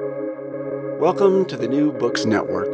Welcome 0.00 1.44
to 1.46 1.56
the 1.56 1.68
New 1.68 1.92
Books 1.92 2.24
Network. 2.24 2.72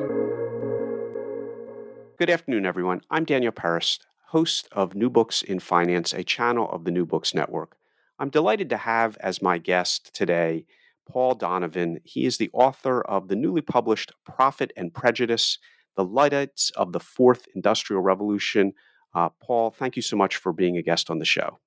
Good 2.16 2.30
afternoon, 2.30 2.64
everyone. 2.64 3.02
I'm 3.10 3.24
Daniel 3.24 3.52
Paris, 3.52 3.98
host 4.28 4.68
of 4.72 4.94
New 4.94 5.10
Books 5.10 5.42
in 5.42 5.58
Finance, 5.58 6.12
a 6.12 6.22
channel 6.22 6.70
of 6.70 6.84
the 6.84 6.90
New 6.90 7.04
Books 7.04 7.34
Network. 7.34 7.76
I'm 8.18 8.30
delighted 8.30 8.70
to 8.70 8.76
have 8.76 9.18
as 9.18 9.42
my 9.42 9.58
guest 9.58 10.14
today 10.14 10.64
Paul 11.08 11.34
Donovan. 11.34 11.98
He 12.04 12.24
is 12.24 12.38
the 12.38 12.48
author 12.52 13.02
of 13.02 13.28
the 13.28 13.36
newly 13.36 13.62
published 13.62 14.12
Profit 14.24 14.72
and 14.76 14.94
Prejudice 14.94 15.58
The 15.96 16.04
Luddites 16.04 16.70
of 16.76 16.92
the 16.92 17.00
Fourth 17.00 17.48
Industrial 17.54 18.00
Revolution. 18.00 18.72
Uh, 19.12 19.28
Paul, 19.42 19.72
thank 19.72 19.96
you 19.96 20.02
so 20.02 20.16
much 20.16 20.36
for 20.36 20.52
being 20.52 20.76
a 20.78 20.82
guest 20.82 21.10
on 21.10 21.18
the 21.18 21.24
show. 21.24 21.58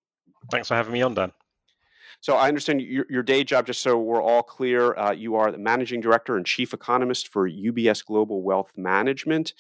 Thanks 0.50 0.70
for 0.70 0.76
having 0.76 0.94
me 0.94 1.02
on, 1.02 1.14
Dan. 1.14 1.32
So 2.24 2.38
I 2.38 2.48
understand 2.48 2.80
your, 2.80 3.06
your 3.10 3.22
day 3.22 3.44
job, 3.44 3.66
just 3.66 3.82
so 3.82 4.00
we're 4.00 4.24
all 4.24 4.44
clear, 4.44 4.98
uh, 4.98 5.12
you 5.12 5.36
are 5.36 5.52
the 5.52 5.58
managing 5.58 6.00
director 6.00 6.38
and 6.38 6.46
chief 6.46 6.74
economist 6.74 7.28
for 7.28 7.50
UBS 7.50 8.06
Global 8.06 8.44
Wealth 8.44 8.72
Management. 8.78 9.54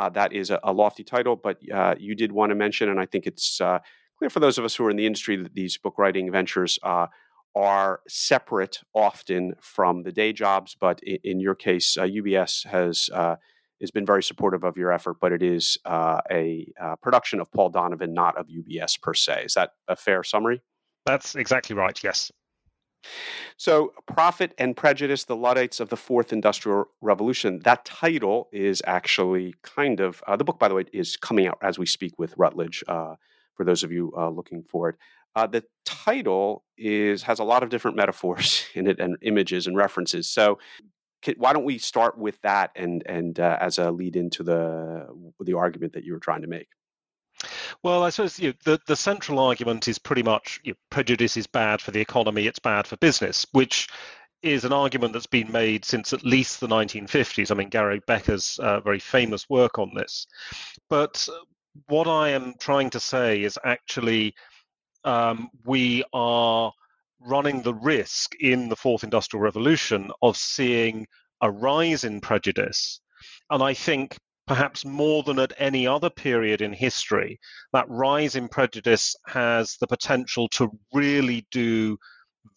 Uh, 0.00 0.08
that 0.08 0.32
is 0.32 0.50
a, 0.50 0.58
a, 0.64 0.72
lofty 0.72 1.04
title, 1.04 1.36
but 1.36 1.60
uh, 1.72 1.94
you 1.96 2.16
did 2.16 2.32
want 2.32 2.50
to 2.50 2.56
mention, 2.56 2.88
and 2.88 2.98
I 2.98 3.06
think 3.06 3.28
it's 3.28 3.60
uh, 3.60 3.78
clear 4.18 4.30
for 4.30 4.40
those 4.40 4.58
of 4.58 4.64
us 4.64 4.74
who 4.74 4.84
are 4.84 4.90
in 4.90 4.96
the 4.96 5.06
industry 5.06 5.36
that 5.36 5.54
these 5.54 5.78
book 5.78 5.96
writing 5.96 6.32
ventures 6.32 6.76
uh, 6.82 7.06
are 7.54 8.00
separate 8.08 8.80
often 8.92 9.54
from 9.60 10.02
the 10.02 10.10
day 10.10 10.32
jobs. 10.32 10.74
But 10.74 11.00
in, 11.04 11.18
in 11.22 11.38
your 11.38 11.54
case, 11.54 11.96
UBS 11.96 12.66
uh, 12.66 12.70
has 12.70 13.10
has 13.80 13.90
been 13.92 14.04
very 14.04 14.24
supportive 14.24 14.64
of 14.64 14.76
your 14.76 14.90
effort, 14.90 15.18
but 15.20 15.30
it 15.30 15.40
is 15.40 15.78
a 15.86 16.66
production 17.00 17.38
of 17.38 17.52
Paul 17.52 17.70
Donovan, 17.70 18.12
not 18.12 18.36
of 18.36 18.48
UBS 18.48 19.00
per 19.00 19.14
se. 19.14 19.44
Is 19.44 19.54
that 19.54 19.74
a 19.86 19.94
fair 19.94 20.24
summary? 20.24 20.62
That's 21.08 21.34
exactly 21.34 21.74
right, 21.74 21.98
yes. 22.04 22.30
So, 23.56 23.92
Profit 24.06 24.52
and 24.58 24.76
Prejudice, 24.76 25.24
the 25.24 25.36
Luddites 25.36 25.80
of 25.80 25.88
the 25.88 25.96
Fourth 25.96 26.34
Industrial 26.34 26.84
Revolution. 27.00 27.60
That 27.64 27.86
title 27.86 28.48
is 28.52 28.82
actually 28.86 29.54
kind 29.62 30.00
of, 30.00 30.22
uh, 30.26 30.36
the 30.36 30.44
book, 30.44 30.58
by 30.58 30.68
the 30.68 30.74
way, 30.74 30.84
is 30.92 31.16
coming 31.16 31.46
out 31.46 31.58
as 31.62 31.78
we 31.78 31.86
speak 31.86 32.18
with 32.18 32.34
Routledge, 32.36 32.84
uh, 32.88 33.14
for 33.54 33.64
those 33.64 33.82
of 33.82 33.90
you 33.90 34.12
uh, 34.18 34.28
looking 34.28 34.62
for 34.62 34.90
it. 34.90 34.96
Uh, 35.34 35.46
the 35.46 35.64
title 35.86 36.64
is 36.76 37.22
has 37.22 37.38
a 37.38 37.44
lot 37.44 37.62
of 37.62 37.70
different 37.70 37.96
metaphors 37.96 38.66
in 38.74 38.86
it 38.86 39.00
and 39.00 39.16
images 39.22 39.66
and 39.66 39.76
references. 39.76 40.28
So, 40.28 40.58
can, 41.22 41.36
why 41.38 41.54
don't 41.54 41.64
we 41.64 41.78
start 41.78 42.18
with 42.18 42.38
that 42.42 42.70
and 42.76 43.02
and 43.06 43.40
uh, 43.40 43.56
as 43.60 43.78
a 43.78 43.90
lead 43.90 44.14
into 44.14 44.42
the 44.42 45.06
the 45.40 45.54
argument 45.54 45.94
that 45.94 46.04
you 46.04 46.12
were 46.12 46.20
trying 46.20 46.42
to 46.42 46.48
make? 46.48 46.68
Well, 47.82 48.02
I 48.02 48.10
suppose 48.10 48.38
you 48.38 48.48
know, 48.48 48.54
the, 48.64 48.80
the 48.86 48.96
central 48.96 49.38
argument 49.38 49.88
is 49.88 49.98
pretty 49.98 50.22
much 50.22 50.60
you 50.64 50.72
know, 50.72 50.76
prejudice 50.90 51.36
is 51.36 51.46
bad 51.46 51.80
for 51.80 51.90
the 51.90 52.00
economy, 52.00 52.46
it's 52.46 52.58
bad 52.58 52.86
for 52.86 52.96
business, 52.96 53.46
which 53.52 53.88
is 54.42 54.64
an 54.64 54.72
argument 54.72 55.12
that's 55.12 55.26
been 55.26 55.50
made 55.50 55.84
since 55.84 56.12
at 56.12 56.24
least 56.24 56.60
the 56.60 56.68
1950s. 56.68 57.50
I 57.50 57.54
mean, 57.54 57.68
Gary 57.68 58.00
Becker's 58.06 58.58
uh, 58.60 58.80
very 58.80 59.00
famous 59.00 59.48
work 59.48 59.78
on 59.78 59.92
this. 59.94 60.26
But 60.88 61.28
what 61.86 62.06
I 62.06 62.30
am 62.30 62.54
trying 62.58 62.90
to 62.90 63.00
say 63.00 63.42
is 63.42 63.58
actually 63.64 64.34
um, 65.04 65.48
we 65.64 66.04
are 66.12 66.72
running 67.20 67.62
the 67.62 67.74
risk 67.74 68.34
in 68.40 68.68
the 68.68 68.76
fourth 68.76 69.02
industrial 69.04 69.42
revolution 69.42 70.10
of 70.22 70.36
seeing 70.36 71.06
a 71.40 71.50
rise 71.50 72.04
in 72.04 72.20
prejudice. 72.20 73.00
And 73.50 73.62
I 73.62 73.74
think 73.74 74.16
perhaps 74.48 74.84
more 74.84 75.22
than 75.22 75.38
at 75.38 75.52
any 75.58 75.86
other 75.86 76.10
period 76.10 76.62
in 76.62 76.72
history, 76.72 77.38
that 77.72 77.88
rise 77.88 78.34
in 78.34 78.48
prejudice 78.48 79.14
has 79.26 79.76
the 79.80 79.86
potential 79.86 80.48
to 80.48 80.70
really 80.92 81.46
do 81.50 81.96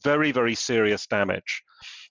very, 0.04 0.32
very 0.32 0.56
serious 0.56 1.06
damage. 1.06 1.62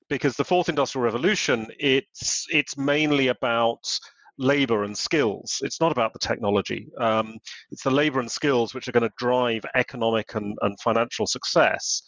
Because 0.08 0.36
the 0.36 0.44
fourth 0.44 0.68
industrial 0.68 1.04
revolution, 1.04 1.66
it's 1.78 2.46
it's 2.50 2.76
mainly 2.76 3.28
about 3.28 3.98
labor 4.38 4.84
and 4.84 4.96
skills. 4.96 5.58
It's 5.62 5.80
not 5.80 5.92
about 5.92 6.12
the 6.12 6.18
technology. 6.18 6.88
Um, 6.98 7.38
it's 7.70 7.84
the 7.84 7.90
labor 7.90 8.20
and 8.20 8.30
skills 8.30 8.74
which 8.74 8.88
are 8.88 8.92
going 8.92 9.08
to 9.08 9.12
drive 9.18 9.62
economic 9.74 10.34
and, 10.34 10.56
and 10.62 10.78
financial 10.80 11.26
success. 11.26 12.02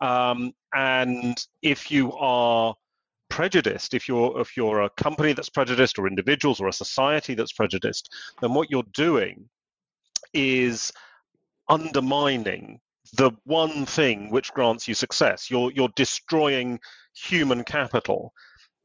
Um, 0.00 0.52
and 0.74 1.36
if 1.62 1.90
you 1.90 2.12
are 2.12 2.74
prejudiced 3.30 3.94
if 3.94 4.08
you're 4.08 4.40
if 4.40 4.56
you're 4.56 4.82
a 4.82 4.90
company 4.90 5.32
that's 5.32 5.50
prejudiced 5.50 5.98
or 5.98 6.06
individuals 6.06 6.60
or 6.60 6.68
a 6.68 6.72
society 6.72 7.34
that's 7.34 7.52
prejudiced 7.52 8.12
then 8.40 8.54
what 8.54 8.70
you're 8.70 8.82
doing 8.94 9.48
is 10.32 10.92
undermining 11.68 12.80
the 13.14 13.30
one 13.44 13.86
thing 13.86 14.30
which 14.30 14.52
grants 14.52 14.86
you 14.88 14.94
success. 14.94 15.50
You're 15.50 15.72
you're 15.72 15.90
destroying 15.96 16.78
human 17.14 17.64
capital. 17.64 18.32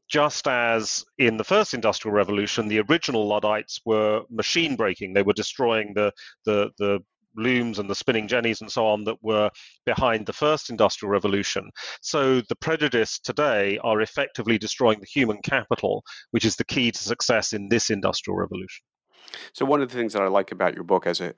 Just 0.08 0.46
as 0.46 1.04
in 1.18 1.36
the 1.36 1.44
first 1.44 1.74
industrial 1.74 2.14
revolution 2.14 2.68
the 2.68 2.80
original 2.80 3.26
luddites 3.26 3.80
were 3.84 4.22
machine 4.30 4.76
breaking 4.76 5.14
they 5.14 5.22
were 5.22 5.32
destroying 5.32 5.94
the 5.94 6.12
the 6.44 6.70
the 6.78 7.00
looms 7.36 7.78
and 7.78 7.88
the 7.88 7.94
spinning 7.94 8.28
jennies 8.28 8.60
and 8.60 8.70
so 8.70 8.86
on 8.86 9.04
that 9.04 9.16
were 9.22 9.50
behind 9.86 10.26
the 10.26 10.32
first 10.32 10.70
industrial 10.70 11.10
revolution. 11.10 11.70
So 12.00 12.40
the 12.48 12.56
prejudice 12.56 13.18
today 13.18 13.78
are 13.82 14.00
effectively 14.00 14.58
destroying 14.58 15.00
the 15.00 15.06
human 15.06 15.38
capital, 15.42 16.04
which 16.30 16.44
is 16.44 16.56
the 16.56 16.64
key 16.64 16.90
to 16.90 17.02
success 17.02 17.52
in 17.52 17.68
this 17.68 17.90
industrial 17.90 18.36
revolution. 18.36 18.84
So 19.52 19.64
one 19.64 19.82
of 19.82 19.88
the 19.88 19.96
things 19.96 20.12
that 20.12 20.22
I 20.22 20.28
like 20.28 20.52
about 20.52 20.74
your 20.74 20.84
book 20.84 21.06
as 21.06 21.20
a 21.20 21.34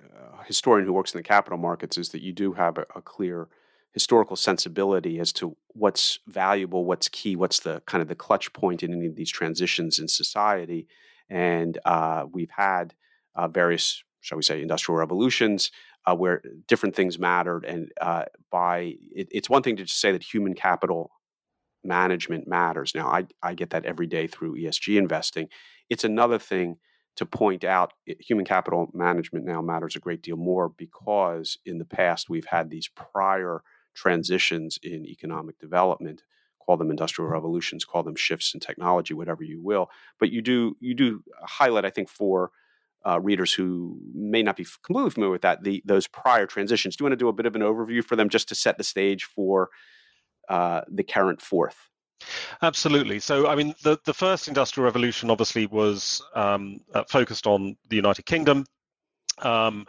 historian 0.47 0.87
who 0.87 0.93
works 0.93 1.15
in 1.15 1.19
the 1.19 1.23
capital 1.23 1.59
markets 1.59 1.97
is 1.97 2.11
that 2.11 2.23
you 2.23 2.33
do 2.33 2.53
have 2.53 2.79
a, 2.79 2.85
a 2.95 3.03
clear 3.03 3.49
historical 3.93 4.37
sensibility 4.37 5.19
as 5.19 5.33
to 5.33 5.57
what's 5.69 6.19
valuable, 6.27 6.85
what's 6.85 7.09
key, 7.09 7.35
what's 7.35 7.61
the 7.61 7.83
kind 7.87 8.03
of 8.03 8.09
the 8.09 8.15
clutch 8.15 8.53
point 8.53 8.83
in 8.83 8.93
any 8.93 9.07
of 9.07 9.17
these 9.17 9.31
transitions 9.31 9.99
in 9.99 10.07
society. 10.07 10.87
And 11.31 11.79
uh, 11.87 12.27
we've 12.31 12.51
had 12.51 12.95
uh, 13.35 13.49
various 13.49 14.03
shall 14.27 14.37
we 14.37 14.43
say, 14.43 14.61
industrial 14.61 14.99
revolutions, 14.99 15.71
uh, 16.07 16.15
where 16.15 16.43
different 16.67 16.95
things 16.95 17.19
mattered. 17.19 17.65
And 17.65 17.91
uh, 18.01 18.25
by 18.51 18.95
it, 19.15 19.29
it's 19.31 19.51
one 19.51 19.63
thing 19.63 19.77
to 19.77 19.85
just 19.85 20.01
say 20.01 20.13
that 20.13 20.23
human 20.23 20.55
capital 20.55 21.11
management 21.85 22.47
matters. 22.47 22.95
Now, 22.95 23.09
I, 23.09 23.27
I 23.43 23.55
get 23.55 23.71
that 23.71 23.85
every 23.85 24.07
day 24.07 24.27
through 24.27 24.57
ESG 24.57 24.97
investing. 24.97 25.49
It's 25.89 26.05
another 26.05 26.39
thing 26.39 26.79
to 27.17 27.27
point 27.27 27.65
out 27.65 27.95
human 28.21 28.45
capital 28.45 28.89
management 28.93 29.45
now 29.45 29.61
matters 29.61 29.97
a 29.97 30.01
great 30.01 30.23
deal 30.23 30.37
more 30.37 30.69
because 30.69 31.59
in 31.65 31.79
the 31.79 31.85
past 31.85 32.29
we've 32.29 32.47
had 32.47 32.71
these 32.71 32.89
prior 32.89 33.63
transitions 33.95 34.79
in 34.83 35.07
economic 35.07 35.59
development 35.59 36.23
call 36.65 36.77
them 36.77 36.91
industrial 36.91 37.31
revolutions 37.31 37.85
call 37.85 38.03
them 38.03 38.17
shifts 38.17 38.53
in 38.53 38.61
technology 38.61 39.15
whatever 39.15 39.43
you 39.43 39.63
will 39.63 39.89
but 40.21 40.31
you 40.31 40.43
do 40.43 40.77
you 40.79 40.95
do 40.95 41.23
highlight 41.43 41.87
i 41.87 41.91
think 41.91 42.09
for 42.09 42.51
uh, 43.07 43.21
readers 43.21 43.53
who 43.53 43.99
may 44.15 44.43
not 44.43 44.57
be 44.57 44.67
completely 44.83 45.11
familiar 45.11 45.33
with 45.33 45.43
that, 45.43 45.63
the 45.63 45.83
those 45.85 46.07
prior 46.07 46.47
transitions. 46.47 46.97
Do 46.97 47.03
you 47.03 47.05
want 47.07 47.13
to 47.13 47.23
do 47.23 47.29
a 47.29 47.33
bit 47.33 47.47
of 47.47 47.55
an 47.55 47.63
overview 47.63 48.05
for 48.05 48.17
them 48.17 48.29
just 48.29 48.49
to 48.49 48.55
set 48.55 48.79
the 48.79 48.85
stage 48.85 49.25
for 49.25 49.71
uh, 50.49 50.83
the 50.89 51.05
current 51.05 51.41
fourth? 51.41 51.77
Absolutely. 52.63 53.21
So, 53.21 53.47
I 53.47 53.55
mean, 53.55 53.75
the, 53.83 53.99
the 54.05 54.15
first 54.15 54.49
industrial 54.49 54.87
revolution 54.87 55.31
obviously 55.31 55.67
was 55.67 56.23
um, 56.35 56.81
uh, 56.95 57.05
focused 57.09 57.47
on 57.47 57.77
the 57.89 57.97
United 57.97 58.25
Kingdom. 58.27 58.65
Um, 59.43 59.87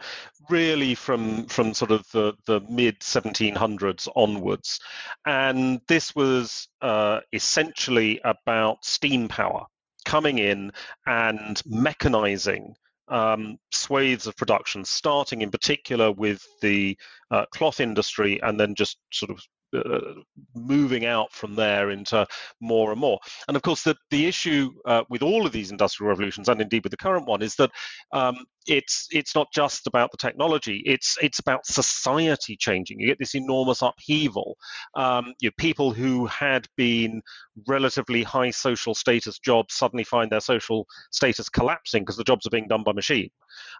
really 0.50 0.94
from 0.94 1.46
from 1.46 1.72
sort 1.72 1.90
of 1.90 2.06
the, 2.12 2.34
the 2.44 2.60
mid 2.68 3.00
1700s 3.00 4.06
onwards, 4.14 4.78
and 5.24 5.80
this 5.88 6.14
was 6.14 6.68
uh, 6.82 7.20
essentially 7.32 8.20
about 8.24 8.84
steam 8.84 9.26
power 9.26 9.64
coming 10.04 10.38
in 10.38 10.70
and 11.06 11.62
mechanizing 11.66 12.74
um, 13.10 13.58
swathes 13.72 14.26
of 14.26 14.36
production, 14.36 14.84
starting 14.84 15.42
in 15.42 15.50
particular 15.50 16.12
with 16.12 16.42
the 16.60 16.96
uh, 17.30 17.46
cloth 17.52 17.80
industry 17.80 18.40
and 18.42 18.58
then 18.58 18.74
just 18.74 18.98
sort 19.12 19.30
of 19.30 19.40
uh, 19.76 20.14
moving 20.54 21.04
out 21.04 21.32
from 21.32 21.54
there 21.54 21.90
into 21.90 22.26
more 22.60 22.90
and 22.90 23.00
more. 23.00 23.18
And 23.46 23.56
of 23.56 23.62
course, 23.62 23.82
the, 23.82 23.96
the 24.10 24.26
issue 24.26 24.70
uh, 24.86 25.02
with 25.10 25.22
all 25.22 25.46
of 25.46 25.52
these 25.52 25.70
industrial 25.70 26.08
revolutions, 26.08 26.48
and 26.48 26.60
indeed 26.60 26.84
with 26.84 26.90
the 26.90 26.96
current 26.96 27.26
one, 27.26 27.42
is 27.42 27.54
that 27.56 27.70
um, 28.12 28.36
it's 28.66 29.08
it's 29.10 29.34
not 29.34 29.48
just 29.52 29.86
about 29.86 30.10
the 30.10 30.16
technology; 30.16 30.82
it's 30.86 31.16
it's 31.20 31.38
about 31.38 31.66
society 31.66 32.56
changing. 32.56 33.00
You 33.00 33.08
get 33.08 33.18
this 33.18 33.34
enormous 33.34 33.82
upheaval. 33.82 34.56
Um, 34.94 35.34
you 35.40 35.48
know, 35.48 35.54
people 35.58 35.92
who 35.92 36.26
had 36.26 36.66
been 36.76 37.22
relatively 37.66 38.22
high 38.22 38.50
social 38.50 38.94
status 38.94 39.38
jobs 39.38 39.74
suddenly 39.74 40.04
find 40.04 40.30
their 40.30 40.40
social 40.40 40.86
status 41.10 41.48
collapsing 41.48 42.02
because 42.02 42.16
the 42.16 42.24
jobs 42.24 42.46
are 42.46 42.50
being 42.50 42.68
done 42.68 42.84
by 42.84 42.92
machine, 42.92 43.30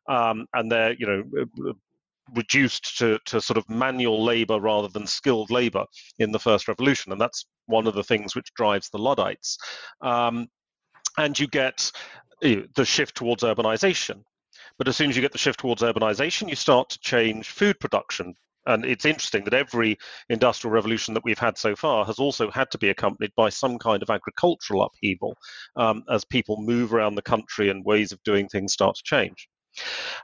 um, 0.09 0.47
and 0.55 0.71
they're 0.71 0.95
you 0.99 1.07
know 1.07 1.75
reduced 2.35 2.99
to, 2.99 3.19
to 3.27 3.41
sort 3.41 3.57
of 3.57 3.69
manual 3.69 4.25
labor 4.25 4.61
rather 4.61 4.89
than 4.89 5.07
skilled 5.07 5.51
labor 5.51 5.85
in 6.19 6.33
the 6.33 6.39
first 6.39 6.69
revolution. 6.69 7.13
And 7.13 7.21
that's 7.21 7.47
one 7.67 7.87
of 7.87 7.95
the 7.95 8.05
things 8.05 8.35
which 8.35 8.53
drives 8.55 8.89
the 8.91 8.99
Luddites. 8.99 9.59
Um, 10.01 10.49
and 11.17 11.39
you 11.39 11.47
get 11.47 11.91
the 12.41 12.85
shift 12.85 13.17
towards 13.17 13.43
urbanization. 13.43 14.23
But 14.79 14.89
as 14.89 14.97
soon 14.97 15.11
as 15.11 15.17
you 15.17 15.23
get 15.23 15.33
the 15.33 15.39
shift 15.39 15.61
towards 15.61 15.83
urbanization, 15.83 16.49
you 16.49 16.55
start 16.55 16.91
to 16.91 16.99
change 17.01 17.49
food 17.49 17.81
production 17.81 18.35
And 18.69 18.85
it's 18.85 19.07
interesting 19.07 19.45
that 19.45 19.55
every 19.55 19.99
industrial 20.29 20.75
revolution 20.75 21.15
that 21.15 21.25
we've 21.25 21.39
had 21.39 21.57
so 21.57 21.75
far 21.75 22.05
has 22.05 22.19
also 22.19 22.51
had 22.51 22.71
to 22.73 22.79
be 22.79 22.91
accompanied 22.91 23.33
by 23.35 23.49
some 23.49 23.79
kind 23.79 24.03
of 24.03 24.11
agricultural 24.11 24.83
upheaval 24.83 25.37
um, 25.77 26.05
as 26.11 26.25
people 26.27 26.61
move 26.61 26.93
around 26.93 27.15
the 27.15 27.23
country 27.23 27.71
and 27.71 27.85
ways 27.85 28.13
of 28.13 28.23
doing 28.25 28.47
things 28.47 28.75
start 28.75 28.97
to 28.97 29.03
change. 29.05 29.49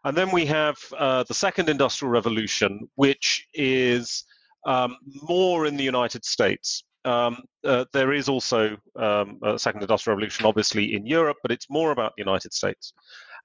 And 0.05 0.17
then 0.17 0.31
we 0.31 0.47
have 0.47 0.77
uh, 0.97 1.25
the 1.25 1.35
second 1.35 1.69
industrial 1.69 2.11
revolution, 2.11 2.89
which 2.95 3.47
is 3.55 4.25
um, 4.67 4.97
more 5.23 5.67
in 5.67 5.77
the 5.77 5.85
United 5.85 6.25
States. 6.25 6.85
Um, 7.05 7.43
uh, 7.65 7.85
there 7.93 8.13
is 8.13 8.29
also 8.29 8.77
um, 8.97 9.39
a 9.43 9.59
second 9.59 9.83
industrial 9.83 10.17
revolution, 10.17 10.47
obviously, 10.47 10.95
in 10.95 11.07
Europe, 11.07 11.37
but 11.43 11.53
it's 11.53 11.69
more 11.69 11.91
about 11.91 12.13
the 12.17 12.23
United 12.23 12.55
States. 12.55 12.93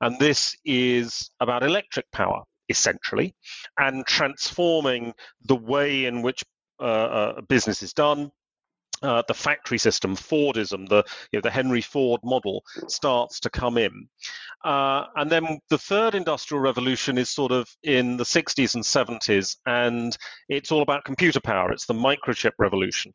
And 0.01 0.17
this 0.19 0.55
is 0.63 1.29
about 1.41 1.63
electric 1.63 2.09
power, 2.11 2.43
essentially, 2.69 3.35
and 3.77 4.05
transforming 4.05 5.13
the 5.45 5.55
way 5.55 6.05
in 6.05 6.21
which 6.21 6.43
uh, 6.79 6.83
uh, 6.83 7.41
business 7.41 7.83
is 7.83 7.93
done, 7.93 8.31
uh, 9.01 9.23
the 9.27 9.33
factory 9.33 9.77
system, 9.77 10.15
Fordism, 10.15 10.87
the 10.87 11.03
you 11.31 11.37
know, 11.37 11.41
the 11.41 11.51
Henry 11.51 11.81
Ford 11.81 12.21
model 12.23 12.63
starts 12.87 13.39
to 13.41 13.49
come 13.49 13.77
in, 13.77 14.07
uh, 14.63 15.05
and 15.15 15.29
then 15.29 15.59
the 15.69 15.77
third 15.77 16.15
industrial 16.15 16.61
revolution 16.61 17.17
is 17.17 17.29
sort 17.29 17.51
of 17.51 17.69
in 17.83 18.17
the 18.17 18.23
60s 18.23 18.75
and 18.75 18.83
70s, 18.83 19.57
and 19.65 20.17
it's 20.47 20.71
all 20.71 20.81
about 20.81 21.05
computer 21.05 21.39
power. 21.39 21.71
It's 21.71 21.85
the 21.85 21.93
microchip 21.93 22.53
revolution. 22.59 23.13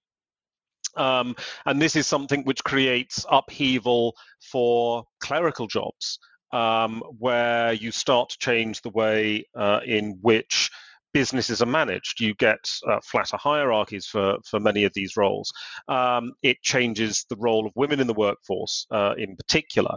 Um, 0.96 1.34
and 1.66 1.82
this 1.82 1.96
is 1.96 2.06
something 2.06 2.44
which 2.44 2.62
creates 2.62 3.26
upheaval 3.28 4.14
for 4.40 5.04
clerical 5.20 5.66
jobs, 5.66 6.18
um, 6.52 7.02
where 7.18 7.72
you 7.72 7.90
start 7.90 8.30
to 8.30 8.38
change 8.38 8.80
the 8.80 8.90
way 8.90 9.46
uh, 9.56 9.80
in 9.84 10.18
which 10.22 10.70
businesses 11.14 11.62
are 11.62 11.66
managed. 11.66 12.20
You 12.20 12.34
get 12.34 12.58
uh, 12.86 12.98
flatter 13.02 13.38
hierarchies 13.38 14.04
for, 14.04 14.36
for 14.44 14.60
many 14.60 14.84
of 14.84 14.92
these 14.94 15.16
roles. 15.16 15.50
Um, 15.88 16.32
it 16.42 16.60
changes 16.60 17.24
the 17.30 17.36
role 17.36 17.66
of 17.66 17.72
women 17.76 18.00
in 18.00 18.08
the 18.08 18.12
workforce 18.12 18.86
uh, 18.90 19.14
in 19.16 19.36
particular. 19.36 19.96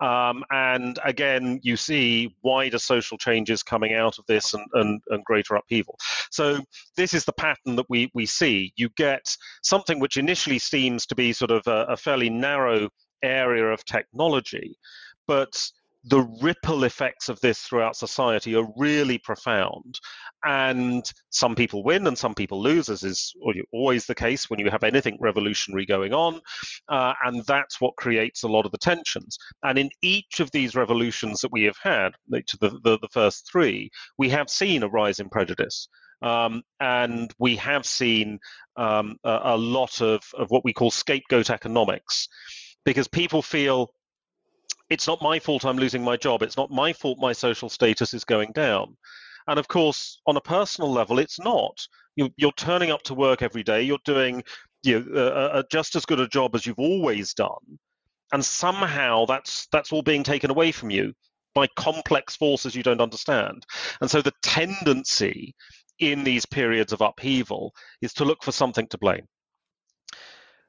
Um, 0.00 0.44
and 0.50 0.98
again, 1.04 1.60
you 1.62 1.76
see 1.76 2.34
wider 2.42 2.78
social 2.78 3.16
changes 3.16 3.62
coming 3.62 3.94
out 3.94 4.18
of 4.18 4.26
this 4.26 4.52
and, 4.52 4.66
and, 4.74 5.00
and 5.08 5.24
greater 5.24 5.54
upheaval. 5.54 5.96
So 6.30 6.58
this 6.96 7.14
is 7.14 7.24
the 7.24 7.32
pattern 7.32 7.76
that 7.76 7.86
we, 7.88 8.10
we 8.12 8.26
see. 8.26 8.72
You 8.76 8.90
get 8.96 9.36
something 9.62 10.00
which 10.00 10.16
initially 10.16 10.58
seems 10.58 11.06
to 11.06 11.14
be 11.14 11.32
sort 11.32 11.52
of 11.52 11.62
a, 11.68 11.86
a 11.90 11.96
fairly 11.96 12.28
narrow 12.28 12.88
area 13.22 13.66
of 13.66 13.84
technology, 13.84 14.76
but 15.28 15.70
the 16.08 16.22
ripple 16.40 16.84
effects 16.84 17.28
of 17.28 17.40
this 17.40 17.60
throughout 17.60 17.96
society 17.96 18.54
are 18.54 18.66
really 18.76 19.18
profound. 19.18 19.98
And 20.44 21.04
some 21.30 21.56
people 21.56 21.82
win 21.82 22.06
and 22.06 22.16
some 22.16 22.34
people 22.34 22.62
lose, 22.62 22.88
as 22.88 23.02
is 23.02 23.34
always 23.72 24.06
the 24.06 24.14
case 24.14 24.48
when 24.48 24.60
you 24.60 24.70
have 24.70 24.84
anything 24.84 25.18
revolutionary 25.20 25.84
going 25.84 26.14
on. 26.14 26.40
Uh, 26.88 27.12
and 27.24 27.44
that's 27.46 27.80
what 27.80 27.96
creates 27.96 28.44
a 28.44 28.48
lot 28.48 28.66
of 28.66 28.72
the 28.72 28.78
tensions. 28.78 29.36
And 29.64 29.78
in 29.78 29.90
each 30.00 30.38
of 30.38 30.50
these 30.52 30.76
revolutions 30.76 31.40
that 31.40 31.52
we 31.52 31.64
have 31.64 31.78
had, 31.82 32.12
each 32.36 32.54
of 32.54 32.60
the, 32.60 32.78
the, 32.84 32.98
the 33.00 33.08
first 33.10 33.48
three, 33.50 33.90
we 34.16 34.28
have 34.30 34.48
seen 34.48 34.84
a 34.84 34.88
rise 34.88 35.18
in 35.18 35.28
prejudice. 35.28 35.88
Um, 36.22 36.62
and 36.80 37.32
we 37.38 37.56
have 37.56 37.84
seen 37.84 38.38
um, 38.76 39.16
a, 39.24 39.40
a 39.42 39.56
lot 39.56 40.00
of, 40.00 40.22
of 40.38 40.50
what 40.50 40.64
we 40.64 40.72
call 40.72 40.90
scapegoat 40.92 41.50
economics 41.50 42.28
because 42.84 43.08
people 43.08 43.42
feel 43.42 43.90
it's 44.88 45.06
not 45.06 45.22
my 45.22 45.38
fault 45.38 45.64
I'm 45.64 45.78
losing 45.78 46.02
my 46.02 46.16
job. 46.16 46.42
It's 46.42 46.56
not 46.56 46.70
my 46.70 46.92
fault 46.92 47.18
my 47.20 47.32
social 47.32 47.68
status 47.68 48.14
is 48.14 48.24
going 48.24 48.52
down. 48.52 48.96
And 49.48 49.58
of 49.58 49.68
course, 49.68 50.20
on 50.26 50.36
a 50.36 50.40
personal 50.40 50.92
level, 50.92 51.18
it's 51.18 51.38
not. 51.38 51.78
You, 52.16 52.30
are 52.44 52.52
turning 52.56 52.90
up 52.90 53.02
to 53.02 53.14
work 53.14 53.42
every 53.42 53.62
day. 53.62 53.82
You're 53.82 53.98
doing 54.04 54.42
you 54.82 55.04
know, 55.04 55.20
uh, 55.22 55.62
just 55.70 55.96
as 55.96 56.06
good 56.06 56.20
a 56.20 56.28
job 56.28 56.54
as 56.54 56.66
you've 56.66 56.78
always 56.78 57.34
done, 57.34 57.78
and 58.32 58.44
somehow 58.44 59.26
that's 59.26 59.66
that's 59.72 59.92
all 59.92 60.02
being 60.02 60.22
taken 60.22 60.50
away 60.50 60.72
from 60.72 60.90
you 60.90 61.12
by 61.54 61.66
complex 61.76 62.36
forces 62.36 62.74
you 62.74 62.82
don't 62.82 63.00
understand. 63.00 63.64
And 64.00 64.10
so 64.10 64.22
the 64.22 64.32
tendency 64.42 65.54
in 65.98 66.24
these 66.24 66.46
periods 66.46 66.92
of 66.92 67.00
upheaval 67.00 67.74
is 68.02 68.12
to 68.14 68.24
look 68.24 68.42
for 68.42 68.52
something 68.52 68.86
to 68.88 68.98
blame. 68.98 69.26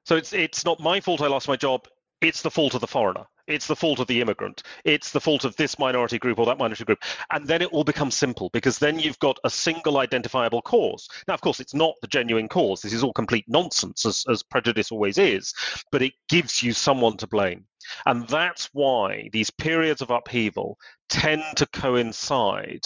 So 0.06 0.16
it's 0.16 0.34
it's 0.34 0.66
not 0.66 0.80
my 0.80 1.00
fault 1.00 1.22
I 1.22 1.28
lost 1.28 1.48
my 1.48 1.58
job. 1.58 1.88
It's 2.22 2.42
the 2.42 2.52
fault 2.52 2.74
of 2.74 2.82
the 2.82 2.88
foreigner 2.88 3.26
it's 3.48 3.68
the 3.68 3.76
fault 3.76 4.00
of 4.00 4.08
the 4.08 4.22
immigrant. 4.22 4.64
It's 4.84 5.12
the 5.12 5.22
fault 5.22 5.46
of 5.46 5.56
this 5.56 5.80
minority 5.80 6.20
group 6.20 6.40
or 6.40 6.46
that 6.48 6.58
minority 6.58 6.84
group. 6.84 7.00
And 7.32 7.48
then 7.48 7.62
it 7.62 7.72
all 7.72 7.84
becomes 7.84 8.16
simple 8.16 8.50
because 8.52 8.80
then 8.80 9.00
you've 9.00 9.20
got 9.20 9.40
a 9.44 9.50
single 9.50 9.98
identifiable 9.98 10.62
cause. 10.62 11.08
Now 11.28 11.34
of 11.34 11.42
course 11.42 11.60
it's 11.60 11.74
not 11.74 11.96
the 12.02 12.08
genuine 12.08 12.50
cause. 12.50 12.82
This 12.82 12.94
is 12.94 13.04
all 13.04 13.14
complete 13.14 13.46
nonsense 13.48 14.06
as, 14.06 14.26
as 14.30 14.44
prejudice 14.44 14.92
always 14.92 15.18
is 15.18 15.54
but 15.92 16.02
it 16.02 16.14
gives 16.30 16.62
you 16.62 16.74
someone 16.74 17.18
to 17.18 17.28
blame. 17.28 17.66
And 18.06 18.28
that's 18.28 18.70
why 18.74 19.30
these 19.32 19.50
periods 19.50 20.02
of 20.02 20.10
upheaval 20.10 20.78
tend 21.10 21.44
to 21.56 21.66
coincide 21.68 22.86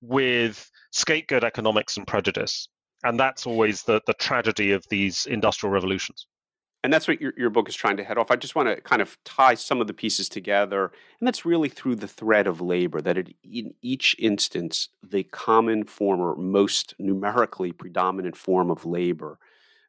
with 0.00 0.70
scapegoat 0.92 1.44
economics 1.44 1.96
and 1.96 2.06
prejudice. 2.06 2.68
And 3.02 3.18
that's 3.18 3.46
always 3.46 3.82
the, 3.82 4.00
the 4.06 4.14
tragedy 4.14 4.72
of 4.72 4.84
these 4.88 5.26
industrial 5.26 5.72
revolutions 5.72 6.26
and 6.84 6.92
that's 6.92 7.08
what 7.08 7.18
your, 7.18 7.32
your 7.38 7.48
book 7.48 7.66
is 7.66 7.74
trying 7.74 7.96
to 7.96 8.04
head 8.04 8.18
off. 8.18 8.30
I 8.30 8.36
just 8.36 8.54
want 8.54 8.68
to 8.68 8.78
kind 8.82 9.00
of 9.00 9.16
tie 9.24 9.54
some 9.54 9.80
of 9.80 9.86
the 9.86 9.94
pieces 9.94 10.28
together, 10.28 10.92
and 11.18 11.26
that's 11.26 11.46
really 11.46 11.70
through 11.70 11.96
the 11.96 12.06
thread 12.06 12.46
of 12.46 12.60
labor. 12.60 13.00
That 13.00 13.16
it, 13.16 13.34
in 13.42 13.72
each 13.80 14.14
instance, 14.18 14.90
the 15.02 15.22
common 15.24 15.84
form 15.84 16.20
or 16.20 16.36
most 16.36 16.94
numerically 16.98 17.72
predominant 17.72 18.36
form 18.36 18.70
of 18.70 18.84
labor 18.84 19.38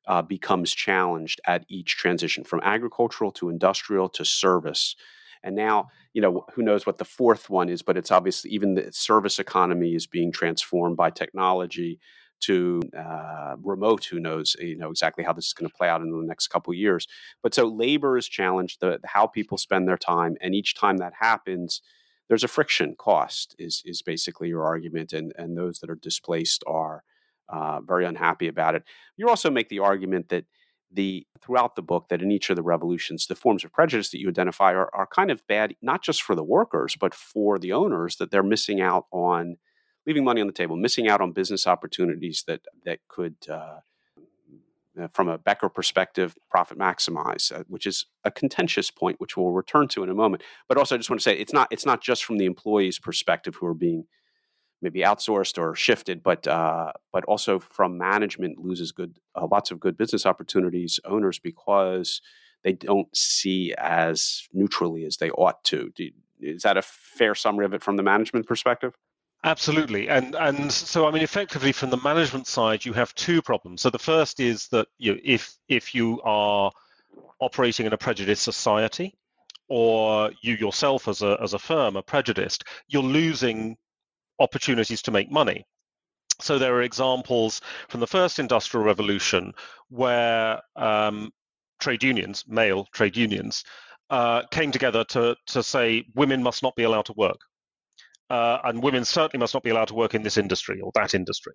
uh, 0.08 0.22
becomes 0.22 0.74
challenged 0.74 1.42
at 1.46 1.66
each 1.68 1.98
transition, 1.98 2.46
from 2.46 2.62
agricultural 2.64 3.32
to 3.34 3.50
industrial 3.50 4.08
to 4.10 4.24
service. 4.24 4.96
And 5.44 5.54
now, 5.54 5.90
you 6.14 6.22
know, 6.22 6.46
who 6.54 6.64
knows 6.64 6.86
what 6.86 6.98
the 6.98 7.06
fourth 7.06 7.50
one 7.50 7.68
is, 7.68 7.82
but 7.82 7.98
it's 7.98 8.10
obviously 8.10 8.52
even 8.52 8.76
the 8.76 8.92
service 8.94 9.38
economy 9.38 9.96
is 9.96 10.08
being 10.08 10.32
transformed 10.32 10.96
by 10.96 11.10
technology 11.10 12.00
to 12.42 12.82
uh, 12.98 13.56
remote. 13.62 14.06
Who 14.06 14.20
knows? 14.20 14.56
You 14.60 14.78
know 14.78 14.90
exactly 14.90 15.24
how 15.24 15.34
this 15.34 15.48
is 15.48 15.54
going 15.54 15.70
to 15.70 15.76
play 15.76 15.90
out 15.90 16.02
in 16.02 16.12
the 16.12 16.26
next 16.26 16.48
couple 16.48 16.74
years. 16.74 17.08
But 17.42 17.54
so 17.54 17.68
labor 17.68 18.18
is 18.18 18.28
challenged. 18.28 18.80
The 18.82 19.00
how 19.06 19.28
people 19.28 19.58
spend 19.58 19.88
their 19.88 19.98
time, 19.98 20.38
and 20.42 20.54
each 20.54 20.76
time 20.76 20.98
that 20.98 21.14
happens, 21.20 21.82
there's 22.28 22.44
a 22.44 22.50
friction 22.50 22.96
cost. 22.98 23.56
Is 23.60 23.82
is 23.86 24.02
basically 24.02 24.50
your 24.50 24.64
argument, 24.64 25.14
and 25.14 25.34
and 25.38 25.58
those 25.58 25.80
that 25.80 25.90
are 25.90 25.96
displaced 25.96 26.64
are 26.68 27.04
uh, 27.50 27.82
very 27.82 28.06
unhappy 28.06 28.48
about 28.48 28.76
it. 28.76 28.84
You 29.18 29.30
also 29.30 29.50
make 29.50 29.70
the 29.70 29.80
argument 29.80 30.30
that 30.30 30.46
the 30.92 31.26
throughout 31.42 31.76
the 31.76 31.82
book 31.82 32.10
that 32.10 32.22
in 32.22 32.32
each 32.32 32.50
of 32.50 32.56
the 32.56 32.64
revolutions 32.64 33.28
the 33.28 33.36
forms 33.36 33.64
of 33.64 33.74
prejudice 33.74 34.10
that 34.12 34.20
you 34.20 34.30
identify 34.30 34.72
are, 34.72 34.90
are 34.94 35.08
kind 35.08 35.32
of 35.32 35.46
bad 35.48 35.76
not 35.82 36.02
just 36.02 36.22
for 36.22 36.36
the 36.36 36.44
workers 36.44 36.96
but 37.00 37.14
for 37.14 37.58
the 37.58 37.74
owners 37.74 38.16
that 38.18 38.32
they're 38.32 38.44
missing 38.44 38.82
out 38.82 39.06
on 39.12 39.58
leaving 40.06 40.24
money 40.24 40.42
on 40.42 40.48
the 40.48 40.54
table, 40.54 40.76
missing 40.76 41.08
out 41.08 41.22
on 41.22 41.32
business 41.32 41.68
opportunities 41.68 42.44
that 42.48 42.62
that 42.86 43.00
could, 43.08 43.36
uh, 43.50 43.80
uh, 45.00 45.08
from 45.14 45.28
a 45.28 45.38
Becker 45.38 45.70
perspective, 45.70 46.36
profit 46.50 46.78
maximize, 46.78 47.52
uh, 47.52 47.64
which 47.68 47.86
is 47.86 48.06
a 48.24 48.32
contentious 48.32 48.92
point, 48.92 49.20
which 49.20 49.36
we'll 49.36 49.52
return 49.52 49.88
to 49.90 50.04
in 50.04 50.10
a 50.10 50.14
moment. 50.14 50.44
But 50.68 50.78
also, 50.78 50.96
I 50.96 50.98
just 50.98 51.10
want 51.10 51.20
to 51.20 51.24
say 51.24 51.38
it's 51.38 51.54
not 51.54 51.68
it's 51.72 51.86
not 51.86 52.02
just 52.02 52.24
from 52.26 52.38
the 52.38 52.46
employees' 52.46 53.00
perspective 53.00 53.56
who 53.56 53.66
are 53.66 53.74
being 53.74 54.06
maybe 54.82 55.02
outsourced 55.02 55.58
or 55.58 55.76
shifted, 55.76 56.24
but 56.24 56.48
uh, 56.48 56.92
but 57.12 57.26
also 57.26 57.60
from 57.60 57.98
management 57.98 58.60
loses 58.60 58.92
good 58.92 59.20
uh, 59.36 59.48
lots 59.50 59.72
of 59.72 59.80
good 59.80 59.98
business 59.98 60.26
opportunities, 60.26 61.00
owners 61.06 61.40
because 61.40 62.22
they 62.64 62.74
don't 62.74 63.16
see 63.16 63.74
as 63.78 64.48
neutrally 64.54 65.06
as 65.06 65.18
they 65.18 65.30
ought 65.32 65.64
to. 65.66 65.92
Do, 65.96 66.10
is 66.40 66.64
that 66.64 66.78
a 66.78 66.82
fair 66.82 67.36
summary 67.36 67.66
of 67.66 67.74
it 67.74 67.84
from 67.84 67.96
the 67.96 68.04
management 68.04 68.48
perspective? 68.48 68.96
Absolutely, 69.46 70.10
and 70.10 70.36
and 70.36 70.70
so 70.74 71.08
I 71.08 71.12
mean, 71.12 71.24
effectively 71.24 71.72
from 71.72 71.90
the 71.90 71.98
management 71.98 72.48
side, 72.48 72.84
you 72.84 72.92
have 72.94 73.16
two 73.16 73.42
problems. 73.42 73.82
So 73.82 73.90
the 73.90 74.00
first 74.00 74.40
is 74.42 74.68
that 74.70 74.88
you 74.98 75.14
know, 75.14 75.20
if 75.24 75.56
if 75.70 75.96
you 75.96 76.22
are 76.24 76.72
operating 77.40 77.86
in 77.86 77.94
a 77.94 77.98
prejudiced 77.98 78.44
society, 78.44 79.16
or 79.70 80.32
you 80.42 80.56
yourself 80.56 81.08
as 81.08 81.22
a 81.22 81.38
as 81.42 81.54
a 81.54 81.60
firm 81.60 81.96
are 81.96 82.02
prejudiced, 82.02 82.66
you're 82.88 83.04
losing 83.04 83.78
opportunities 84.40 85.02
to 85.04 85.12
make 85.12 85.32
money. 85.32 85.66
So 86.42 86.60
there 86.60 86.76
are 86.76 86.82
examples 86.84 87.62
from 87.90 88.02
the 88.02 88.08
first 88.08 88.40
industrial 88.40 88.86
revolution 88.86 89.54
where 89.90 90.62
um, 90.76 91.32
trade 91.80 92.04
unions, 92.04 92.46
male 92.48 92.86
trade 92.94 93.18
unions, 93.18 93.64
uh, 94.10 94.44
came 94.52 94.72
together 94.72 95.04
to 95.06 95.38
to 95.48 95.64
say 95.64 96.06
women 96.16 96.44
must 96.44 96.64
not 96.64 96.76
be 96.76 96.84
allowed 96.84 97.06
to 97.06 97.14
work 97.14 97.40
uh, 98.30 98.58
and 98.64 98.82
women 98.82 99.06
certainly 99.06 99.42
must 99.42 99.54
not 99.54 99.64
be 99.64 99.70
allowed 99.70 99.88
to 99.88 99.94
work 99.94 100.16
in 100.16 100.24
this 100.24 100.38
industry 100.38 100.82
or 100.82 100.92
that 100.96 101.14
industry. 101.14 101.54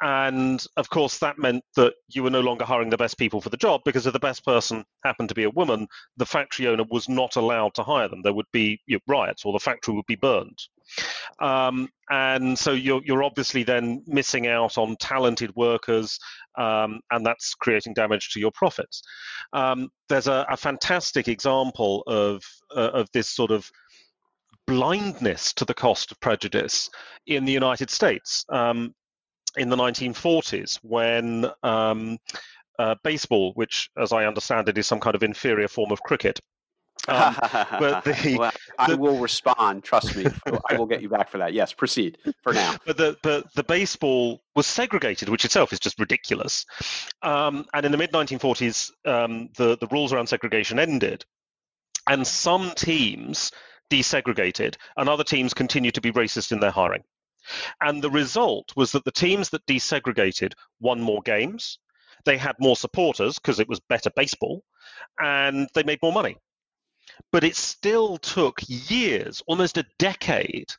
And 0.00 0.64
of 0.76 0.90
course, 0.90 1.18
that 1.18 1.38
meant 1.38 1.64
that 1.76 1.94
you 2.08 2.22
were 2.22 2.30
no 2.30 2.40
longer 2.40 2.64
hiring 2.64 2.90
the 2.90 2.96
best 2.96 3.16
people 3.16 3.40
for 3.40 3.48
the 3.48 3.56
job 3.56 3.80
because 3.84 4.06
if 4.06 4.12
the 4.12 4.18
best 4.18 4.44
person 4.44 4.84
happened 5.04 5.30
to 5.30 5.34
be 5.34 5.44
a 5.44 5.50
woman, 5.50 5.86
the 6.16 6.26
factory 6.26 6.66
owner 6.66 6.84
was 6.90 7.08
not 7.08 7.36
allowed 7.36 7.74
to 7.74 7.82
hire 7.82 8.08
them. 8.08 8.22
There 8.22 8.34
would 8.34 8.50
be 8.52 8.80
you 8.86 8.96
know, 8.96 9.14
riots 9.14 9.44
or 9.44 9.52
the 9.52 9.58
factory 9.58 9.94
would 9.94 10.06
be 10.06 10.16
burned. 10.16 10.58
Um, 11.40 11.88
and 12.10 12.58
so 12.58 12.72
you're, 12.72 13.00
you're 13.04 13.22
obviously 13.22 13.62
then 13.62 14.02
missing 14.06 14.46
out 14.46 14.76
on 14.76 14.96
talented 14.96 15.54
workers, 15.56 16.18
um, 16.58 17.00
and 17.10 17.24
that's 17.24 17.54
creating 17.54 17.94
damage 17.94 18.30
to 18.30 18.40
your 18.40 18.50
profits. 18.52 19.02
Um, 19.52 19.88
there's 20.08 20.26
a, 20.26 20.44
a, 20.50 20.56
fantastic 20.56 21.28
example 21.28 22.02
of, 22.06 22.42
uh, 22.76 22.90
of 22.92 23.08
this 23.14 23.28
sort 23.28 23.50
of 23.50 23.70
blindness 24.66 25.52
to 25.54 25.64
the 25.64 25.74
cost 25.74 26.12
of 26.12 26.20
prejudice 26.20 26.90
in 27.26 27.44
the 27.44 27.52
United 27.52 27.90
States 27.90 28.44
um, 28.48 28.94
in 29.56 29.68
the 29.68 29.76
1940s 29.76 30.78
when 30.82 31.46
um, 31.62 32.18
uh, 32.78 32.94
baseball, 33.02 33.52
which, 33.54 33.90
as 34.00 34.12
I 34.12 34.24
understand 34.24 34.68
it, 34.68 34.78
is 34.78 34.86
some 34.86 35.00
kind 35.00 35.14
of 35.14 35.22
inferior 35.22 35.68
form 35.68 35.92
of 35.92 36.02
cricket. 36.02 36.40
Um, 37.08 37.34
but 37.80 38.04
the, 38.04 38.36
well, 38.38 38.52
I 38.78 38.90
the, 38.90 38.96
will 38.96 39.18
respond. 39.18 39.82
Trust 39.82 40.14
me, 40.14 40.24
I 40.70 40.76
will 40.76 40.86
get 40.86 41.02
you 41.02 41.08
back 41.08 41.30
for 41.30 41.38
that. 41.38 41.52
Yes, 41.52 41.72
proceed 41.72 42.16
for 42.44 42.52
now. 42.52 42.76
But 42.86 42.96
the 42.96 43.16
but 43.24 43.52
the 43.54 43.64
baseball 43.64 44.40
was 44.54 44.66
segregated, 44.68 45.28
which 45.28 45.44
itself 45.44 45.72
is 45.72 45.80
just 45.80 45.98
ridiculous. 45.98 46.64
Um, 47.22 47.64
and 47.74 47.84
in 47.84 47.90
the 47.90 47.98
mid 47.98 48.12
1940s, 48.12 48.92
um, 49.04 49.48
the 49.56 49.76
the 49.78 49.88
rules 49.90 50.12
around 50.12 50.28
segregation 50.28 50.78
ended, 50.78 51.24
and 52.08 52.24
some 52.24 52.70
teams 52.76 53.50
desegregated, 53.92 54.76
and 54.96 55.08
other 55.08 55.24
teams 55.24 55.52
continued 55.52 55.94
to 55.94 56.00
be 56.00 56.12
racist 56.12 56.50
in 56.50 56.60
their 56.60 56.70
hiring. 56.70 57.04
And 57.80 58.02
the 58.02 58.10
result 58.10 58.72
was 58.74 58.92
that 58.92 59.04
the 59.04 59.12
teams 59.12 59.50
that 59.50 59.66
desegregated 59.66 60.54
won 60.80 61.00
more 61.00 61.20
games, 61.22 61.78
they 62.24 62.38
had 62.38 62.56
more 62.58 62.76
supporters 62.76 63.38
because 63.38 63.60
it 63.60 63.68
was 63.68 63.80
better 63.80 64.10
baseball, 64.16 64.62
and 65.20 65.68
they 65.74 65.82
made 65.82 65.98
more 66.02 66.12
money. 66.12 66.38
But 67.30 67.44
it 67.44 67.56
still 67.56 68.16
took 68.16 68.60
years, 68.66 69.42
almost 69.46 69.76
a 69.76 69.84
decade, 69.98 70.70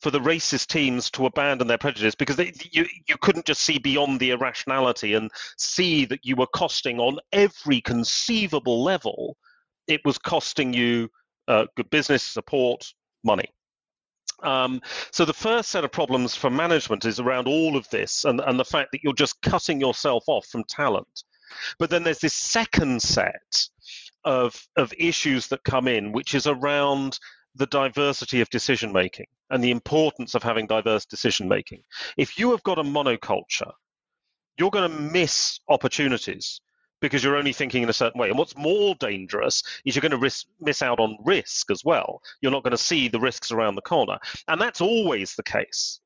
for 0.00 0.10
the 0.10 0.20
racist 0.20 0.66
teams 0.66 1.10
to 1.12 1.24
abandon 1.24 1.66
their 1.66 1.78
prejudice 1.78 2.14
because 2.14 2.36
they, 2.36 2.52
you, 2.70 2.84
you 3.08 3.16
couldn't 3.22 3.46
just 3.46 3.62
see 3.62 3.78
beyond 3.78 4.20
the 4.20 4.30
irrationality 4.32 5.14
and 5.14 5.30
see 5.56 6.04
that 6.04 6.20
you 6.22 6.36
were 6.36 6.46
costing 6.46 7.00
on 7.00 7.18
every 7.32 7.80
conceivable 7.80 8.84
level. 8.84 9.38
It 9.88 10.02
was 10.04 10.18
costing 10.18 10.74
you 10.74 11.08
uh, 11.48 11.66
good 11.76 11.90
business 11.90 12.22
support, 12.22 12.92
money. 13.22 13.48
Um, 14.42 14.82
so 15.10 15.24
the 15.24 15.32
first 15.32 15.70
set 15.70 15.84
of 15.84 15.92
problems 15.92 16.34
for 16.34 16.50
management 16.50 17.04
is 17.04 17.20
around 17.20 17.46
all 17.46 17.76
of 17.76 17.88
this 17.90 18.24
and, 18.24 18.40
and 18.40 18.58
the 18.58 18.64
fact 18.64 18.92
that 18.92 19.02
you're 19.02 19.14
just 19.14 19.40
cutting 19.42 19.80
yourself 19.80 20.24
off 20.26 20.46
from 20.46 20.64
talent. 20.64 21.24
But 21.78 21.90
then 21.90 22.02
there's 22.02 22.18
this 22.18 22.34
second 22.34 23.00
set 23.00 23.68
of, 24.24 24.60
of 24.76 24.92
issues 24.98 25.48
that 25.48 25.64
come 25.64 25.88
in, 25.88 26.12
which 26.12 26.34
is 26.34 26.46
around 26.46 27.18
the 27.54 27.66
diversity 27.66 28.40
of 28.40 28.50
decision 28.50 28.92
making 28.92 29.26
and 29.50 29.62
the 29.62 29.70
importance 29.70 30.34
of 30.34 30.42
having 30.42 30.66
diverse 30.66 31.06
decision 31.06 31.48
making. 31.48 31.82
If 32.16 32.38
you 32.38 32.50
have 32.50 32.62
got 32.64 32.78
a 32.78 32.82
monoculture, 32.82 33.72
you're 34.58 34.70
going 34.70 34.90
to 34.90 35.00
miss 35.00 35.60
opportunities 35.68 36.60
because 37.04 37.22
you're 37.22 37.36
only 37.36 37.52
thinking 37.52 37.82
in 37.82 37.90
a 37.90 37.92
certain 37.92 38.18
way. 38.18 38.30
And 38.30 38.38
what's 38.38 38.56
more 38.56 38.94
dangerous 38.94 39.62
is 39.84 39.94
you're 39.94 40.00
going 40.00 40.12
to 40.12 40.16
risk, 40.16 40.46
miss 40.58 40.80
out 40.80 40.98
on 40.98 41.18
risk 41.22 41.70
as 41.70 41.84
well. 41.84 42.22
You're 42.40 42.50
not 42.50 42.62
going 42.62 42.70
to 42.70 42.78
see 42.78 43.08
the 43.08 43.20
risks 43.20 43.52
around 43.52 43.74
the 43.74 43.82
corner. 43.82 44.18
And 44.48 44.58
that's 44.58 44.80
always 44.80 45.34
the 45.34 45.42
case. 45.42 46.00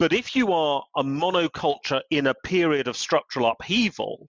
But 0.00 0.12
if 0.12 0.34
you 0.34 0.52
are 0.52 0.82
a 0.96 1.04
monoculture 1.04 2.00
in 2.10 2.26
a 2.26 2.34
period 2.34 2.88
of 2.88 2.96
structural 2.96 3.46
upheaval, 3.46 4.28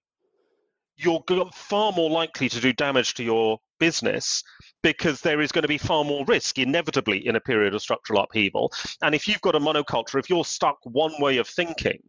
you're 0.98 1.24
far 1.52 1.92
more 1.92 2.12
likely 2.12 2.48
to 2.50 2.62
do 2.62 2.72
damage 2.74 3.16
to 3.16 3.24
your 3.24 3.58
business 3.80 4.44
because 4.84 5.22
there 5.22 5.42
is 5.42 5.52
going 5.52 5.64
to 5.64 5.68
be 5.68 5.80
far 5.80 6.04
more 6.04 6.24
risk 6.26 6.60
inevitably 6.60 7.26
in 7.26 7.36
a 7.36 7.42
period 7.42 7.74
of 7.74 7.82
structural 7.82 8.22
upheaval. 8.22 8.72
And 9.02 9.16
if 9.16 9.28
you've 9.28 9.42
got 9.42 9.56
a 9.56 9.60
monoculture, 9.60 10.20
if 10.20 10.30
you're 10.30 10.46
stuck 10.46 10.78
one 10.84 11.20
way 11.20 11.38
of 11.38 11.48
thinking, 11.48 12.04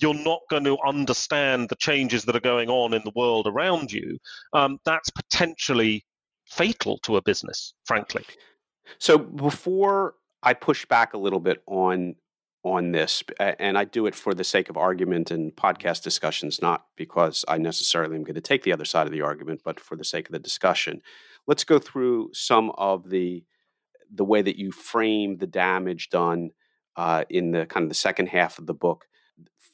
you're 0.00 0.14
not 0.14 0.40
going 0.50 0.64
to 0.64 0.78
understand 0.86 1.68
the 1.68 1.76
changes 1.76 2.24
that 2.24 2.36
are 2.36 2.40
going 2.40 2.68
on 2.68 2.94
in 2.94 3.02
the 3.04 3.12
world 3.14 3.46
around 3.46 3.92
you, 3.92 4.18
um, 4.52 4.78
that's 4.84 5.10
potentially 5.10 6.04
fatal 6.46 6.98
to 6.98 7.16
a 7.16 7.22
business, 7.22 7.74
frankly. 7.84 8.24
So 8.98 9.18
before 9.18 10.14
I 10.42 10.54
push 10.54 10.84
back 10.86 11.14
a 11.14 11.18
little 11.18 11.40
bit 11.40 11.62
on 11.66 12.16
on 12.62 12.92
this, 12.92 13.24
and 13.38 13.78
I 13.78 13.84
do 13.84 14.04
it 14.04 14.14
for 14.14 14.34
the 14.34 14.44
sake 14.44 14.68
of 14.68 14.76
argument 14.76 15.30
and 15.30 15.56
podcast 15.56 16.02
discussions, 16.02 16.60
not 16.60 16.84
because 16.94 17.42
I 17.48 17.56
necessarily 17.56 18.16
am 18.16 18.22
going 18.22 18.34
to 18.34 18.42
take 18.42 18.64
the 18.64 18.72
other 18.74 18.84
side 18.84 19.06
of 19.06 19.12
the 19.14 19.22
argument, 19.22 19.62
but 19.64 19.80
for 19.80 19.96
the 19.96 20.04
sake 20.04 20.28
of 20.28 20.32
the 20.32 20.38
discussion. 20.38 21.00
Let's 21.46 21.64
go 21.64 21.78
through 21.78 22.30
some 22.34 22.70
of 22.76 23.08
the 23.08 23.44
the 24.12 24.24
way 24.24 24.42
that 24.42 24.58
you 24.58 24.72
frame 24.72 25.38
the 25.38 25.46
damage 25.46 26.10
done 26.10 26.50
uh, 26.96 27.24
in 27.30 27.52
the 27.52 27.64
kind 27.64 27.84
of 27.84 27.88
the 27.88 27.94
second 27.94 28.26
half 28.26 28.58
of 28.58 28.66
the 28.66 28.74
book 28.74 29.06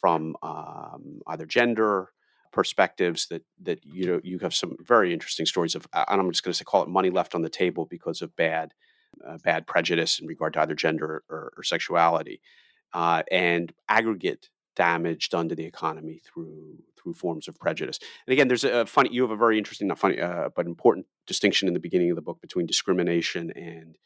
from 0.01 0.37
um, 0.43 1.21
either 1.27 1.47
gender 1.47 2.13
perspectives 2.53 3.27
that 3.27 3.43
that 3.61 3.85
you 3.85 4.07
know 4.07 4.21
you 4.25 4.39
have 4.39 4.55
some 4.55 4.77
very 4.81 5.13
interesting 5.13 5.45
stories 5.45 5.75
of 5.75 5.87
and 5.93 6.21
I'm 6.21 6.31
just 6.31 6.43
going 6.43 6.53
to 6.53 6.59
say 6.59 6.65
call 6.65 6.83
it 6.83 6.89
money 6.89 7.11
left 7.11 7.35
on 7.35 7.43
the 7.43 7.51
table 7.51 7.85
because 7.85 8.23
of 8.23 8.35
bad 8.35 8.73
uh, 9.27 9.39
bad 9.45 9.67
prejudice 9.67 10.19
in 10.19 10.27
regard 10.27 10.55
to 10.55 10.61
either 10.61 10.75
gender 10.75 11.23
or, 11.29 11.53
or 11.57 11.63
sexuality 11.63 12.41
uh, 12.95 13.23
and 13.31 13.73
aggregate 13.89 14.49
damage 14.75 15.29
done 15.29 15.49
to 15.49 15.55
the 15.55 15.65
economy 15.65 16.21
through 16.25 16.79
through 16.99 17.15
forms 17.15 17.49
of 17.49 17.59
prejudice. 17.59 17.99
And 18.27 18.33
again, 18.33 18.49
there's 18.49 18.65
a 18.65 18.87
funny 18.87 19.11
you 19.13 19.23
have 19.23 19.31
a 19.31 19.37
very 19.37 19.59
interesting 19.59 19.89
not 19.89 19.99
funny 19.99 20.21
uh, 20.21 20.49
but 20.55 20.67
important 20.67 21.07
distinction 21.27 21.69
in 21.69 21.75
the 21.75 21.81
beginning 21.81 22.11
of 22.11 22.17
the 22.17 22.23
book 22.23 22.41
between 22.41 22.67
discrimination 22.67 23.51
and 23.51 23.97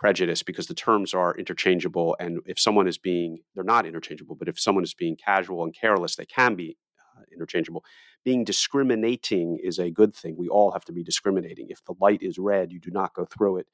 prejudice 0.00 0.42
because 0.42 0.66
the 0.66 0.74
terms 0.74 1.12
are 1.12 1.36
interchangeable 1.36 2.16
and 2.18 2.40
if 2.46 2.58
someone 2.58 2.88
is 2.88 2.96
being 2.96 3.40
they're 3.54 3.62
not 3.62 3.84
interchangeable 3.84 4.34
but 4.34 4.48
if 4.48 4.58
someone 4.58 4.82
is 4.82 4.94
being 4.94 5.14
casual 5.14 5.62
and 5.62 5.76
careless 5.78 6.16
they 6.16 6.24
can 6.24 6.54
be 6.54 6.78
uh, 7.18 7.22
interchangeable. 7.34 7.84
Being 8.24 8.42
discriminating 8.44 9.58
is 9.62 9.78
a 9.78 9.90
good 9.90 10.14
thing. 10.14 10.36
We 10.38 10.48
all 10.48 10.72
have 10.72 10.86
to 10.86 10.92
be 10.92 11.02
discriminating. 11.02 11.66
If 11.68 11.84
the 11.84 11.94
light 12.00 12.22
is 12.22 12.38
red 12.38 12.72
you 12.72 12.80
do 12.80 12.90
not 12.90 13.12
go 13.12 13.26
through 13.26 13.58
it. 13.58 13.66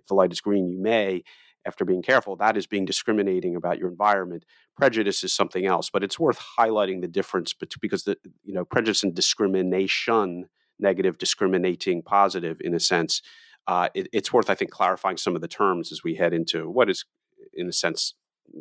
If 0.00 0.06
the 0.06 0.14
light 0.14 0.32
is 0.32 0.40
green 0.40 0.68
you 0.68 0.82
may. 0.82 1.22
After 1.64 1.84
being 1.84 2.02
careful 2.02 2.34
that 2.36 2.56
is 2.56 2.66
being 2.66 2.84
discriminating 2.84 3.54
about 3.54 3.78
your 3.78 3.88
environment. 3.88 4.44
Prejudice 4.76 5.22
is 5.22 5.32
something 5.32 5.64
else 5.64 5.90
but 5.90 6.02
it's 6.02 6.18
worth 6.18 6.40
highlighting 6.58 7.02
the 7.02 7.08
difference 7.08 7.52
between, 7.52 7.78
because 7.80 8.02
the 8.02 8.16
you 8.42 8.52
know 8.52 8.64
prejudice 8.64 9.04
and 9.04 9.14
discrimination 9.14 10.48
negative 10.80 11.18
discriminating 11.18 12.02
positive 12.02 12.56
in 12.60 12.74
a 12.74 12.80
sense 12.80 13.22
uh, 13.68 13.90
it, 13.94 14.08
it's 14.12 14.32
worth, 14.32 14.50
I 14.50 14.54
think, 14.54 14.70
clarifying 14.70 15.18
some 15.18 15.36
of 15.36 15.42
the 15.42 15.48
terms 15.48 15.92
as 15.92 16.02
we 16.02 16.14
head 16.14 16.32
into 16.32 16.68
what 16.68 16.90
is, 16.90 17.04
in 17.52 17.68
a 17.68 17.72
sense, 17.72 18.14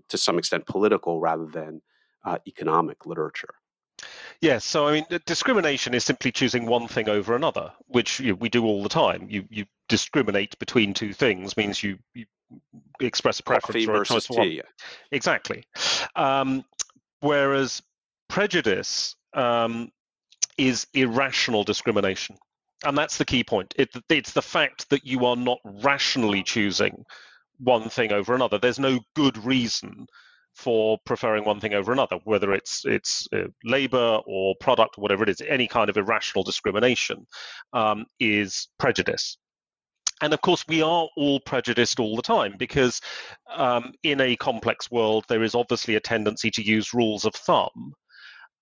to 0.09 0.17
some 0.17 0.37
extent, 0.37 0.67
political 0.67 1.21
rather 1.21 1.45
than 1.45 1.81
uh, 2.25 2.37
economic 2.45 3.05
literature. 3.05 3.55
Yes, 4.41 4.63
so 4.63 4.87
I 4.87 4.91
mean, 4.91 5.05
discrimination 5.25 5.95
is 5.95 6.03
simply 6.03 6.31
choosing 6.31 6.67
one 6.67 6.87
thing 6.87 7.09
over 7.09 7.35
another, 7.35 7.71
which 7.87 8.19
you 8.19 8.35
we 8.35 8.49
do 8.49 8.63
all 8.65 8.83
the 8.83 8.89
time. 8.89 9.27
You 9.27 9.45
you 9.49 9.65
discriminate 9.89 10.59
between 10.59 10.93
two 10.93 11.13
things 11.13 11.57
means 11.57 11.81
you, 11.81 11.97
you 12.13 12.25
express 12.99 13.39
a 13.39 13.43
preference 13.43 13.85
Coffee 13.85 13.97
or 13.97 14.01
a 14.01 14.05
choice 14.05 14.27
for 14.27 14.37
one. 14.37 14.61
Exactly. 15.11 15.63
Um, 16.15 16.63
whereas 17.21 17.81
prejudice 18.27 19.15
um, 19.33 19.89
is 20.57 20.85
irrational 20.93 21.63
discrimination. 21.63 22.37
And 22.85 22.97
that's 22.97 23.17
the 23.17 23.25
key 23.25 23.43
point. 23.43 23.73
It, 23.77 23.89
it's 24.09 24.33
the 24.33 24.41
fact 24.41 24.89
that 24.89 25.05
you 25.05 25.25
are 25.25 25.35
not 25.35 25.59
rationally 25.63 26.43
choosing 26.43 27.05
one 27.59 27.89
thing 27.89 28.11
over 28.11 28.35
another. 28.35 28.59
There's 28.59 28.79
no 28.79 28.99
good 29.15 29.43
reason 29.43 30.07
for 30.53 30.97
preferring 31.05 31.45
one 31.45 31.59
thing 31.59 31.73
over 31.73 31.91
another, 31.91 32.17
whether 32.23 32.51
it's 32.53 32.83
it's 32.85 33.27
uh, 33.31 33.47
labor 33.63 34.19
or 34.25 34.55
product 34.59 34.97
or 34.97 35.01
whatever 35.01 35.23
it 35.23 35.29
is. 35.29 35.41
Any 35.47 35.67
kind 35.67 35.89
of 35.89 35.97
irrational 35.97 36.43
discrimination 36.43 37.25
um, 37.73 38.05
is 38.19 38.67
prejudice. 38.79 39.37
And 40.21 40.33
of 40.33 40.41
course, 40.41 40.65
we 40.67 40.81
are 40.81 41.07
all 41.15 41.39
prejudiced 41.41 41.99
all 41.99 42.15
the 42.15 42.23
time 42.23 42.55
because 42.57 43.01
um, 43.55 43.93
in 44.01 44.19
a 44.19 44.35
complex 44.35 44.89
world, 44.89 45.25
there 45.29 45.43
is 45.43 45.53
obviously 45.53 45.95
a 45.95 45.99
tendency 45.99 46.49
to 46.51 46.63
use 46.63 46.93
rules 46.93 47.23
of 47.25 47.35
thumb. 47.35 47.93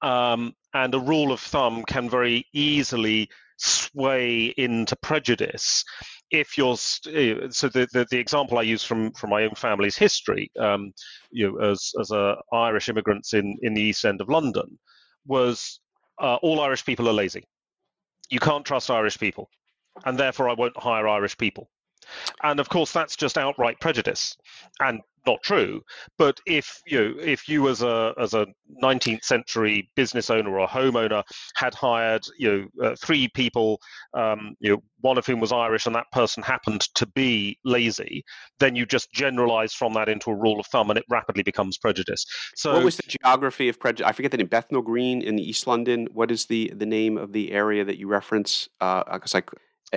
Um, 0.02 0.54
and 0.74 0.94
a 0.94 1.00
rule 1.00 1.32
of 1.32 1.40
thumb 1.40 1.84
can 1.84 2.10
very 2.10 2.46
easily 2.54 3.30
sway 3.58 4.54
into 4.58 4.96
prejudice 4.98 5.84
if 6.32 6.58
you're 6.58 6.78
st- 6.78 7.54
so 7.54 7.70
the, 7.70 7.88
the, 7.94 8.06
the 8.10 8.18
example 8.18 8.58
I 8.58 8.64
use 8.64 8.84
from 8.84 9.12
from 9.12 9.30
my 9.30 9.44
own 9.44 9.56
family's 9.56 9.98
history, 9.98 10.52
um, 10.60 10.92
you 11.32 11.52
know, 11.52 11.72
as 11.72 11.94
as 12.00 12.12
a 12.12 12.36
Irish 12.52 12.90
immigrants 12.90 13.34
in 13.34 13.58
in 13.62 13.74
the 13.74 13.82
East 13.82 14.06
End 14.06 14.22
of 14.22 14.30
London, 14.30 14.78
was 15.26 15.80
uh, 16.22 16.36
all 16.36 16.62
Irish 16.62 16.86
people 16.86 17.08
are 17.10 17.14
lazy. 17.14 17.44
You 18.30 18.40
can't 18.40 18.66
trust 18.66 18.90
Irish 18.90 19.20
people, 19.20 19.50
and 20.06 20.18
therefore 20.18 20.50
I 20.50 20.54
won't 20.54 20.78
hire 20.78 21.08
Irish 21.08 21.38
people. 21.38 21.70
And 22.44 22.60
of 22.60 22.70
course, 22.70 22.92
that's 22.92 23.16
just 23.16 23.38
outright 23.38 23.80
prejudice. 23.80 24.38
And 24.80 25.02
not 25.25 25.41
true. 25.44 25.82
But 26.17 26.39
if 26.46 26.82
you 26.86 27.17
if 27.20 27.48
you 27.48 27.67
as 27.70 27.82
a 27.82 28.13
as 28.20 28.34
a 28.34 28.48
19th 28.84 29.24
century 29.24 29.89
business 29.96 30.29
owner 30.29 30.51
or 30.51 30.60
a 30.60 30.67
homeowner 30.67 31.24
had 31.55 31.74
hired 31.74 32.25
you 32.38 32.70
know 32.79 32.88
uh, 32.88 32.96
three 33.01 33.27
people, 33.29 33.79
um, 34.13 34.55
you 34.60 34.72
know 34.72 34.84
one 35.01 35.17
of 35.17 35.25
whom 35.25 35.39
was 35.39 35.51
Irish 35.51 35.86
and 35.86 35.96
that 35.96 36.12
person 36.12 36.41
happened 36.41 36.82
to 36.96 37.05
be 37.05 37.60
lazy, 37.63 38.24
then 38.60 38.75
you 38.75 38.86
just 38.86 39.12
generalize 39.12 39.74
from 39.74 39.94
that 39.94 40.10
into 40.10 40.32
a 40.32 40.36
rule 40.36 40.60
of 40.60 40.65
thumb 40.67 40.89
and 40.89 40.98
it 40.98 41.05
rapidly 41.10 41.44
becomes 41.44 41.77
prejudice. 41.77 42.25
So 42.55 42.74
what 42.74 42.84
was 42.84 42.98
the 42.98 43.03
geography 43.08 43.70
of 43.70 43.79
prejudice? 43.79 44.08
I 44.08 44.13
forget 44.13 44.32
the 44.32 44.38
name. 44.38 44.48
Bethnal 44.48 44.82
Green 44.82 45.22
in 45.22 45.38
East 45.39 45.67
London. 45.67 46.08
What 46.12 46.32
is 46.32 46.46
the 46.46 46.72
the 46.75 46.86
name 46.86 47.17
of 47.17 47.34
the 47.34 47.51
area 47.51 47.84
that 47.86 47.98
you 47.98 48.08
reference? 48.08 48.67
Because 48.79 49.34
uh, 49.34 49.38
like 49.38 49.51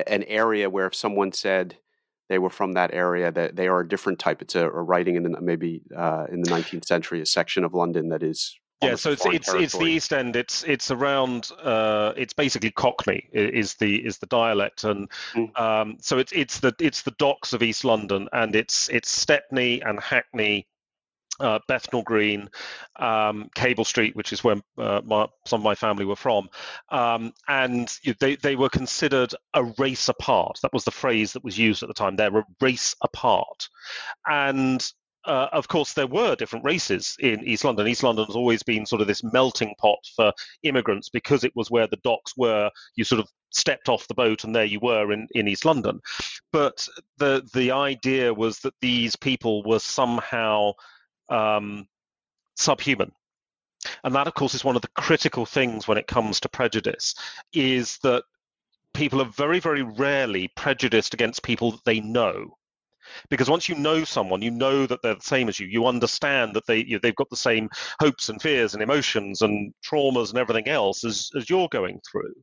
an 0.06 0.24
area 0.24 0.68
where 0.68 0.86
if 0.86 0.94
someone 0.94 1.32
said 1.32 1.76
they 2.28 2.38
were 2.38 2.50
from 2.50 2.72
that 2.72 2.92
area 2.92 3.30
that 3.32 3.56
they 3.56 3.68
are 3.68 3.80
a 3.80 3.88
different 3.88 4.18
type. 4.18 4.42
It's 4.42 4.54
a, 4.54 4.64
a 4.64 4.82
writing 4.82 5.16
in 5.16 5.22
the 5.22 5.40
maybe 5.40 5.82
uh, 5.96 6.26
in 6.30 6.42
the 6.42 6.50
19th 6.50 6.84
century 6.84 7.20
a 7.20 7.26
section 7.26 7.64
of 7.64 7.74
london 7.74 8.08
that 8.10 8.22
is 8.22 8.58
yeah 8.82 8.94
so 8.94 9.10
it's 9.12 9.26
it's, 9.26 9.54
it's 9.54 9.76
the 9.76 9.86
east 9.86 10.12
end. 10.12 10.36
It's 10.36 10.62
it's 10.64 10.90
around 10.90 11.50
uh, 11.62 12.12
it's 12.16 12.32
basically 12.32 12.70
cockney 12.70 13.28
is 13.32 13.74
the 13.74 13.96
is 13.96 14.18
the 14.18 14.26
dialect. 14.26 14.84
And 14.84 15.08
mm. 15.34 15.58
um, 15.58 15.98
so 16.00 16.18
it's 16.18 16.32
it's 16.32 16.60
the 16.60 16.74
it's 16.78 17.02
the 17.02 17.14
docks 17.18 17.52
of 17.52 17.62
east 17.62 17.84
london 17.84 18.28
and 18.32 18.54
it's 18.54 18.88
it's 18.90 19.10
stepney 19.10 19.80
and 19.82 19.98
hackney 19.98 20.66
uh, 21.40 21.58
Bethnal 21.68 22.02
Green, 22.02 22.48
um, 22.96 23.48
Cable 23.54 23.84
Street, 23.84 24.16
which 24.16 24.32
is 24.32 24.42
where 24.42 24.56
uh, 24.76 25.00
my, 25.04 25.26
some 25.46 25.60
of 25.60 25.64
my 25.64 25.74
family 25.74 26.04
were 26.04 26.16
from, 26.16 26.48
um, 26.90 27.32
and 27.46 27.92
they 28.20 28.36
they 28.36 28.56
were 28.56 28.68
considered 28.68 29.34
a 29.54 29.64
race 29.78 30.08
apart. 30.08 30.58
That 30.62 30.72
was 30.72 30.84
the 30.84 30.90
phrase 30.90 31.32
that 31.32 31.44
was 31.44 31.58
used 31.58 31.82
at 31.82 31.88
the 31.88 31.94
time. 31.94 32.16
They're 32.16 32.38
a 32.38 32.44
race 32.60 32.94
apart, 33.02 33.68
and 34.26 34.86
uh, 35.24 35.48
of 35.52 35.68
course, 35.68 35.92
there 35.92 36.06
were 36.06 36.34
different 36.36 36.64
races 36.64 37.16
in 37.20 37.44
East 37.44 37.64
London. 37.64 37.86
East 37.86 38.02
London 38.02 38.24
has 38.24 38.36
always 38.36 38.62
been 38.62 38.86
sort 38.86 39.02
of 39.02 39.06
this 39.06 39.22
melting 39.22 39.74
pot 39.78 39.98
for 40.16 40.32
immigrants 40.62 41.10
because 41.10 41.44
it 41.44 41.52
was 41.54 41.70
where 41.70 41.86
the 41.86 41.98
docks 42.02 42.32
were. 42.36 42.70
You 42.96 43.04
sort 43.04 43.20
of 43.20 43.28
stepped 43.50 43.88
off 43.88 44.08
the 44.08 44.14
boat 44.14 44.44
and 44.44 44.54
there 44.54 44.64
you 44.64 44.80
were 44.80 45.12
in, 45.12 45.26
in 45.32 45.48
East 45.48 45.64
London. 45.64 46.00
But 46.52 46.86
the 47.18 47.46
the 47.52 47.72
idea 47.72 48.32
was 48.32 48.60
that 48.60 48.74
these 48.80 49.16
people 49.16 49.62
were 49.64 49.80
somehow 49.80 50.72
um, 51.28 51.86
subhuman. 52.56 53.12
And 54.02 54.14
that, 54.14 54.26
of 54.26 54.34
course, 54.34 54.54
is 54.54 54.64
one 54.64 54.76
of 54.76 54.82
the 54.82 54.88
critical 54.88 55.46
things 55.46 55.86
when 55.86 55.98
it 55.98 56.06
comes 56.06 56.40
to 56.40 56.48
prejudice, 56.48 57.14
is 57.52 57.98
that 58.02 58.24
people 58.94 59.20
are 59.22 59.26
very, 59.26 59.60
very 59.60 59.82
rarely 59.82 60.48
prejudiced 60.56 61.14
against 61.14 61.42
people 61.42 61.72
that 61.72 61.84
they 61.84 62.00
know. 62.00 62.56
Because 63.30 63.48
once 63.48 63.68
you 63.68 63.74
know 63.74 64.04
someone, 64.04 64.42
you 64.42 64.50
know 64.50 64.86
that 64.86 65.00
they're 65.02 65.14
the 65.14 65.20
same 65.20 65.48
as 65.48 65.58
you. 65.58 65.66
You 65.66 65.86
understand 65.86 66.54
that 66.54 66.66
they 66.66 66.78
you 66.78 66.94
know, 66.94 67.00
they've 67.02 67.14
got 67.14 67.30
the 67.30 67.36
same 67.36 67.70
hopes 68.00 68.28
and 68.28 68.40
fears 68.42 68.74
and 68.74 68.82
emotions 68.82 69.40
and 69.40 69.72
traumas 69.82 70.30
and 70.30 70.38
everything 70.38 70.68
else 70.68 71.04
as, 71.04 71.30
as 71.36 71.48
you're 71.48 71.68
going 71.68 72.00
through. 72.10 72.34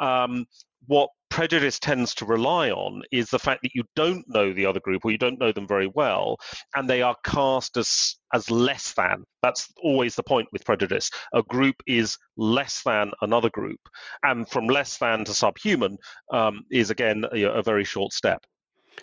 Um, 0.00 0.46
what 0.86 1.10
prejudice 1.30 1.78
tends 1.78 2.14
to 2.16 2.26
rely 2.26 2.70
on 2.70 3.02
is 3.12 3.30
the 3.30 3.38
fact 3.38 3.62
that 3.62 3.74
you 3.74 3.84
don't 3.94 4.24
know 4.28 4.52
the 4.52 4.66
other 4.66 4.80
group 4.80 5.04
or 5.04 5.10
you 5.10 5.18
don't 5.18 5.38
know 5.38 5.52
them 5.52 5.66
very 5.66 5.86
well 5.94 6.36
and 6.74 6.90
they 6.90 7.02
are 7.02 7.16
cast 7.24 7.76
as 7.76 8.16
as 8.34 8.50
less 8.50 8.92
than. 8.94 9.24
That's 9.42 9.72
always 9.82 10.14
the 10.14 10.22
point 10.22 10.48
with 10.52 10.64
prejudice. 10.64 11.10
A 11.32 11.42
group 11.42 11.76
is 11.86 12.18
less 12.36 12.82
than 12.84 13.12
another 13.22 13.50
group 13.50 13.80
and 14.22 14.48
from 14.48 14.66
less 14.66 14.98
than 14.98 15.24
to 15.24 15.32
subhuman 15.32 15.98
um, 16.32 16.62
is 16.70 16.90
again 16.90 17.24
a, 17.32 17.44
a, 17.44 17.62
very 17.62 17.84
short 17.84 18.12
step. 18.12 18.44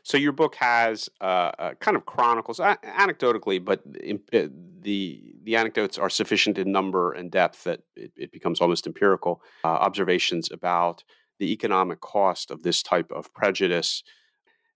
So 0.04 0.18
your 0.18 0.32
book 0.32 0.56
has 0.56 1.10
uh, 1.22 1.52
uh, 1.58 1.74
kind 1.80 1.98
of 1.98 2.06
chronicles 2.06 2.60
uh, 2.60 2.76
anecdotally 2.84 3.64
but 3.64 3.82
in, 4.04 4.20
uh, 4.34 4.48
the 4.82 5.34
the 5.44 5.56
anecdotes 5.56 5.98
are 5.98 6.10
sufficient 6.10 6.58
in 6.58 6.72
number 6.74 7.14
and 7.14 7.32
depth 7.32 7.64
that 7.64 7.80
it, 7.96 8.12
it 8.18 8.32
becomes 8.34 8.60
almost 8.60 8.86
empirical 8.86 9.42
uh, 9.64 9.68
observations 9.68 10.52
about 10.52 11.04
the 11.40 11.52
economic 11.52 12.02
cost 12.02 12.52
of 12.52 12.64
this 12.64 12.82
type 12.82 13.12
of 13.12 13.34
prejudice, 13.34 14.04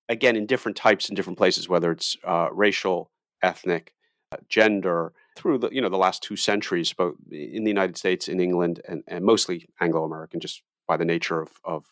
again, 0.09 0.35
in 0.35 0.45
different 0.45 0.77
types 0.77 1.09
in 1.09 1.15
different 1.15 1.37
places, 1.37 1.69
whether 1.69 1.91
it's 1.91 2.17
uh, 2.23 2.49
racial, 2.51 3.11
ethnic, 3.41 3.93
uh, 4.31 4.37
gender, 4.49 5.13
through 5.35 5.57
the 5.57 5.69
you 5.71 5.81
know 5.81 5.89
the 5.89 5.97
last 5.97 6.21
two 6.21 6.35
centuries, 6.35 6.93
both 6.93 7.15
in 7.31 7.63
the 7.63 7.69
United 7.69 7.97
States, 7.97 8.27
in 8.27 8.39
England, 8.39 8.81
and, 8.87 9.03
and 9.07 9.23
mostly 9.23 9.67
Anglo 9.79 10.03
American, 10.03 10.39
just 10.39 10.61
by 10.87 10.97
the 10.97 11.05
nature 11.05 11.41
of, 11.41 11.51
of 11.63 11.85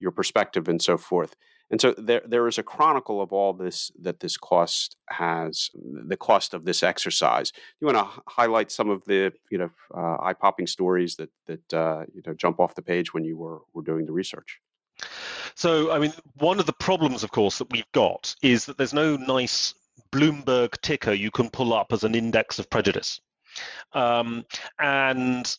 your 0.00 0.12
perspective 0.12 0.68
and 0.68 0.80
so 0.80 0.96
forth. 0.96 1.34
And 1.74 1.80
so 1.80 1.92
there, 1.98 2.22
there 2.24 2.46
is 2.46 2.56
a 2.56 2.62
chronicle 2.62 3.20
of 3.20 3.32
all 3.32 3.52
this 3.52 3.90
that 4.00 4.20
this 4.20 4.36
cost 4.36 4.96
has, 5.08 5.70
the 5.74 6.16
cost 6.16 6.54
of 6.54 6.64
this 6.64 6.84
exercise. 6.84 7.52
You 7.80 7.88
want 7.88 7.98
to 7.98 8.22
highlight 8.28 8.70
some 8.70 8.90
of 8.90 9.04
the, 9.06 9.32
you 9.50 9.58
know, 9.58 9.70
uh, 9.92 10.18
eye-popping 10.22 10.68
stories 10.68 11.16
that 11.16 11.30
that 11.46 11.74
uh, 11.74 12.04
you 12.14 12.22
know 12.24 12.32
jump 12.32 12.60
off 12.60 12.76
the 12.76 12.82
page 12.82 13.12
when 13.12 13.24
you 13.24 13.36
were 13.36 13.58
were 13.72 13.82
doing 13.82 14.06
the 14.06 14.12
research. 14.12 14.60
So, 15.56 15.90
I 15.90 15.98
mean, 15.98 16.12
one 16.34 16.60
of 16.60 16.66
the 16.66 16.72
problems, 16.72 17.24
of 17.24 17.32
course, 17.32 17.58
that 17.58 17.72
we've 17.72 17.90
got 17.90 18.36
is 18.40 18.66
that 18.66 18.78
there's 18.78 18.94
no 18.94 19.16
nice 19.16 19.74
Bloomberg 20.12 20.80
ticker 20.80 21.12
you 21.12 21.32
can 21.32 21.50
pull 21.50 21.74
up 21.74 21.92
as 21.92 22.04
an 22.04 22.14
index 22.14 22.60
of 22.60 22.70
prejudice. 22.70 23.20
Um, 23.94 24.44
and 24.78 25.58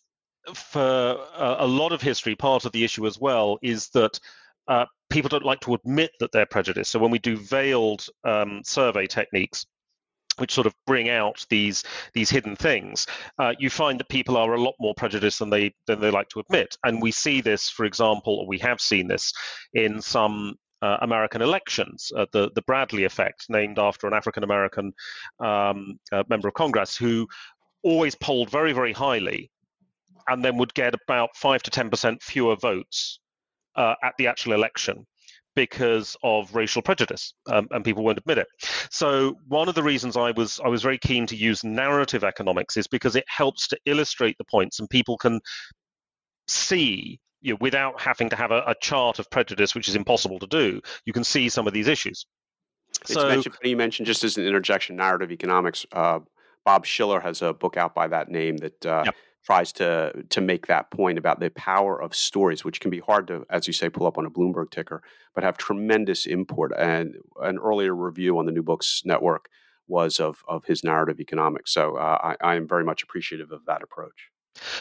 for 0.54 1.20
a, 1.38 1.56
a, 1.60 1.68
lot 1.68 1.92
of 1.92 2.02
history, 2.02 2.36
part 2.36 2.64
of 2.64 2.72
the 2.72 2.86
issue 2.86 3.06
as 3.06 3.20
well 3.20 3.58
is 3.62 3.90
that 3.90 4.18
uh, 4.68 4.86
people 5.10 5.30
don't 5.30 5.46
like 5.46 5.60
to 5.62 5.74
admit 5.74 6.12
that 6.20 6.32
they're 6.32 6.46
prejudiced. 6.46 6.92
So 6.92 7.00
when 7.00 7.12
we 7.12 7.20
do 7.20 7.38
veiled 7.38 8.06
um, 8.24 8.62
survey 8.64 9.08
techniques, 9.08 9.66
which 10.38 10.54
sort 10.54 10.68
of 10.68 10.76
bring 10.86 11.10
out 11.10 11.46
these 11.50 11.84
these 12.14 12.30
hidden 12.30 12.56
things, 12.56 13.08
uh, 13.40 13.54
you 13.58 13.70
find 13.70 14.00
that 14.00 14.10
people 14.10 14.36
are 14.36 14.54
a 14.54 14.62
lot 14.62 14.76
more 14.80 14.94
prejudiced 14.96 15.40
than 15.40 15.50
they 15.50 15.74
than 15.88 16.02
they 16.02 16.12
like 16.12 16.30
to 16.30 16.40
admit. 16.40 16.76
And 16.84 17.02
we 17.02 17.12
see 17.12 17.42
this, 17.42 17.70
for 17.70 17.86
example, 17.86 18.40
or 18.40 18.48
we 18.48 18.60
have 18.60 18.82
seen 18.82 19.08
this 19.08 19.32
in 19.74 20.02
some 20.02 20.56
uh, 20.82 20.98
American 21.02 21.42
elections, 21.42 22.12
uh, 22.18 22.26
the 22.34 22.52
the 22.56 22.64
Bradley 22.64 23.06
effect, 23.06 23.46
named 23.50 23.80
after 23.80 24.08
an 24.08 24.14
African 24.14 24.44
American 24.44 24.92
um, 25.40 25.98
uh, 26.12 26.24
member 26.28 26.50
of 26.50 26.54
Congress 26.54 26.98
who 26.98 27.28
always 27.84 28.16
polled 28.16 28.50
very 28.50 28.74
very 28.74 28.92
highly, 28.92 29.50
and 30.28 30.44
then 30.44 30.58
would 30.58 30.74
get 30.74 30.94
about 30.94 31.30
five 31.38 31.64
to 31.64 31.72
ten 31.72 31.90
percent 31.90 32.22
fewer 32.22 32.58
votes 32.58 33.20
uh, 33.76 33.96
at 34.04 34.14
the 34.18 34.28
actual 34.28 34.54
election 34.54 35.06
because 35.56 36.18
of 36.22 36.54
racial 36.54 36.82
prejudice, 36.82 37.34
um, 37.48 37.68
and 37.72 37.84
people 37.84 38.04
won't 38.04 38.18
admit 38.18 38.38
it. 38.38 38.48
So 38.92 39.38
one 39.48 39.70
of 39.70 39.76
the 39.76 39.84
reasons 39.84 40.18
I 40.18 40.32
was 40.32 40.60
I 40.64 40.68
was 40.68 40.82
very 40.82 40.98
keen 40.98 41.26
to 41.28 41.36
use 41.36 41.64
narrative 41.64 42.24
economics 42.24 42.78
is 42.78 42.88
because 42.88 43.16
it 43.16 43.26
helps 43.28 43.68
to 43.70 43.78
illustrate 43.86 44.38
the 44.38 44.44
points, 44.46 44.80
and 44.80 44.90
people 44.90 45.18
can 45.18 45.40
see 46.48 47.20
you 47.42 47.54
know, 47.54 47.58
without 47.62 48.00
having 48.00 48.30
to 48.30 48.36
have 48.36 48.52
a, 48.52 48.64
a, 48.68 48.76
chart 48.82 49.20
of 49.20 49.30
prejudice, 49.30 49.76
which 49.76 49.88
is 49.88 49.96
impossible 49.96 50.40
to 50.40 50.48
do. 50.48 50.82
You 51.06 51.14
can 51.14 51.24
see 51.24 51.50
some 51.50 51.68
of 51.68 51.74
these 51.74 51.88
issues. 51.88 52.26
It's 53.02 53.14
so, 53.14 53.28
mentioned, 53.28 53.56
you 53.64 53.78
mentioned 53.78 54.08
just 54.08 54.24
as 54.24 54.38
an 54.38 54.46
interjection, 54.46 54.96
narrative 54.96 55.32
economics. 55.32 55.86
Uh, 55.92 56.20
Bob 56.64 56.86
Shiller 56.86 57.20
has 57.20 57.42
a 57.42 57.54
book 57.54 57.78
out 57.78 57.94
by 57.94 58.08
that 58.08 58.30
name 58.30 58.58
that 58.58 58.86
uh, 58.86 59.04
yep 59.06 59.16
tries 59.46 59.72
to 59.74 60.24
to 60.30 60.42
make 60.42 60.68
that 60.68 60.90
point 60.92 61.18
about 61.18 61.40
the 61.40 61.50
power 61.52 62.02
of 62.02 62.16
stories, 62.16 62.66
which 62.66 62.80
can 62.80 62.92
be 62.92 63.00
hard 63.00 63.28
to, 63.28 63.46
as 63.50 63.68
you 63.68 63.74
say, 63.74 63.90
pull 63.90 64.08
up 64.08 64.18
on 64.18 64.26
a 64.26 64.30
Bloomberg 64.30 64.72
ticker, 64.72 65.04
but 65.34 65.44
have 65.44 65.58
tremendous 65.58 66.26
import. 66.26 66.72
And 66.78 67.16
an 67.42 67.58
earlier 67.60 67.96
review 67.96 68.38
on 68.40 68.46
the 68.46 68.52
New 68.52 68.64
Books 68.64 69.04
Network 69.06 69.50
was 69.88 70.20
of 70.20 70.44
of 70.48 70.66
his 70.66 70.84
narrative 70.84 71.20
economics. 71.20 71.72
So 71.74 71.96
uh, 71.96 72.36
I, 72.42 72.54
I 72.54 72.56
am 72.56 72.68
very 72.68 72.84
much 72.84 73.04
appreciative 73.04 73.52
of 73.52 73.66
that 73.66 73.84
approach. 73.84 74.30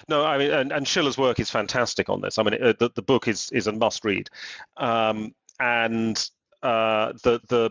No, 0.08 0.24
I 0.24 0.38
mean, 0.38 0.52
and, 0.52 0.72
and 0.72 0.86
Shiller's 0.86 1.18
work 1.18 1.40
is 1.40 1.50
fantastic 1.50 2.08
on 2.08 2.20
this. 2.20 2.38
I 2.38 2.42
mean, 2.44 2.54
it, 2.54 2.78
the, 2.78 2.90
the 2.94 3.02
book 3.02 3.28
is 3.28 3.50
is 3.50 3.66
a 3.66 3.72
must 3.72 4.04
read, 4.04 4.30
um, 4.76 5.34
and 5.60 6.16
uh, 6.62 7.12
the 7.22 7.40
the 7.48 7.70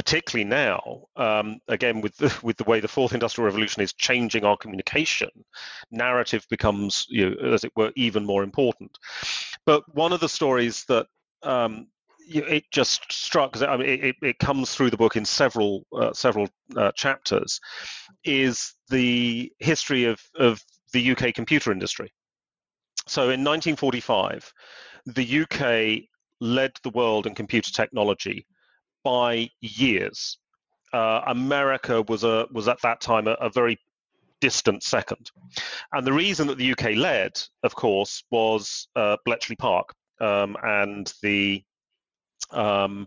particularly 0.00 0.48
now, 0.48 1.02
um, 1.16 1.58
again 1.68 2.00
with 2.00 2.16
the, 2.16 2.34
with 2.42 2.56
the 2.56 2.64
way 2.64 2.80
the 2.80 2.88
fourth 2.88 3.12
industrial 3.12 3.44
revolution 3.44 3.82
is 3.82 3.92
changing 3.92 4.46
our 4.46 4.56
communication, 4.56 5.28
narrative 5.90 6.46
becomes, 6.48 7.06
you 7.10 7.28
know, 7.28 7.52
as 7.52 7.64
it 7.64 7.72
were, 7.76 7.92
even 7.96 8.24
more 8.24 8.42
important. 8.42 8.96
But 9.66 9.82
one 9.94 10.14
of 10.14 10.20
the 10.20 10.28
stories 10.28 10.86
that 10.88 11.06
um, 11.42 11.88
it 12.26 12.64
just 12.70 13.12
struck. 13.12 13.60
I 13.60 13.76
mean, 13.76 13.88
it, 13.88 14.16
it 14.22 14.38
comes 14.38 14.74
through 14.74 14.88
the 14.88 14.96
book 14.96 15.16
in 15.16 15.26
several 15.26 15.84
uh, 15.94 16.14
several 16.14 16.48
uh, 16.76 16.92
chapters. 16.92 17.60
Is 18.24 18.72
the 18.88 19.52
history 19.58 20.04
of 20.04 20.18
of 20.36 20.62
the 20.94 21.10
UK 21.10 21.34
computer 21.34 21.72
industry. 21.72 22.10
So 23.06 23.22
in 23.22 23.44
1945, 23.44 24.50
the 25.06 25.42
UK 25.42 26.08
led 26.40 26.72
the 26.84 26.90
world 26.90 27.26
in 27.26 27.34
computer 27.34 27.70
technology 27.72 28.46
by 29.04 29.50
years. 29.60 30.38
Uh, 30.92 31.22
America 31.26 32.02
was 32.02 32.24
a 32.24 32.46
was 32.50 32.66
at 32.68 32.80
that 32.82 33.00
time 33.00 33.28
a, 33.28 33.32
a, 33.32 33.48
very 33.48 33.78
distant 34.40 34.82
second, 34.82 35.30
and 35.92 36.04
the 36.04 36.12
reason 36.12 36.48
that 36.48 36.58
the 36.58 36.72
UK 36.72 36.96
led, 36.96 37.40
of 37.62 37.76
course, 37.76 38.24
was 38.30 38.88
uh, 38.96 39.16
Bletchley 39.24 39.54
Park 39.54 39.94
um, 40.20 40.56
and 40.62 41.12
the 41.22 41.62
um, 42.50 43.06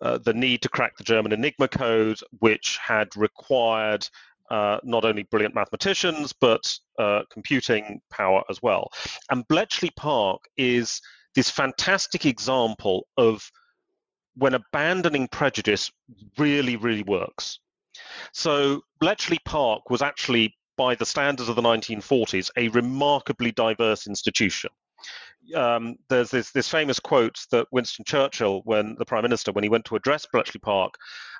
uh, 0.00 0.18
the 0.18 0.32
need 0.32 0.62
to 0.62 0.68
crack 0.68 0.96
the 0.96 1.04
German 1.04 1.32
Enigma 1.32 1.68
code, 1.68 2.18
which 2.40 2.78
had 2.82 3.14
required 3.14 4.08
uh, 4.50 4.78
not 4.82 5.04
only 5.04 5.22
brilliant 5.22 5.54
mathematicians, 5.54 6.32
but 6.32 6.70
uh, 6.98 7.22
computing 7.30 8.00
power 8.10 8.42
as 8.50 8.60
well. 8.60 8.90
And 9.30 9.46
Bletchley 9.48 9.90
Park 9.96 10.42
is 10.56 11.00
this 11.34 11.50
fantastic 11.50 12.26
example 12.26 13.06
of 13.16 13.50
when 14.36 14.54
abandoning 14.54 15.28
prejudice 15.28 15.90
really, 16.38 16.76
really 16.76 17.02
works. 17.02 17.58
So 18.32 18.82
Bletchley 19.00 19.38
Park 19.44 19.90
was 19.90 20.02
actually, 20.02 20.54
by 20.76 20.94
the 20.94 21.06
standards 21.06 21.48
of 21.48 21.56
the 21.56 21.62
1940s, 21.62 22.50
a 22.56 22.68
remarkably 22.68 23.52
diverse 23.52 24.06
institution. 24.06 24.70
Um, 25.54 25.96
there's 26.08 26.30
this, 26.30 26.52
this 26.52 26.68
famous 26.68 27.00
quote 27.00 27.38
that 27.50 27.66
Winston 27.72 28.04
Churchill, 28.04 28.62
when 28.64 28.94
the 28.98 29.04
Prime 29.04 29.22
Minister, 29.22 29.52
when 29.52 29.64
he 29.64 29.70
went 29.70 29.84
to 29.86 29.96
address 29.96 30.26
Bletchley 30.32 30.60
Park, 30.60 30.94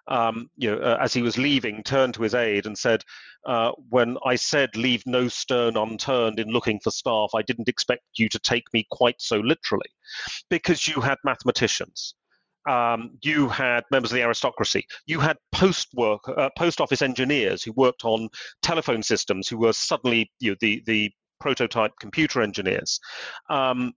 um, 0.09 0.51
you 0.57 0.71
know, 0.71 0.83
uh, 0.83 0.99
as 1.01 1.15
he 1.15 1.23
was 1.23 1.39
leaving, 1.39 1.83
turned 1.85 2.15
to 2.15 2.23
his 2.23 2.35
aide 2.35 2.67
and 2.67 2.77
said, 2.77 3.05
uh, 3.47 3.71
"When 3.89 4.17
I 4.27 4.35
said 4.35 4.77
leave 4.77 5.05
no 5.07 5.29
stone 5.29 5.77
unturned 5.77 6.41
in 6.41 6.49
looking 6.49 6.81
for 6.81 6.91
staff, 6.91 7.31
I 7.37 7.43
didn't 7.43 7.69
expect 7.69 8.03
you 8.17 8.29
to 8.31 8.39
take 8.41 8.65
me 8.73 8.85
quite 8.91 9.21
so 9.21 9.39
literally, 9.39 9.91
because 10.51 10.89
you 10.89 11.01
had 11.03 11.19
mathematicians." 11.25 12.15
Um, 12.69 13.19
you 13.23 13.49
had 13.49 13.85
members 13.91 14.13
of 14.13 14.17
the 14.17 14.23
aristocracy. 14.23 14.87
You 15.07 15.21
had 15.21 15.37
post 15.53 15.89
work, 15.95 16.29
uh, 16.29 16.51
post 16.57 16.81
office 16.81 17.03
engineers 17.03 17.63
who 17.63 17.73
worked 17.73 18.05
on 18.05 18.29
telephone 18.63 19.03
systems, 19.03 19.49
who 19.49 19.59
were 19.59 19.73
suddenly 19.73 20.31
you 20.41 20.53
know, 20.53 20.57
the 20.61 20.83
the 20.87 21.11
prototype 21.41 21.93
computer 21.99 22.41
engineers. 22.41 23.01
Um, 23.49 23.93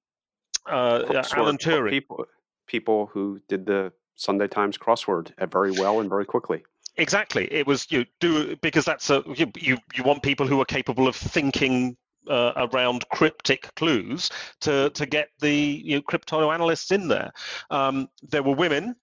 uh, 0.67 1.23
Alan 1.35 1.57
Turing. 1.57 1.91
People, 1.91 2.25
people 2.67 3.09
who 3.13 3.39
did 3.47 3.65
the 3.65 3.93
Sunday 4.15 4.47
Times 4.47 4.77
crossword 4.77 5.31
very 5.51 5.71
well 5.71 5.99
and 5.99 6.09
very 6.09 6.25
quickly. 6.25 6.63
Exactly. 6.97 7.47
It 7.51 7.67
was 7.67 7.91
you 7.91 8.05
do 8.19 8.55
because 8.57 8.85
that's 8.85 9.09
a 9.09 9.21
you 9.35 9.51
you, 9.57 9.77
you 9.93 10.03
want 10.03 10.23
people 10.23 10.47
who 10.47 10.59
are 10.61 10.65
capable 10.65 11.07
of 11.07 11.15
thinking 11.15 11.97
uh, 12.29 12.67
around 12.71 13.07
cryptic 13.09 13.73
clues 13.75 14.29
to 14.61 14.89
to 14.91 15.05
get 15.05 15.29
the 15.39 15.81
you 15.83 15.95
know, 15.95 16.01
cryptoanalysts 16.01 16.91
in 16.91 17.07
there. 17.07 17.31
Um, 17.69 18.07
there 18.21 18.43
were 18.43 18.55
women. 18.55 18.95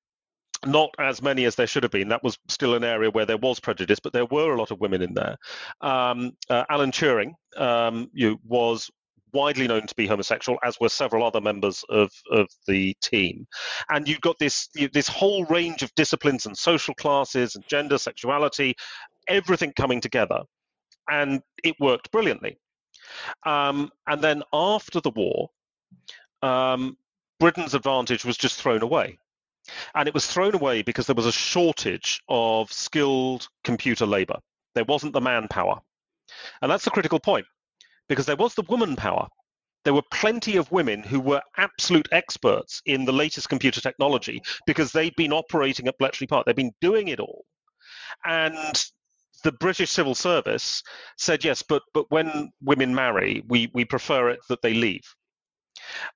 Not 0.65 0.91
as 1.01 1.21
many 1.21 1.45
as 1.45 1.57
there 1.57 1.67
should 1.67 1.83
have 1.83 1.91
been. 1.91 2.09
That 2.09 2.23
was 2.23 2.39
still 2.47 2.77
an 2.77 2.85
area 2.85 3.11
where 3.11 3.27
there 3.27 3.37
was 3.37 3.59
prejudice, 3.59 3.99
but 3.99 4.13
there 4.13 4.27
were 4.27 4.55
a 4.55 4.57
lot 4.57 4.71
of 4.71 4.79
women 4.79 5.03
in 5.03 5.13
there. 5.13 5.37
Um, 5.81 6.37
uh, 6.49 6.63
Alan 6.71 6.93
Turing 6.93 7.33
um, 7.57 8.09
you, 8.13 8.39
was 8.45 8.89
widely 9.33 9.67
known 9.67 9.87
to 9.87 9.95
be 9.95 10.07
homosexual, 10.07 10.59
as 10.63 10.79
were 10.81 10.89
several 10.89 11.25
other 11.25 11.41
members 11.41 11.85
of, 11.89 12.11
of 12.31 12.49
the 12.67 12.95
team. 13.03 13.47
And 13.89 14.07
you've 14.07 14.21
got 14.21 14.39
this 14.39 14.69
this 14.93 15.09
whole 15.09 15.45
range 15.47 15.83
of 15.83 15.95
disciplines 15.95 16.47
and 16.47 16.57
social 16.57 16.95
classes 16.95 17.57
and 17.57 17.67
gender, 17.69 17.99
sexuality, 17.99 18.75
everything 19.29 19.73
coming 19.75 20.01
together, 20.01 20.43
and 21.11 21.43
it 21.65 21.75
worked 21.81 22.11
brilliantly. 22.11 22.59
Um, 23.45 23.91
and 24.07 24.23
then 24.23 24.43
after 24.53 25.01
the 25.01 25.11
war, 25.11 25.51
um, 26.43 26.97
Britain's 27.39 27.75
advantage 27.75 28.25
was 28.25 28.37
just 28.37 28.61
thrown 28.61 28.83
away. 28.83 29.19
And 29.95 30.09
it 30.09 30.15
was 30.15 30.27
thrown 30.27 30.55
away 30.55 30.83
because 30.83 31.07
there 31.07 31.17
was 31.17 31.27
a 31.27 31.33
shortage 31.33 32.21
of 32.29 32.73
skilled 32.73 33.49
computer 33.65 34.07
labor. 34.07 34.39
There 34.75 34.85
wasn't 34.85 35.13
the 35.13 35.21
manpower. 35.21 35.81
And 36.61 36.71
that's 36.71 36.85
the 36.85 36.91
critical 36.91 37.21
point 37.21 37.47
because 38.09 38.27
there 38.27 38.37
was 38.37 38.55
the 38.55 38.65
woman 38.69 38.97
power. 38.97 39.29
There 39.85 39.95
were 39.95 40.03
plenty 40.13 40.57
of 40.57 40.71
women 40.71 41.03
who 41.03 41.21
were 41.21 41.43
absolute 41.57 42.09
experts 42.13 42.83
in 42.87 43.05
the 43.05 43.13
latest 43.13 43.49
computer 43.49 43.81
technology 43.81 44.41
because 44.67 44.93
they'd 44.93 45.17
been 45.17 45.33
operating 45.33 45.89
at 45.89 45.99
Bletchley 45.99 46.27
Park. 46.27 46.47
They'd 46.47 46.57
been 46.57 46.75
doing 46.81 47.09
it 47.09 47.19
all. 47.19 47.45
And 48.25 48.85
the 49.43 49.53
British 49.53 49.91
civil 49.91 50.15
service 50.15 50.83
said 51.19 51.45
yes, 51.45 51.63
but 51.63 51.83
but 51.95 52.11
when 52.11 52.51
women 52.63 52.95
marry, 52.95 53.43
we 53.49 53.71
we 53.75 53.85
prefer 53.85 54.31
it 54.31 54.41
that 54.49 54.63
they 54.63 54.75
leave. 54.75 55.05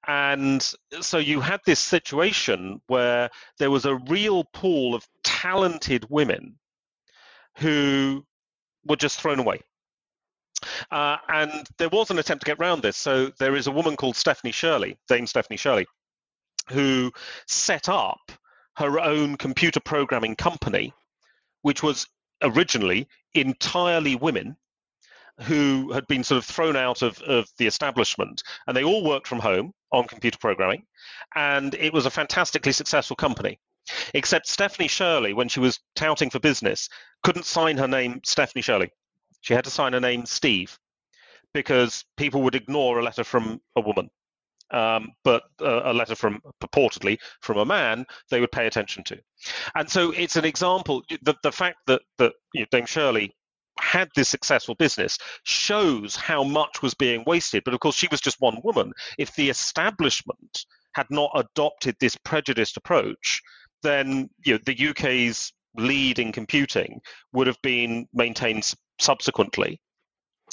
And 0.07 0.63
so 1.01 1.19
you 1.19 1.41
had 1.41 1.61
this 1.67 1.81
situation 1.81 2.81
where 2.87 3.31
there 3.59 3.71
was 3.71 3.85
a 3.85 3.97
real 4.09 4.45
pool 4.45 4.95
of 4.95 5.07
talented 5.25 6.07
women 6.09 6.59
who 7.59 8.25
were 8.85 8.97
just 8.97 9.21
thrown 9.21 9.39
away. 9.39 9.61
Uh, 10.91 11.17
and 11.29 11.67
there 11.79 11.89
was 11.89 12.11
an 12.11 12.19
attempt 12.19 12.45
to 12.45 12.51
get 12.51 12.61
around 12.61 12.83
this. 12.83 12.97
So 12.97 13.31
there 13.39 13.57
is 13.57 13.67
a 13.67 13.73
woman 13.73 13.97
called 13.97 14.17
Stephanie 14.17 14.53
Shirley, 14.53 14.97
Dame 15.09 15.27
Stephanie 15.27 15.57
Shirley, 15.57 15.87
who 16.71 17.13
set 17.47 17.89
up 17.89 18.33
her 18.77 19.01
own 19.01 19.37
computer 19.37 19.81
programming 19.81 20.37
company, 20.37 20.93
which 21.63 21.83
was 21.83 22.07
originally 22.43 23.09
entirely 23.35 24.17
women 24.17 24.57
who 25.43 25.93
had 25.93 26.07
been 26.07 26.25
sort 26.25 26.39
of 26.39 26.45
thrown 26.45 26.77
out 26.77 27.03
of, 27.03 27.21
of 27.23 27.47
the 27.59 27.67
establishment. 27.67 28.43
And 28.67 28.77
they 28.77 28.85
all 28.85 29.05
worked 29.05 29.27
from 29.27 29.39
home 29.39 29.73
on 29.93 30.07
computer 30.07 30.39
programming. 30.39 30.85
And 31.35 31.75
it 31.75 31.93
was 31.93 32.07
a 32.07 32.11
fantastically 32.11 32.73
successful 32.73 33.17
company 33.17 33.59
except 34.15 34.49
stephanie 34.49 34.89
shirley 34.89 35.33
when 35.33 35.49
she 35.49 35.61
was 35.61 35.79
touting 35.95 36.29
for 36.31 36.41
business 36.41 36.89
couldn't 37.23 37.45
sign 37.45 37.77
her 37.77 37.87
name 37.87 38.21
stephanie 38.25 38.63
shirley. 38.63 38.91
She 39.43 39.55
had 39.55 39.65
to 39.65 39.71
sign 39.71 39.93
her 39.93 40.01
name 40.01 40.27
steve 40.27 40.79
because 41.55 42.05
people 42.17 42.43
would 42.43 42.55
ignore 42.55 42.99
a 42.99 43.05
letter 43.05 43.25
from 43.25 43.61
a 43.77 43.81
woman 43.81 44.11
um, 44.71 45.13
but 45.25 45.45
uh, 45.61 45.83
a 45.85 45.95
letter 45.95 46.15
from 46.15 46.41
purportedly 46.61 47.19
from 47.41 47.59
a 47.59 47.65
man 47.65 48.05
they 48.31 48.41
would 48.41 48.53
pay 48.53 48.67
attention 48.67 49.05
to. 49.05 49.19
And 49.75 49.89
so 49.89 50.11
it's 50.13 50.37
an 50.37 50.45
example. 50.45 51.03
The, 51.23 51.37
the 51.43 51.53
fact 51.53 51.79
that 51.87 52.03
that 52.19 52.33
you 52.53 52.61
know, 52.61 52.67
Dame 52.71 52.87
Shirley 52.87 53.33
had 53.79 54.09
this 54.17 54.29
successful 54.29 54.75
business 54.75 55.19
shows 55.45 56.17
how 56.17 56.43
much 56.43 56.83
was 56.83 56.95
being 56.95 57.23
wasted. 57.27 57.63
But 57.65 57.75
of 57.75 57.81
course, 57.81 57.95
she 57.97 58.09
was 58.11 58.21
just 58.21 58.41
one 58.41 58.61
woman. 58.65 58.93
If 59.19 59.35
the 59.35 59.51
establishment 59.51 60.65
had 60.95 61.07
not 61.11 61.31
adopted 61.35 61.97
this 62.01 62.17
prejudiced 62.17 62.77
approach, 62.77 63.43
then 63.83 64.31
you 64.45 64.55
know, 64.55 64.61
the 64.65 64.89
UK's 64.89 65.53
lead 65.77 66.19
in 66.19 66.33
computing 66.33 67.01
would 67.33 67.47
have 67.47 67.61
been 67.63 68.09
maintained 68.15 68.73
subsequently 68.99 69.79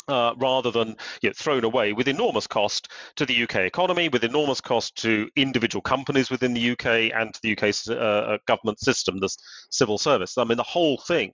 uh, 0.07 0.33
rather 0.37 0.71
than 0.71 0.95
you 1.21 1.29
know, 1.29 1.33
thrown 1.35 1.63
away 1.63 1.93
with 1.93 2.07
enormous 2.07 2.47
cost 2.47 2.89
to 3.15 3.25
the 3.25 3.43
UK 3.43 3.57
economy, 3.57 4.09
with 4.09 4.23
enormous 4.23 4.61
cost 4.61 4.95
to 4.97 5.29
individual 5.35 5.81
companies 5.81 6.29
within 6.29 6.53
the 6.53 6.71
UK 6.71 7.11
and 7.15 7.33
to 7.33 7.39
the 7.41 7.57
UK 7.57 7.73
uh, 7.89 7.93
uh, 7.93 8.37
government 8.45 8.79
system, 8.79 9.19
the 9.19 9.29
civil 9.69 9.97
service. 9.97 10.37
I 10.37 10.43
mean, 10.43 10.57
the 10.57 10.63
whole 10.63 10.97
thing 10.97 11.31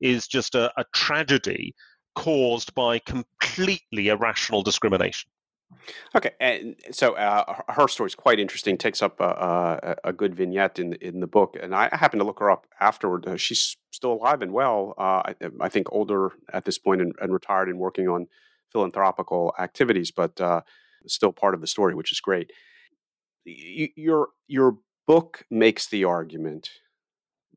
is 0.00 0.26
just 0.26 0.54
a, 0.54 0.72
a 0.80 0.84
tragedy 0.94 1.74
caused 2.14 2.74
by 2.74 2.98
completely 2.98 4.08
irrational 4.08 4.62
discrimination. 4.62 5.30
Okay, 6.14 6.30
and 6.40 6.76
so 6.90 7.14
uh, 7.14 7.60
her 7.68 7.88
story 7.88 8.06
is 8.06 8.14
quite 8.14 8.38
interesting. 8.38 8.76
Takes 8.78 9.02
up 9.02 9.20
a, 9.20 9.96
a, 10.04 10.12
good 10.12 10.34
vignette 10.34 10.78
in 10.78 10.94
in 10.94 11.20
the 11.20 11.26
book, 11.26 11.56
and 11.60 11.74
I 11.74 11.88
happened 11.92 12.20
to 12.20 12.26
look 12.26 12.38
her 12.40 12.50
up 12.50 12.66
afterward. 12.80 13.26
Uh, 13.26 13.36
she's 13.36 13.76
still 13.90 14.12
alive 14.12 14.42
and 14.42 14.52
well. 14.52 14.94
Uh, 14.98 15.22
I, 15.24 15.34
I, 15.60 15.68
think 15.68 15.92
older 15.92 16.32
at 16.52 16.64
this 16.64 16.78
point 16.78 17.00
and, 17.00 17.14
and, 17.20 17.32
retired 17.32 17.68
and 17.68 17.78
working 17.78 18.08
on 18.08 18.28
philanthropical 18.70 19.54
activities, 19.58 20.10
but 20.10 20.40
uh, 20.40 20.62
still 21.06 21.32
part 21.32 21.54
of 21.54 21.60
the 21.60 21.66
story, 21.66 21.94
which 21.94 22.12
is 22.12 22.20
great. 22.20 22.52
your 23.44 24.28
your 24.46 24.78
book 25.06 25.44
makes 25.50 25.86
the 25.86 26.04
argument 26.04 26.70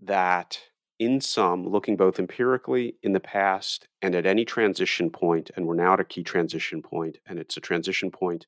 that 0.01 0.59
in 0.99 1.19
sum, 1.19 1.67
looking 1.67 1.97
both 1.97 2.19
empirically 2.19 2.95
in 3.03 3.13
the 3.13 3.19
past 3.19 3.87
and 4.01 4.15
at 4.15 4.25
any 4.25 4.45
transition 4.45 5.09
point, 5.09 5.51
and 5.55 5.65
we're 5.65 5.75
now 5.75 5.93
at 5.93 5.99
a 5.99 6.05
key 6.05 6.23
transition 6.23 6.81
point, 6.81 7.17
and 7.25 7.39
it's 7.39 7.57
a 7.57 7.61
transition 7.61 8.11
point 8.11 8.45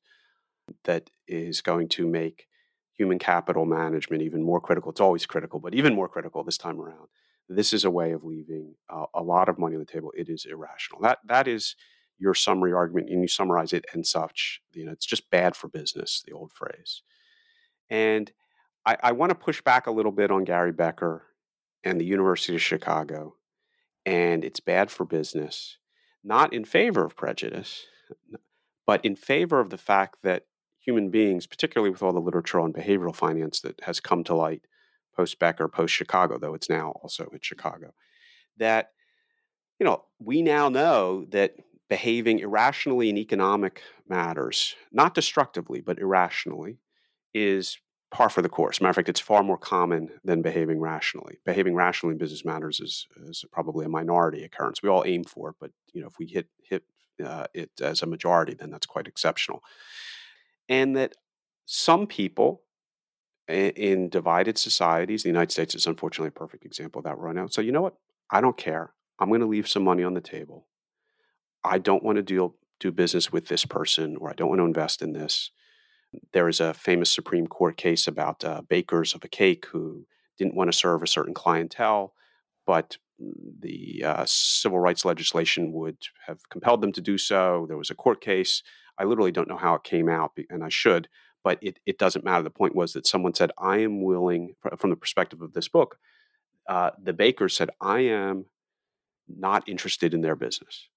that 0.84 1.10
is 1.26 1.60
going 1.60 1.88
to 1.88 2.06
make 2.06 2.46
human 2.92 3.18
capital 3.18 3.64
management 3.64 4.22
even 4.22 4.42
more 4.42 4.60
critical. 4.60 4.90
It's 4.90 5.00
always 5.00 5.26
critical, 5.26 5.60
but 5.60 5.74
even 5.74 5.94
more 5.94 6.08
critical 6.08 6.42
this 6.42 6.58
time 6.58 6.80
around. 6.80 7.08
This 7.48 7.72
is 7.72 7.84
a 7.84 7.90
way 7.90 8.12
of 8.12 8.24
leaving 8.24 8.74
uh, 8.90 9.06
a 9.14 9.22
lot 9.22 9.48
of 9.48 9.58
money 9.58 9.76
on 9.76 9.80
the 9.80 9.86
table. 9.86 10.12
It 10.16 10.28
is 10.28 10.44
irrational. 10.44 11.00
That 11.00 11.18
that 11.26 11.48
is 11.48 11.76
your 12.18 12.34
summary 12.34 12.72
argument, 12.72 13.08
and 13.10 13.22
you 13.22 13.28
summarize 13.28 13.72
it 13.72 13.84
and 13.94 14.06
such. 14.06 14.60
You 14.74 14.84
know, 14.84 14.92
it's 14.92 15.06
just 15.06 15.30
bad 15.30 15.56
for 15.56 15.68
business, 15.68 16.22
the 16.26 16.32
old 16.32 16.52
phrase. 16.52 17.02
And 17.88 18.30
I, 18.84 18.96
I 19.02 19.12
want 19.12 19.30
to 19.30 19.34
push 19.34 19.62
back 19.62 19.86
a 19.86 19.90
little 19.90 20.12
bit 20.12 20.30
on 20.30 20.44
Gary 20.44 20.72
Becker 20.72 21.27
and 21.84 22.00
the 22.00 22.04
University 22.04 22.54
of 22.54 22.62
Chicago, 22.62 23.34
and 24.04 24.44
it's 24.44 24.60
bad 24.60 24.90
for 24.90 25.04
business, 25.04 25.78
not 26.24 26.52
in 26.52 26.64
favor 26.64 27.04
of 27.04 27.16
prejudice, 27.16 27.86
but 28.86 29.04
in 29.04 29.16
favor 29.16 29.60
of 29.60 29.70
the 29.70 29.78
fact 29.78 30.18
that 30.22 30.44
human 30.80 31.10
beings, 31.10 31.46
particularly 31.46 31.90
with 31.90 32.02
all 32.02 32.12
the 32.12 32.20
literature 32.20 32.60
on 32.60 32.72
behavioral 32.72 33.14
finance 33.14 33.60
that 33.60 33.80
has 33.82 34.00
come 34.00 34.24
to 34.24 34.34
light 34.34 34.62
post 35.14 35.38
Becker, 35.38 35.68
post 35.68 35.92
Chicago, 35.92 36.38
though 36.38 36.54
it's 36.54 36.70
now 36.70 36.92
also 37.02 37.28
in 37.32 37.40
Chicago, 37.42 37.92
that 38.56 38.90
you 39.78 39.84
know 39.84 40.04
we 40.18 40.42
now 40.42 40.68
know 40.68 41.26
that 41.30 41.54
behaving 41.90 42.38
irrationally 42.38 43.08
in 43.10 43.16
economic 43.16 43.82
matters, 44.08 44.76
not 44.92 45.14
destructively 45.14 45.80
but 45.80 45.98
irrationally, 45.98 46.78
is 47.34 47.78
par 48.10 48.30
for 48.30 48.42
the 48.42 48.48
course. 48.48 48.80
Matter 48.80 48.90
of 48.90 48.96
fact, 48.96 49.08
it's 49.08 49.20
far 49.20 49.42
more 49.42 49.58
common 49.58 50.10
than 50.24 50.42
behaving 50.42 50.80
rationally. 50.80 51.38
Behaving 51.44 51.74
rationally 51.74 52.14
in 52.14 52.18
business 52.18 52.44
matters 52.44 52.80
is, 52.80 53.06
is 53.26 53.44
probably 53.52 53.84
a 53.84 53.90
minority 53.90 54.44
occurrence. 54.44 54.82
We 54.82 54.88
all 54.88 55.04
aim 55.06 55.24
for 55.24 55.50
it, 55.50 55.56
but 55.60 55.70
you 55.92 56.00
know, 56.00 56.08
if 56.08 56.18
we 56.18 56.26
hit 56.26 56.48
hit 56.62 56.84
uh, 57.24 57.46
it 57.52 57.70
as 57.80 58.02
a 58.02 58.06
majority, 58.06 58.54
then 58.54 58.70
that's 58.70 58.86
quite 58.86 59.06
exceptional. 59.06 59.62
And 60.68 60.96
that 60.96 61.16
some 61.66 62.06
people 62.06 62.62
in, 63.46 63.70
in 63.70 64.08
divided 64.08 64.58
societies, 64.58 65.22
the 65.22 65.28
United 65.28 65.52
States 65.52 65.74
is 65.74 65.86
unfortunately 65.86 66.28
a 66.28 66.32
perfect 66.38 66.64
example 66.64 67.00
of 67.00 67.04
that 67.04 67.18
right 67.18 67.34
now. 67.34 67.46
So 67.46 67.60
you 67.60 67.72
know 67.72 67.82
what? 67.82 67.96
I 68.30 68.40
don't 68.40 68.56
care. 68.56 68.92
I'm 69.18 69.28
going 69.28 69.40
to 69.40 69.46
leave 69.46 69.68
some 69.68 69.84
money 69.84 70.04
on 70.04 70.14
the 70.14 70.20
table. 70.20 70.66
I 71.64 71.78
don't 71.78 72.04
want 72.04 72.16
to 72.16 72.22
deal 72.22 72.54
do 72.80 72.92
business 72.92 73.32
with 73.32 73.48
this 73.48 73.64
person, 73.64 74.16
or 74.16 74.30
I 74.30 74.34
don't 74.34 74.48
want 74.48 74.60
to 74.60 74.64
invest 74.64 75.02
in 75.02 75.12
this 75.12 75.50
there 76.32 76.48
is 76.48 76.60
a 76.60 76.74
famous 76.74 77.10
Supreme 77.10 77.46
Court 77.46 77.76
case 77.76 78.06
about 78.06 78.44
uh, 78.44 78.62
bakers 78.62 79.14
of 79.14 79.24
a 79.24 79.28
cake 79.28 79.66
who 79.66 80.06
didn't 80.38 80.54
want 80.54 80.70
to 80.70 80.76
serve 80.78 81.02
a 81.02 81.06
certain 81.06 81.34
clientele, 81.34 82.14
but 82.66 82.96
the 83.18 84.04
uh, 84.04 84.24
civil 84.26 84.78
rights 84.78 85.04
legislation 85.04 85.72
would 85.72 85.96
have 86.26 86.48
compelled 86.48 86.80
them 86.80 86.92
to 86.92 87.00
do 87.00 87.18
so. 87.18 87.66
There 87.66 87.76
was 87.76 87.90
a 87.90 87.94
court 87.94 88.20
case. 88.20 88.62
I 88.98 89.04
literally 89.04 89.32
don't 89.32 89.48
know 89.48 89.56
how 89.56 89.74
it 89.74 89.84
came 89.84 90.08
out, 90.08 90.32
and 90.50 90.62
I 90.62 90.68
should, 90.68 91.08
but 91.42 91.58
it, 91.60 91.80
it 91.86 91.98
doesn't 91.98 92.24
matter. 92.24 92.44
The 92.44 92.50
point 92.50 92.76
was 92.76 92.92
that 92.92 93.06
someone 93.06 93.34
said, 93.34 93.50
I 93.58 93.78
am 93.78 94.02
willing, 94.02 94.54
from 94.76 94.90
the 94.90 94.96
perspective 94.96 95.42
of 95.42 95.52
this 95.52 95.68
book, 95.68 95.98
uh, 96.68 96.90
the 97.02 97.12
baker 97.12 97.48
said, 97.48 97.70
I 97.80 98.00
am 98.00 98.46
not 99.28 99.68
interested 99.68 100.14
in 100.14 100.20
their 100.20 100.36
business. 100.36 100.88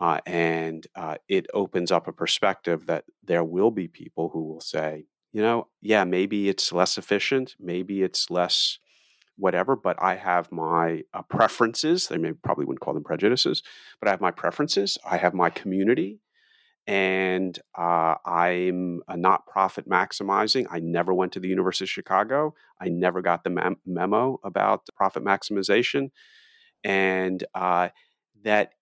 Uh, 0.00 0.18
and 0.26 0.86
uh, 0.96 1.16
it 1.28 1.46
opens 1.54 1.92
up 1.92 2.08
a 2.08 2.12
perspective 2.12 2.86
that 2.86 3.04
there 3.22 3.44
will 3.44 3.70
be 3.70 3.86
people 3.86 4.30
who 4.30 4.44
will 4.44 4.60
say, 4.60 5.06
you 5.32 5.40
know, 5.40 5.68
yeah, 5.80 6.04
maybe 6.04 6.48
it's 6.48 6.72
less 6.72 6.98
efficient, 6.98 7.54
maybe 7.58 8.02
it's 8.02 8.30
less 8.30 8.78
whatever, 9.36 9.76
but 9.76 9.96
I 10.00 10.16
have 10.16 10.50
my 10.52 11.02
uh, 11.12 11.22
preferences. 11.22 12.08
They 12.08 12.18
may 12.18 12.32
probably 12.32 12.64
wouldn't 12.64 12.80
call 12.80 12.94
them 12.94 13.04
prejudices, 13.04 13.62
but 14.00 14.08
I 14.08 14.12
have 14.12 14.20
my 14.20 14.30
preferences. 14.30 14.98
I 15.08 15.16
have 15.16 15.34
my 15.34 15.50
community, 15.50 16.20
and 16.86 17.58
uh, 17.76 18.14
I'm 18.24 19.02
a 19.08 19.16
not 19.16 19.46
profit 19.46 19.88
maximizing. 19.88 20.66
I 20.70 20.80
never 20.80 21.12
went 21.12 21.32
to 21.32 21.40
the 21.40 21.48
University 21.48 21.84
of 21.84 21.90
Chicago. 21.90 22.54
I 22.80 22.88
never 22.88 23.22
got 23.22 23.44
the 23.44 23.50
mem- 23.50 23.80
memo 23.86 24.38
about 24.44 24.86
profit 24.94 25.24
maximization, 25.24 26.10
and 26.84 27.42
uh, 27.54 27.88
that 28.44 28.72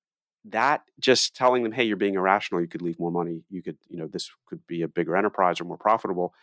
that 0.47 0.83
just 0.99 1.37
telling 1.37 1.63
them, 1.63 1.73
hey, 1.73 1.85
you're 1.85 1.97
being 1.97 2.15
irrational, 2.15 2.61
you 2.61 2.69
could 2.69 2.83
leave 2.83 2.99
more 2.99 3.13
money, 3.13 3.43
you 3.49 3.63
could, 3.63 3.79
you 3.89 3.97
know, 3.97 4.07
this 4.07 4.31
could 4.47 4.67
be 4.67 4.83
a 4.83 4.89
bigger 4.89 5.17
enterprise 5.17 5.61
or 5.61 5.65
more 5.65 5.77
profitable, 5.77 6.35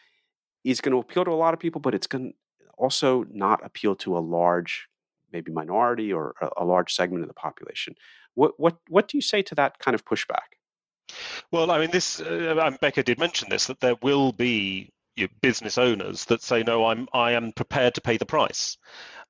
is 0.63 0.81
going 0.81 0.93
to 0.93 0.99
appeal 0.99 1.25
to 1.25 1.31
a 1.31 1.33
lot 1.33 1.53
of 1.53 1.59
people, 1.59 1.81
but 1.81 1.93
it's 1.93 2.07
going 2.07 2.29
to 2.29 2.33
also 2.77 3.25
not 3.31 3.63
appeal 3.65 3.95
to 3.97 4.17
a 4.17 4.19
large, 4.19 4.87
maybe 5.31 5.51
minority 5.51 6.13
or 6.13 6.33
a, 6.57 6.63
large 6.63 6.93
segment 6.93 7.23
of 7.23 7.27
the 7.27 7.33
population. 7.33 7.95
What 8.35 8.57
what 8.57 8.77
what 8.87 9.07
do 9.07 9.17
you 9.17 9.21
say 9.21 9.41
to 9.43 9.55
that 9.55 9.79
kind 9.79 9.95
of 9.95 10.05
pushback? 10.05 10.55
Well, 11.51 11.71
I 11.71 11.79
mean, 11.79 11.91
this 11.91 12.21
uh, 12.21 12.71
Becker 12.79 13.03
did 13.03 13.19
mention 13.19 13.49
this 13.49 13.67
that 13.67 13.81
there 13.81 13.95
will 14.01 14.31
be 14.31 14.91
business 15.41 15.77
owners 15.77 16.25
that 16.25 16.41
say, 16.41 16.63
no, 16.63 16.85
I'm 16.85 17.07
I 17.13 17.33
am 17.33 17.51
prepared 17.51 17.95
to 17.95 18.01
pay 18.01 18.17
the 18.17 18.25
price. 18.25 18.77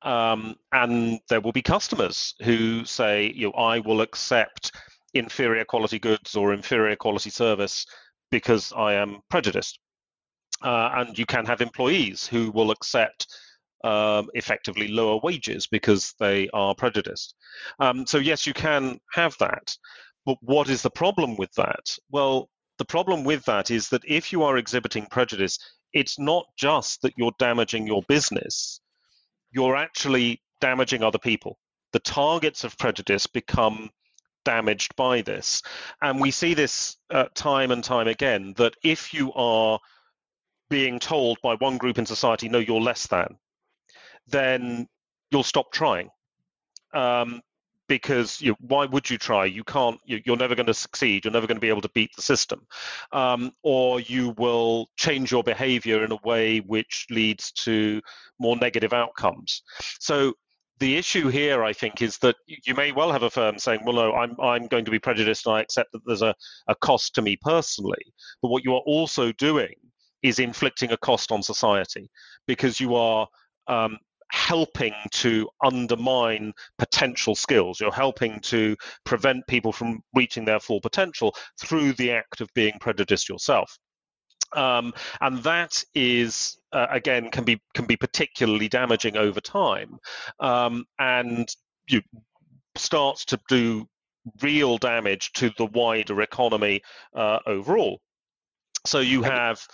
Um, 0.01 0.55
and 0.71 1.19
there 1.29 1.41
will 1.41 1.51
be 1.51 1.61
customers 1.61 2.33
who 2.43 2.85
say, 2.85 3.33
you 3.35 3.47
know, 3.47 3.53
I 3.53 3.79
will 3.79 4.01
accept 4.01 4.71
inferior 5.13 5.65
quality 5.65 5.99
goods 5.99 6.35
or 6.35 6.53
inferior 6.53 6.95
quality 6.95 7.29
service 7.29 7.85
because 8.31 8.71
I 8.75 8.93
am 8.93 9.19
prejudiced. 9.29 9.79
Uh, 10.61 10.89
and 10.93 11.17
you 11.17 11.25
can 11.25 11.45
have 11.45 11.61
employees 11.61 12.27
who 12.27 12.51
will 12.51 12.71
accept 12.71 13.27
um, 13.83 14.29
effectively 14.33 14.89
lower 14.89 15.19
wages 15.23 15.67
because 15.67 16.13
they 16.19 16.49
are 16.53 16.75
prejudiced. 16.75 17.35
Um, 17.79 18.05
so, 18.05 18.17
yes, 18.17 18.45
you 18.45 18.53
can 18.53 18.99
have 19.13 19.35
that. 19.39 19.75
But 20.25 20.37
what 20.41 20.69
is 20.69 20.81
the 20.81 20.89
problem 20.89 21.37
with 21.37 21.51
that? 21.53 21.97
Well, 22.11 22.49
the 22.77 22.85
problem 22.85 23.23
with 23.23 23.43
that 23.45 23.71
is 23.71 23.89
that 23.89 24.03
if 24.05 24.31
you 24.31 24.43
are 24.43 24.57
exhibiting 24.57 25.05
prejudice, 25.05 25.59
it's 25.93 26.19
not 26.19 26.45
just 26.57 27.01
that 27.01 27.13
you're 27.17 27.31
damaging 27.39 27.87
your 27.87 28.03
business, 28.07 28.81
you're 29.51 29.75
actually 29.75 30.41
damaging 30.61 31.03
other 31.03 31.17
people. 31.17 31.57
The 31.93 31.99
targets 31.99 32.63
of 32.63 32.77
prejudice 32.77 33.27
become 33.27 33.89
damaged 34.45 34.95
by 34.95 35.21
this. 35.21 35.61
And 36.01 36.19
we 36.21 36.31
see 36.31 36.53
this 36.53 36.97
uh, 37.09 37.25
time 37.33 37.71
and 37.71 37.83
time 37.83 38.07
again 38.07 38.53
that 38.57 38.75
if 38.83 39.13
you 39.13 39.33
are 39.33 39.79
being 40.69 40.99
told 40.99 41.39
by 41.41 41.55
one 41.55 41.77
group 41.77 41.97
in 41.97 42.05
society, 42.05 42.47
no, 42.49 42.59
you're 42.59 42.81
less 42.81 43.07
than, 43.07 43.37
then 44.27 44.87
you'll 45.31 45.43
stop 45.43 45.71
trying. 45.71 46.09
Um, 46.93 47.41
because 47.89 48.39
you, 48.39 48.55
why 48.61 48.85
would 48.85 49.09
you 49.09 49.17
try? 49.17 49.43
You 49.43 49.65
can't. 49.65 49.99
You, 50.05 50.21
are 50.31 50.37
never 50.37 50.55
going 50.55 50.67
to 50.67 50.73
succeed. 50.73 51.25
You're 51.25 51.33
never 51.33 51.47
going 51.47 51.57
to 51.57 51.61
be 51.61 51.69
able 51.69 51.81
to 51.81 51.89
beat 51.89 52.11
the 52.15 52.21
system, 52.21 52.65
um, 53.11 53.51
or 53.63 53.99
you 53.99 54.29
will 54.37 54.87
change 54.95 55.31
your 55.31 55.43
behavior 55.43 56.05
in 56.05 56.13
a 56.13 56.19
way 56.23 56.59
which 56.59 57.07
leads 57.09 57.51
to 57.63 58.01
more 58.39 58.55
negative 58.55 58.93
outcomes. 58.93 59.63
So 59.99 60.33
the 60.79 60.95
issue 60.95 61.27
here, 61.27 61.63
I 61.63 61.73
think, 61.73 62.01
is 62.01 62.19
that 62.19 62.35
you 62.47 62.75
may 62.75 62.93
well 62.93 63.11
have 63.11 63.23
a 63.23 63.29
firm 63.29 63.57
saying, 63.57 63.81
"Well, 63.83 63.95
no, 63.95 64.13
I'm 64.13 64.39
I'm 64.39 64.67
going 64.67 64.85
to 64.85 64.91
be 64.91 64.99
prejudiced, 64.99 65.47
and 65.47 65.55
I 65.55 65.61
accept 65.61 65.91
that 65.91 66.01
there's 66.05 66.21
a, 66.21 66.35
a 66.67 66.75
cost 66.75 67.15
to 67.15 67.23
me 67.23 67.37
personally." 67.41 68.13
But 68.41 68.49
what 68.49 68.63
you 68.63 68.75
are 68.75 68.85
also 68.85 69.31
doing 69.33 69.73
is 70.21 70.37
inflicting 70.37 70.91
a 70.91 70.97
cost 70.97 71.31
on 71.31 71.41
society 71.41 72.09
because 72.45 72.79
you 72.79 72.93
are 72.95 73.27
um, 73.67 73.97
helping 74.31 74.93
to 75.11 75.49
undermine 75.63 76.53
potential 76.77 77.35
skills. 77.35 77.79
You're 77.79 77.91
helping 77.91 78.39
to 78.41 78.75
prevent 79.03 79.47
people 79.47 79.71
from 79.71 80.01
reaching 80.13 80.45
their 80.45 80.59
full 80.59 80.81
potential 80.81 81.35
through 81.59 81.93
the 81.93 82.11
act 82.11 82.41
of 82.41 82.49
being 82.53 82.73
prejudiced 82.79 83.29
yourself. 83.29 83.77
Um, 84.55 84.93
and 85.21 85.43
that 85.43 85.83
is 85.93 86.57
uh, 86.71 86.87
again 86.89 87.29
can 87.29 87.43
be 87.43 87.61
can 87.73 87.85
be 87.85 87.95
particularly 87.95 88.67
damaging 88.67 89.15
over 89.15 89.39
time, 89.39 89.99
um, 90.39 90.85
and 90.97 91.47
you 91.87 92.01
starts 92.75 93.25
to 93.25 93.39
do 93.47 93.87
real 94.41 94.77
damage 94.77 95.31
to 95.33 95.51
the 95.57 95.65
wider 95.65 96.21
economy 96.21 96.81
uh, 97.15 97.39
overall. 97.45 97.99
So 98.85 98.99
you 98.99 99.23
have, 99.23 99.65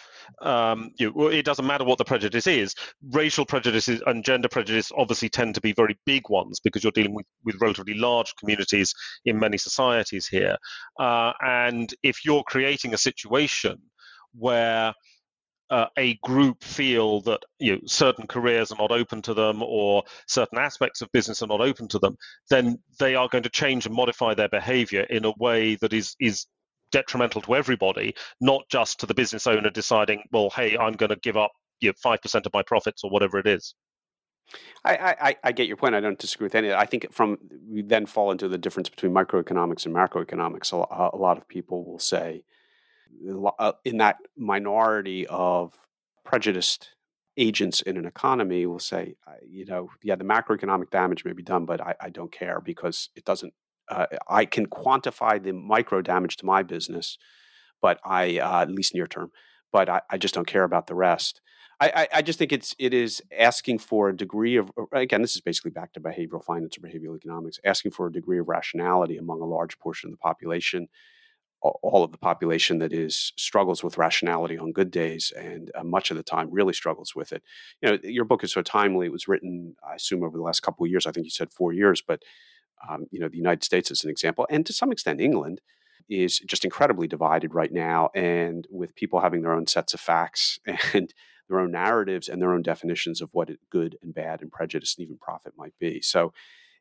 um, 0.41 0.91
you, 0.97 1.29
it 1.29 1.45
doesn't 1.45 1.65
matter 1.65 1.83
what 1.83 1.97
the 1.97 2.05
prejudice 2.05 2.47
is. 2.47 2.73
Racial 3.11 3.45
prejudices 3.45 4.01
and 4.05 4.25
gender 4.25 4.49
prejudice 4.49 4.91
obviously 4.97 5.29
tend 5.29 5.55
to 5.55 5.61
be 5.61 5.73
very 5.73 5.97
big 6.05 6.29
ones 6.29 6.59
because 6.59 6.83
you're 6.83 6.91
dealing 6.91 7.13
with, 7.13 7.25
with 7.43 7.61
relatively 7.61 7.93
large 7.93 8.35
communities 8.35 8.93
in 9.25 9.39
many 9.39 9.57
societies 9.57 10.27
here. 10.27 10.57
Uh, 10.99 11.33
and 11.41 11.93
if 12.03 12.25
you're 12.25 12.43
creating 12.43 12.93
a 12.93 12.97
situation 12.97 13.77
where 14.33 14.93
uh, 15.69 15.87
a 15.97 16.15
group 16.23 16.63
feel 16.63 17.21
that 17.21 17.41
you 17.59 17.73
know, 17.73 17.79
certain 17.85 18.27
careers 18.27 18.71
are 18.71 18.77
not 18.77 18.91
open 18.91 19.21
to 19.23 19.33
them 19.33 19.63
or 19.63 20.03
certain 20.27 20.59
aspects 20.59 21.01
of 21.01 21.11
business 21.11 21.41
are 21.41 21.47
not 21.47 21.61
open 21.61 21.87
to 21.87 21.99
them, 21.99 22.15
then 22.49 22.77
they 22.99 23.15
are 23.15 23.29
going 23.29 23.43
to 23.43 23.49
change 23.49 23.85
and 23.85 23.95
modify 23.95 24.33
their 24.33 24.49
behavior 24.49 25.01
in 25.01 25.25
a 25.25 25.33
way 25.37 25.75
that 25.75 25.93
is 25.93 26.15
is 26.19 26.45
detrimental 26.91 27.41
to 27.41 27.55
everybody, 27.55 28.15
not 28.41 28.63
just 28.69 28.99
to 28.99 29.05
the 29.05 29.13
business 29.13 29.47
owner 29.47 29.69
deciding, 29.69 30.23
well, 30.31 30.49
hey, 30.49 30.77
I'm 30.77 30.93
going 30.93 31.09
to 31.09 31.15
give 31.17 31.37
up 31.37 31.51
you 31.79 31.89
know, 31.89 31.93
5% 32.11 32.45
of 32.45 32.53
my 32.53 32.63
profits 32.63 33.03
or 33.03 33.09
whatever 33.09 33.37
it 33.37 33.47
is. 33.47 33.75
I, 34.83 35.15
I, 35.19 35.35
I, 35.45 35.51
get 35.51 35.67
your 35.67 35.77
point. 35.77 35.95
I 35.95 35.99
don't 35.99 36.19
disagree 36.19 36.45
with 36.45 36.55
any. 36.55 36.71
I 36.71 36.85
think 36.85 37.11
from 37.11 37.39
we 37.67 37.81
then 37.81 38.05
fall 38.05 38.31
into 38.31 38.47
the 38.47 38.59
difference 38.59 38.89
between 38.89 39.11
microeconomics 39.11 39.87
and 39.87 39.95
macroeconomics. 39.95 40.71
A, 40.71 41.15
a 41.15 41.17
lot 41.17 41.37
of 41.37 41.47
people 41.47 41.83
will 41.83 41.97
say, 41.97 42.43
uh, 43.57 43.71
in 43.83 43.97
that 43.97 44.17
minority 44.37 45.25
of 45.27 45.73
prejudiced 46.23 46.89
agents 47.37 47.81
in 47.81 47.97
an 47.97 48.05
economy, 48.05 48.65
will 48.65 48.79
say, 48.79 49.15
you 49.47 49.65
know, 49.65 49.89
yeah, 50.03 50.15
the 50.15 50.23
macroeconomic 50.23 50.89
damage 50.91 51.25
may 51.25 51.33
be 51.33 51.43
done, 51.43 51.65
but 51.65 51.81
I, 51.81 51.95
I 51.99 52.09
don't 52.09 52.31
care 52.31 52.61
because 52.61 53.09
it 53.15 53.25
doesn't 53.25 53.53
uh, 53.89 54.07
I 54.27 54.45
can 54.45 54.67
quantify 54.67 55.41
the 55.41 55.53
micro 55.53 56.01
damage 56.01 56.37
to 56.37 56.45
my 56.45 56.63
business, 56.63 57.17
but 57.81 57.99
I 58.03 58.39
uh, 58.39 58.61
at 58.61 58.71
least 58.71 58.93
near 58.93 59.07
term. 59.07 59.31
But 59.71 59.89
I, 59.89 60.01
I, 60.09 60.17
just 60.17 60.33
don't 60.33 60.47
care 60.47 60.63
about 60.63 60.87
the 60.87 60.95
rest. 60.95 61.41
I, 61.81 61.91
I, 61.95 62.07
I, 62.15 62.21
just 62.21 62.39
think 62.39 62.53
it's 62.53 62.73
it 62.79 62.93
is 62.93 63.21
asking 63.37 63.79
for 63.79 64.09
a 64.09 64.15
degree 64.15 64.55
of 64.55 64.71
again 64.93 65.21
this 65.21 65.35
is 65.35 65.41
basically 65.41 65.71
back 65.71 65.91
to 65.93 65.99
behavioral 65.99 66.43
finance 66.43 66.77
or 66.77 66.81
behavioral 66.81 67.17
economics 67.17 67.59
asking 67.65 67.91
for 67.91 68.07
a 68.07 68.11
degree 68.11 68.39
of 68.39 68.47
rationality 68.47 69.17
among 69.17 69.41
a 69.41 69.45
large 69.45 69.77
portion 69.79 70.07
of 70.07 70.11
the 70.11 70.17
population 70.17 70.87
all 71.61 72.03
of 72.03 72.11
the 72.11 72.17
population 72.17 72.77
that 72.79 72.93
is 72.93 73.33
struggles 73.37 73.83
with 73.83 73.97
rationality 73.97 74.57
on 74.57 74.71
good 74.71 74.91
days 74.91 75.33
and 75.35 75.71
uh, 75.75 75.83
much 75.83 76.11
of 76.11 76.17
the 76.17 76.23
time 76.23 76.47
really 76.51 76.73
struggles 76.73 77.15
with 77.15 77.31
it 77.31 77.41
you 77.81 77.89
know 77.89 77.97
your 78.03 78.25
book 78.25 78.43
is 78.43 78.51
so 78.51 78.61
timely 78.61 79.07
it 79.07 79.11
was 79.11 79.27
written 79.27 79.75
i 79.87 79.95
assume 79.95 80.23
over 80.23 80.37
the 80.37 80.43
last 80.43 80.61
couple 80.61 80.85
of 80.85 80.91
years 80.91 81.07
i 81.07 81.11
think 81.11 81.25
you 81.25 81.31
said 81.31 81.51
four 81.51 81.73
years 81.73 82.01
but 82.05 82.21
um, 82.89 83.05
you 83.11 83.19
know, 83.19 83.27
the 83.27 83.37
United 83.37 83.63
States 83.63 83.91
as 83.91 84.03
an 84.03 84.09
example, 84.09 84.47
and 84.49 84.65
to 84.65 84.73
some 84.73 84.91
extent 84.91 85.21
England 85.21 85.61
is 86.09 86.39
just 86.39 86.63
incredibly 86.63 87.07
divided 87.07 87.53
right 87.53 87.71
now, 87.71 88.09
and 88.13 88.67
with 88.69 88.95
people 88.95 89.21
having 89.21 89.41
their 89.41 89.53
own 89.53 89.67
sets 89.67 89.93
of 89.93 89.99
facts 89.99 90.59
and 90.93 91.13
their 91.49 91.59
own 91.59 91.71
narratives 91.71 92.27
and 92.27 92.41
their 92.41 92.53
own 92.53 92.61
definitions 92.61 93.21
of 93.21 93.29
what 93.31 93.49
good 93.69 93.97
and 94.01 94.13
bad 94.13 94.41
and 94.41 94.51
prejudice 94.51 94.95
and 94.97 95.05
even 95.05 95.17
profit 95.17 95.53
might 95.57 95.73
be. 95.79 96.01
So 96.01 96.33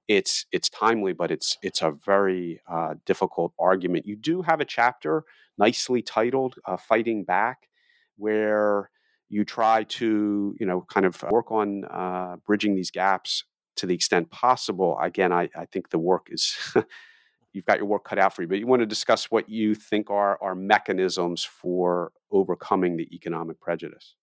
it's 0.09 0.47
it's 0.53 0.69
timely, 0.69 1.13
but 1.13 1.31
it's 1.31 1.57
it's 1.63 1.83
a 1.83 1.91
very 1.91 2.61
uh, 2.69 2.95
difficult 3.07 3.53
argument. 3.59 4.07
You 4.07 4.17
do 4.17 4.43
have 4.43 4.61
a 4.61 4.65
chapter 4.65 5.25
nicely 5.57 6.03
titled 6.03 6.57
uh, 6.67 6.77
"Fighting 6.77 7.25
Back," 7.25 7.69
where 8.17 8.91
you 9.29 9.45
try 9.45 9.85
to 9.85 10.55
you 10.59 10.67
know 10.67 10.85
kind 10.93 11.07
of 11.07 11.23
work 11.31 11.51
on 11.51 11.85
uh, 11.87 12.37
bridging 12.47 12.75
these 12.75 12.91
gaps 12.91 13.45
to 13.77 13.87
the 13.87 13.95
extent 13.95 14.31
possible. 14.31 14.99
Again, 15.01 15.33
I, 15.33 15.49
I 15.57 15.65
think 15.67 15.91
the 15.91 15.99
work 15.99 16.29
is 16.31 16.57
you've 17.53 17.65
got 17.65 17.79
your 17.79 17.87
work 17.87 18.05
cut 18.05 18.19
out 18.19 18.35
for 18.35 18.43
you, 18.43 18.49
but 18.49 18.59
you 18.59 18.67
want 18.67 18.81
to 18.81 18.87
discuss 18.87 19.31
what 19.31 19.49
you 19.49 19.75
think 19.75 20.11
are 20.11 20.39
are 20.43 20.55
mechanisms 20.55 21.45
for 21.45 22.13
overcoming 22.31 22.97
the 22.97 23.09
economic 23.15 23.61
prejudice. 23.61 24.15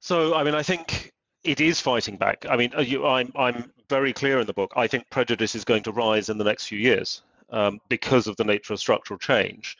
So, 0.00 0.34
I 0.34 0.44
mean, 0.44 0.54
I 0.54 0.62
think 0.62 1.12
it 1.44 1.60
is 1.60 1.80
fighting 1.80 2.16
back. 2.16 2.44
I 2.48 2.56
mean, 2.56 2.72
uh, 2.76 2.80
you, 2.80 3.06
I'm 3.06 3.32
I'm 3.36 3.72
very 3.88 4.12
clear 4.12 4.40
in 4.40 4.46
the 4.46 4.52
book. 4.52 4.72
I 4.76 4.86
think 4.86 5.08
prejudice 5.10 5.54
is 5.54 5.64
going 5.64 5.82
to 5.84 5.92
rise 5.92 6.28
in 6.28 6.38
the 6.38 6.44
next 6.44 6.66
few 6.66 6.78
years 6.78 7.22
um, 7.50 7.80
because 7.88 8.26
of 8.26 8.36
the 8.36 8.44
nature 8.44 8.72
of 8.72 8.80
structural 8.80 9.18
change, 9.18 9.76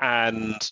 and 0.00 0.70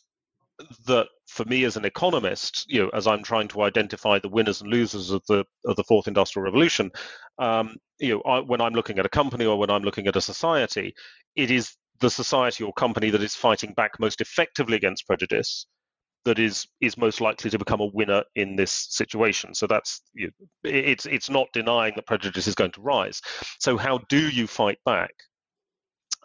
that 0.87 1.09
for 1.27 1.45
me 1.45 1.65
as 1.65 1.77
an 1.77 1.85
economist, 1.85 2.67
you 2.69 2.83
know, 2.83 2.91
as 2.93 3.07
I'm 3.07 3.23
trying 3.23 3.49
to 3.49 3.63
identify 3.63 4.19
the 4.19 4.29
winners 4.29 4.61
and 4.61 4.71
losers 4.71 5.11
of 5.11 5.23
the 5.29 5.45
of 5.65 5.77
the 5.77 5.85
fourth 5.85 6.09
industrial 6.09 6.45
revolution, 6.45 6.91
um, 7.39 7.77
you 7.99 8.15
know, 8.15 8.23
I, 8.23 8.41
when 8.41 8.61
I'm 8.61 8.75
looking 8.75 8.99
at 8.99 9.07
a 9.07 9.11
company 9.11 9.47
or 9.47 9.59
when 9.59 9.71
I'm 9.71 9.83
looking 9.83 10.07
at 10.07 10.17
a 10.17 10.21
society, 10.21 10.95
it 11.37 11.51
is 11.51 11.75
the 12.01 12.11
society 12.11 12.65
or 12.65 12.73
company 12.73 13.11
that 13.11 13.23
is 13.23 13.35
fighting 13.35 13.75
back 13.75 14.01
most 14.01 14.21
effectively 14.21 14.77
against 14.77 15.07
prejudice 15.07 15.67
that 16.25 16.39
is 16.39 16.67
is 16.81 16.99
most 16.99 17.21
likely 17.21 17.51
to 17.51 17.59
become 17.59 17.81
a 17.81 17.91
winner 17.93 18.23
in 18.35 18.57
this 18.57 18.73
situation. 18.91 19.55
So 19.55 19.67
that's 19.67 20.03
you 20.15 20.27
know, 20.29 20.71
it's 20.71 21.07
it's 21.07 21.31
not 21.31 21.49
denying 21.53 21.95
that 21.97 22.07
prejudice 22.07 22.47
is 22.47 22.55
going 22.55 22.73
to 22.73 22.83
rise. 22.83 23.21
So 23.59 23.77
how 23.77 23.99
do 24.09 24.29
you 24.29 24.47
fight 24.47 24.79
back? 24.85 25.13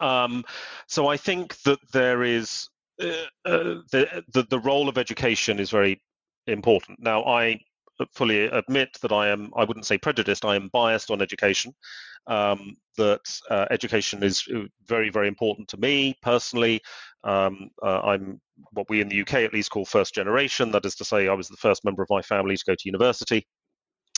Um, 0.02 0.44
so 0.88 1.08
I 1.08 1.18
think 1.18 1.56
that 1.64 1.80
there 1.94 2.24
is 2.24 2.68
the, 2.98 4.24
the 4.34 4.48
the 4.50 4.60
role 4.60 4.90
of 4.90 4.98
education 4.98 5.60
is 5.60 5.70
very 5.70 6.02
important. 6.48 7.00
Now 7.02 7.24
I 7.26 7.60
fully 8.14 8.46
admit 8.46 8.90
that 9.02 9.12
I 9.12 9.30
am 9.30 9.52
I 9.56 9.64
wouldn't 9.64 9.86
say 9.86 9.98
prejudiced. 9.98 10.46
I 10.46 10.56
am 10.56 10.70
biased 10.72 11.12
on 11.12 11.22
education. 11.22 11.74
Um, 12.28 12.76
that 12.98 13.22
uh, 13.52 13.66
education 13.70 14.24
is 14.24 14.44
uh, 14.54 14.62
very 14.88 15.10
very 15.10 15.28
important 15.28 15.68
to 15.70 15.78
me 15.78 16.16
personally. 16.22 16.82
Um, 17.24 17.70
uh, 17.84 18.02
I'm 18.02 18.40
what 18.72 18.90
we 18.90 19.02
in 19.02 19.10
the 19.10 19.22
UK 19.22 19.36
at 19.36 19.54
least 19.54 19.72
call 19.72 19.86
first 19.86 20.14
generation. 20.14 20.72
That 20.72 20.86
is 20.86 20.96
to 20.96 21.06
say, 21.06 21.28
I 21.28 21.34
was 21.34 21.48
the 21.48 21.58
first 21.58 21.84
member 21.84 22.04
of 22.04 22.10
my 22.10 22.22
family 22.22 22.56
to 22.56 22.64
go 22.66 22.76
to 22.76 22.82
university. 22.86 23.46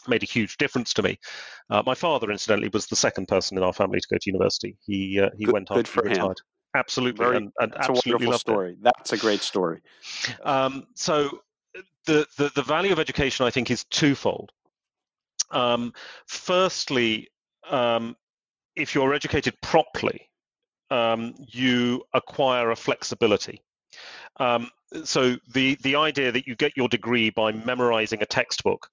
Made 0.08 0.24
a 0.24 0.28
huge 0.28 0.58
difference 0.58 0.94
to 0.94 1.04
me. 1.04 1.18
Uh, 1.70 1.84
my 1.86 1.96
father, 1.96 2.32
incidentally, 2.32 2.70
was 2.72 2.88
the 2.88 2.96
second 2.96 3.28
person 3.28 3.58
in 3.58 3.63
our 3.63 3.74
family 3.74 4.00
to 4.00 4.08
go 4.10 4.18
to 4.18 4.30
university. 4.30 4.78
He 4.86 5.20
uh, 5.20 5.30
he 5.38 5.46
good, 5.46 5.54
went 5.54 5.72
on 5.72 5.84
to 5.84 6.02
retired. 6.02 6.38
Absolutely, 6.78 7.26
Very, 7.26 7.38
and, 7.38 7.52
and 7.60 7.72
that's 7.72 7.90
absolutely 7.90 8.12
a 8.26 8.30
wonderful 8.30 8.40
story. 8.40 8.72
It. 8.74 8.84
That's 8.84 9.13
a 9.13 9.18
great 9.18 9.42
story. 9.42 9.82
Um, 10.44 10.86
so 10.94 11.40
the, 12.06 12.28
the 12.38 12.52
the 12.56 12.62
value 12.62 12.92
of 12.92 13.00
education, 13.00 13.48
I 13.48 13.50
think, 13.50 13.72
is 13.72 13.84
twofold. 13.86 14.52
Um, 15.50 15.94
firstly, 16.28 17.30
um, 17.70 18.16
if 18.76 18.94
you're 18.94 19.13
educated 19.13 19.56
properly, 19.62 20.30
um, 20.92 21.34
you 21.40 22.04
acquire 22.13 22.70
a 22.70 22.76
flexibility. 22.76 23.63
Um, 24.40 24.70
so 25.04 25.38
the 25.52 25.76
the 25.82 25.96
idea 25.96 26.32
that 26.32 26.46
you 26.48 26.56
get 26.56 26.78
your 26.78 26.88
degree 26.88 27.32
by 27.32 27.52
memorizing 27.52 28.22
a 28.22 28.26
textbook, 28.26 28.88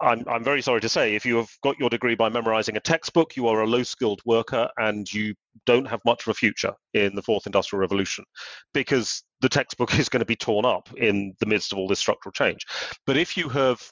I'm 0.00 0.24
I'm 0.28 0.44
very 0.44 0.62
sorry 0.62 0.80
to 0.80 0.88
say, 0.88 1.14
if 1.14 1.26
you 1.26 1.36
have 1.36 1.50
got 1.62 1.78
your 1.78 1.90
degree 1.90 2.14
by 2.14 2.28
memorizing 2.28 2.76
a 2.76 2.80
textbook, 2.80 3.36
you 3.36 3.48
are 3.48 3.60
a 3.60 3.66
low 3.66 3.82
skilled 3.82 4.20
worker 4.24 4.68
and 4.78 5.10
you 5.12 5.34
don't 5.66 5.86
have 5.86 6.00
much 6.04 6.26
of 6.26 6.30
a 6.30 6.34
future 6.34 6.72
in 6.94 7.14
the 7.14 7.22
fourth 7.22 7.46
industrial 7.46 7.80
revolution, 7.80 8.24
because 8.72 9.22
the 9.40 9.48
textbook 9.48 9.94
is 9.98 10.08
going 10.08 10.20
to 10.20 10.26
be 10.26 10.36
torn 10.36 10.64
up 10.64 10.88
in 10.96 11.34
the 11.40 11.46
midst 11.46 11.72
of 11.72 11.78
all 11.78 11.88
this 11.88 11.98
structural 11.98 12.32
change. 12.32 12.64
But 13.06 13.16
if 13.16 13.36
you 13.36 13.48
have 13.50 13.82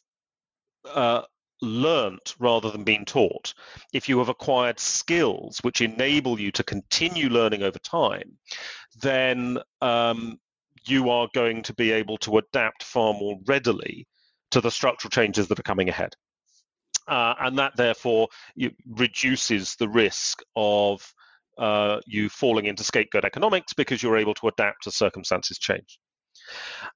uh, 0.86 1.22
learnt 1.60 2.34
rather 2.38 2.70
than 2.70 2.84
being 2.84 3.04
taught, 3.04 3.52
if 3.92 4.08
you 4.08 4.18
have 4.18 4.28
acquired 4.28 4.80
skills 4.80 5.58
which 5.62 5.80
enable 5.80 6.40
you 6.40 6.52
to 6.52 6.62
continue 6.62 7.28
learning 7.28 7.62
over 7.62 7.78
time, 7.80 8.38
then 9.02 9.58
um, 9.82 10.38
you 10.86 11.10
are 11.10 11.28
going 11.34 11.62
to 11.62 11.74
be 11.74 11.92
able 11.92 12.16
to 12.18 12.38
adapt 12.38 12.82
far 12.82 13.12
more 13.12 13.38
readily 13.46 14.06
to 14.50 14.60
the 14.60 14.70
structural 14.70 15.10
changes 15.10 15.48
that 15.48 15.58
are 15.58 15.62
coming 15.62 15.88
ahead. 15.88 16.14
Uh, 17.06 17.34
and 17.40 17.58
that 17.58 17.74
therefore 17.76 18.28
reduces 18.86 19.76
the 19.76 19.88
risk 19.88 20.42
of 20.56 21.14
uh, 21.56 22.00
you 22.06 22.28
falling 22.28 22.66
into 22.66 22.84
scapegoat 22.84 23.24
economics 23.24 23.72
because 23.72 24.02
you're 24.02 24.18
able 24.18 24.34
to 24.34 24.48
adapt 24.48 24.86
as 24.86 24.94
circumstances 24.94 25.58
change. 25.58 25.98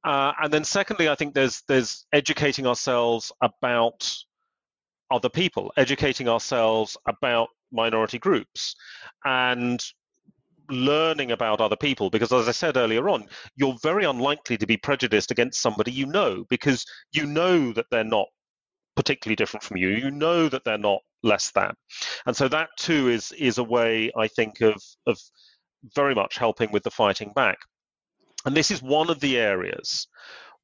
Uh, 0.05 0.33
and 0.43 0.53
then 0.53 0.65
secondly, 0.65 1.09
I 1.09 1.15
think 1.15 1.35
there's 1.35 1.63
there's 1.67 2.07
educating 2.13 2.67
ourselves 2.67 3.33
about 3.41 4.15
other 5.11 5.29
people, 5.29 5.73
educating 5.77 6.29
ourselves 6.29 6.97
about 7.07 7.49
minority 7.73 8.19
groups, 8.19 8.77
and 9.25 9.83
learning 10.73 11.31
about 11.31 11.61
other 11.61 11.77
people 11.77 12.11
because 12.11 12.33
as 12.33 12.49
i 12.49 12.53
said 12.53 12.77
earlier 12.77 13.09
on 13.09 13.27
you're 13.57 13.77
very 13.83 14.05
unlikely 14.05 14.57
to 14.57 14.67
be 14.67 14.77
prejudiced 14.77 15.31
against 15.31 15.61
somebody 15.61 15.93
you 15.93 16.07
know 16.07 16.45
because 16.49 16.85
you 17.13 17.27
know 17.27 17.73
that 17.73 17.87
they're 17.91 18.05
not 18.05 18.27
particularly 18.95 19.37
different 19.37 19.63
from 19.65 19.77
you. 19.79 19.89
You 19.89 20.11
know 20.11 20.49
that 20.49 20.65
they're 20.65 20.79
not 20.79 21.01
less 21.23 21.51
than. 21.53 21.73
And 22.27 22.37
so 22.37 22.49
that 22.49 22.71
too 22.79 23.09
is 23.09 23.33
is 23.33 23.59
a 23.59 23.65
way 23.65 24.11
i 24.17 24.27
think 24.27 24.61
of 24.61 24.83
of 25.07 25.19
very 25.95 26.15
much 26.15 26.37
helping 26.37 26.71
with 26.73 26.83
the 26.83 26.91
fighting 26.91 27.33
back. 27.35 27.59
And 28.45 28.57
this 28.57 28.71
is 28.71 28.83
one 28.83 29.11
of 29.11 29.21
the 29.21 29.39
areas 29.39 30.09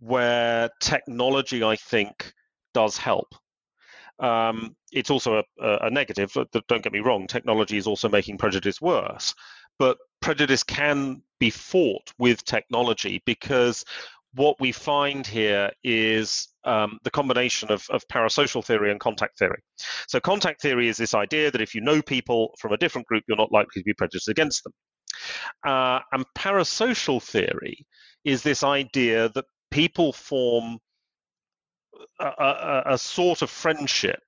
where 0.01 0.71
technology 0.81 1.63
i 1.63 1.77
think 1.77 2.33
does 2.75 2.97
help. 2.97 3.35
Um, 4.21 4.75
it's 4.91 5.11
also 5.11 5.45
a, 5.61 5.79
a, 5.83 5.91
negative. 5.91 6.33
Don't 6.33 6.83
get 6.83 6.93
me 6.93 6.99
wrong, 6.99 7.29
technology 7.29 7.77
is 7.77 7.87
also 7.87 8.09
making 8.09 8.37
prejudice 8.37 8.81
worse 8.81 9.33
but 9.79 9.99
prejudice 10.21 10.63
can 10.63 11.23
be 11.39 11.51
fought 11.51 12.13
with 12.19 12.45
technology 12.45 13.23
because 13.25 13.85
what 14.35 14.61
we 14.61 14.73
find 14.73 15.27
here 15.27 15.71
is 15.83 16.49
um, 16.65 16.99
the 17.03 17.11
combination 17.11 17.73
of, 17.73 17.87
of, 17.91 18.07
parasocial 18.09 18.65
theory 18.65 18.91
and 18.91 19.01
contact 19.01 19.39
theory. 19.39 19.63
So, 20.07 20.21
contact 20.21 20.61
theory 20.61 20.89
is 20.89 20.99
this 20.99 21.15
idea 21.15 21.51
that 21.51 21.63
if 21.63 21.75
you 21.75 21.81
know 21.81 22.03
people 22.03 22.55
from 22.59 22.73
a 22.73 22.77
different 22.77 23.07
group, 23.07 23.25
you're 23.27 23.39
not 23.39 23.53
likely 23.53 23.81
to 23.81 23.85
be 23.85 23.95
prejudiced 23.95 24.29
against 24.29 24.65
them. 24.65 24.73
Uh, 25.65 26.01
and 26.13 26.25
parasocial 26.37 27.23
theory 27.23 27.87
is 28.25 28.43
this 28.43 28.63
idea 28.63 29.31
that 29.31 29.47
people 29.71 30.13
form 30.13 30.79
a, 32.21 32.27
a, 32.27 32.83
a 32.87 32.99
sort 32.99 33.43
of 33.43 33.51
friendship 33.51 34.21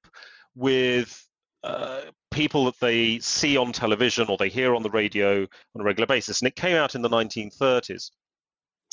with 0.54 1.22
uh, 1.62 2.02
people 2.30 2.66
that 2.66 2.78
they 2.80 3.18
see 3.18 3.56
on 3.56 3.72
television 3.72 4.28
or 4.28 4.36
they 4.36 4.48
hear 4.48 4.74
on 4.74 4.82
the 4.82 4.90
radio 4.90 5.42
on 5.42 5.80
a 5.80 5.84
regular 5.84 6.06
basis. 6.06 6.40
And 6.40 6.48
it 6.48 6.56
came 6.56 6.76
out 6.76 6.94
in 6.94 7.02
the 7.02 7.08
1930s. 7.08 8.10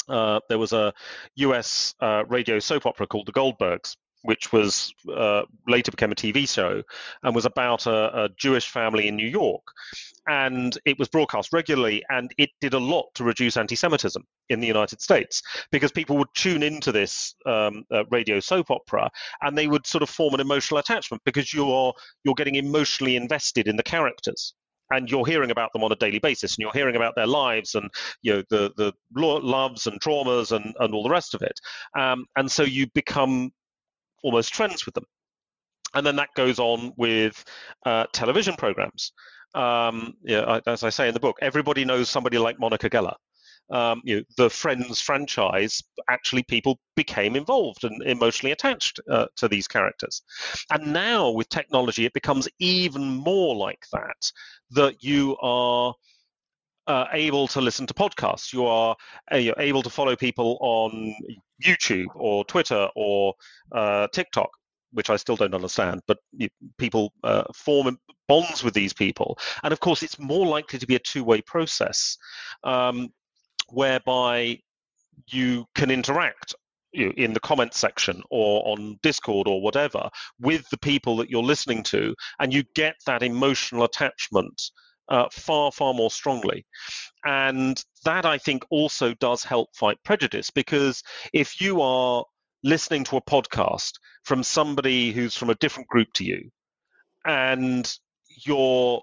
Uh, 0.08 0.40
there 0.50 0.60
was 0.60 0.74
a 0.74 0.94
US 1.36 1.94
uh, 2.00 2.24
radio 2.28 2.60
soap 2.60 2.86
opera 2.86 3.08
called 3.08 3.28
The 3.28 3.34
Goldbergs, 3.34 3.96
which 4.28 4.52
was 4.52 4.94
uh, 5.16 5.44
later 5.70 5.90
became 5.90 6.12
a 6.12 6.16
TV 6.16 6.50
show 6.50 6.84
and 7.24 7.34
was 7.34 7.46
about 7.46 7.86
a, 7.86 8.26
a, 8.26 8.30
Jewish 8.38 8.68
family 8.68 9.08
in 9.08 9.16
New 9.16 9.28
York. 9.28 9.64
And 10.28 10.78
it 10.84 11.00
was 11.00 11.08
broadcast 11.08 11.54
regularly, 11.54 12.04
and 12.10 12.30
it 12.38 12.50
did 12.60 12.74
a 12.74 12.78
lot 12.78 13.06
to 13.16 13.24
reduce 13.24 13.56
anti-Semitism 13.56 14.22
in 14.50 14.60
the 14.60 14.68
United 14.68 15.02
States 15.02 15.42
because 15.72 15.94
people 15.94 16.18
would 16.18 16.28
tune 16.34 16.62
into 16.62 16.92
this 16.92 17.36
um, 17.46 17.86
uh, 17.90 18.04
radio 18.12 18.42
soap 18.42 18.70
opera, 18.70 19.10
and 19.42 19.58
they 19.58 19.68
would 19.68 19.88
sort 19.88 20.02
of 20.04 20.10
form 20.10 20.34
an 20.34 20.42
emotional 20.42 20.78
attachment 20.78 21.24
because 21.24 21.54
you're 21.54 21.94
you're 22.26 22.36
getting 22.36 22.56
emotionally 22.56 23.16
invested 23.16 23.70
in 23.70 23.78
the 23.78 23.84
characters 23.84 24.54
and 24.92 25.10
you're 25.10 25.26
hearing 25.26 25.52
about 25.52 25.72
them 25.72 25.86
on 25.86 25.92
a 25.94 25.96
daily 25.96 26.20
basis 26.20 26.56
and 26.56 26.60
you're 26.60 26.74
hearing 26.74 26.98
about 26.98 27.16
their 27.16 27.28
lives 27.28 27.76
and 27.76 27.90
you 28.22 28.34
know 28.34 28.44
the 28.50 28.72
the 28.76 28.94
loves 29.16 29.88
and 29.88 30.02
traumas 30.02 30.52
and, 30.52 30.76
and 30.80 30.94
all 30.94 31.04
the 31.04 31.10
rest 31.10 31.34
of 31.34 31.42
it 31.42 31.60
um, 31.98 32.26
and 32.36 32.52
so 32.52 32.64
you 32.64 32.88
become 32.94 33.52
almost 34.24 34.56
friends 34.56 34.86
with 34.86 34.96
them. 34.96 35.06
And 35.94 36.06
then 36.06 36.18
that 36.18 36.30
goes 36.36 36.60
on 36.60 36.94
with 36.98 37.44
uh, 37.86 38.06
television 38.14 38.56
programs. 38.56 39.14
Um, 39.56 40.14
yeah, 40.24 40.60
as 40.68 40.84
I 40.84 40.90
say 40.90 41.08
in 41.08 41.14
the 41.14 41.20
book, 41.20 41.38
everybody 41.42 41.86
knows 41.86 42.10
somebody 42.10 42.38
like 42.38 42.60
Monica 42.60 42.90
Geller. 42.90 43.16
Um, 43.70 44.02
you 44.06 44.18
know, 44.18 44.24
the 44.38 44.50
Friends 44.50 45.02
franchise, 45.02 45.84
actually, 46.10 46.44
people 46.44 46.80
became 46.96 47.36
involved 47.36 47.84
and 47.84 48.02
emotionally 48.04 48.54
attached 48.54 49.00
uh, 49.10 49.26
to 49.38 49.48
these 49.48 49.68
characters. 49.68 50.22
And 50.72 50.94
now 50.94 51.32
with 51.32 51.50
technology, 51.50 52.06
it 52.06 52.14
becomes 52.14 52.48
even 52.60 53.04
more 53.04 53.56
like 53.56 53.86
that, 53.92 54.32
that 54.72 55.04
you 55.04 55.36
are 55.42 55.94
uh, 56.88 57.06
able 57.12 57.48
to 57.50 57.62
listen 57.62 57.86
to 57.88 57.94
podcasts. 57.94 58.54
You 58.54 58.66
are 58.66 58.96
uh, 59.32 59.52
able 59.58 59.84
to 59.84 59.90
follow 59.90 60.16
people 60.16 60.58
on 60.62 61.14
YouTube 61.64 62.08
or 62.16 62.46
Twitter 62.46 62.88
or 62.96 63.34
uh, 63.72 64.08
TikTok, 64.14 64.50
which 64.92 65.10
I 65.10 65.18
still 65.18 65.36
don't 65.36 65.54
understand. 65.54 66.02
But 66.08 66.18
you, 66.32 66.50
people 66.78 67.14
uh, 67.24 67.44
form 67.54 67.98
bonds 68.28 68.64
with 68.64 68.74
these 68.74 68.94
people, 68.94 69.38
and 69.64 69.74
of 69.74 69.80
course, 69.80 70.04
it's 70.04 70.20
more 70.20 70.46
likely 70.46 70.80
to 70.80 70.88
be 70.88 70.96
a 70.96 71.00
two-way 71.00 71.42
process, 71.42 72.18
um, 72.64 73.10
whereby 73.70 74.60
you 75.28 75.66
can 75.76 75.92
interact 75.92 76.56
in 76.94 77.34
the 77.34 77.40
comments 77.40 77.78
section 77.78 78.24
or 78.32 78.64
on 78.72 78.98
Discord 79.04 79.48
or 79.48 79.62
whatever 79.62 80.10
with 80.40 80.68
the 80.70 80.78
people 80.78 81.18
that 81.18 81.30
you're 81.30 81.44
listening 81.44 81.84
to, 81.84 82.16
and 82.40 82.54
you 82.54 82.64
get 82.76 82.96
that 83.06 83.24
emotional 83.24 83.84
attachment 83.84 84.72
uh, 85.10 85.28
far, 85.32 85.72
far 85.72 85.94
more 85.94 86.12
strongly. 86.12 86.66
And 87.26 87.84
that 88.04 88.26
I 88.26 88.38
think 88.38 88.64
also 88.70 89.14
does 89.16 89.44
help 89.44 89.76
fight 89.76 89.98
prejudice 90.04 90.50
because 90.50 91.04
if 91.34 91.62
you 91.62 91.82
are 91.82 92.26
listening 92.64 93.04
to 93.06 93.18
a 93.18 93.22
podcast 93.22 93.94
from 94.24 94.44
somebody 94.44 95.12
who's 95.12 95.36
from 95.36 95.50
a 95.50 95.56
different 95.56 95.90
group 95.90 96.12
to 96.14 96.24
you 96.24 96.50
and 97.26 97.98
you're 98.46 99.02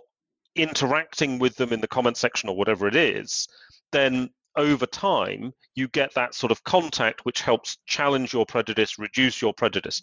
interacting 0.54 1.38
with 1.38 1.56
them 1.56 1.72
in 1.72 1.80
the 1.80 1.88
comment 1.88 2.16
section 2.16 2.48
or 2.48 2.56
whatever 2.56 2.86
it 2.86 2.96
is, 2.96 3.48
then 3.92 4.30
over 4.56 4.86
time 4.86 5.52
you 5.74 5.88
get 5.88 6.14
that 6.14 6.34
sort 6.34 6.52
of 6.52 6.62
contact 6.64 7.24
which 7.24 7.42
helps 7.42 7.78
challenge 7.86 8.32
your 8.32 8.46
prejudice, 8.46 8.98
reduce 8.98 9.42
your 9.42 9.52
prejudice. 9.52 10.02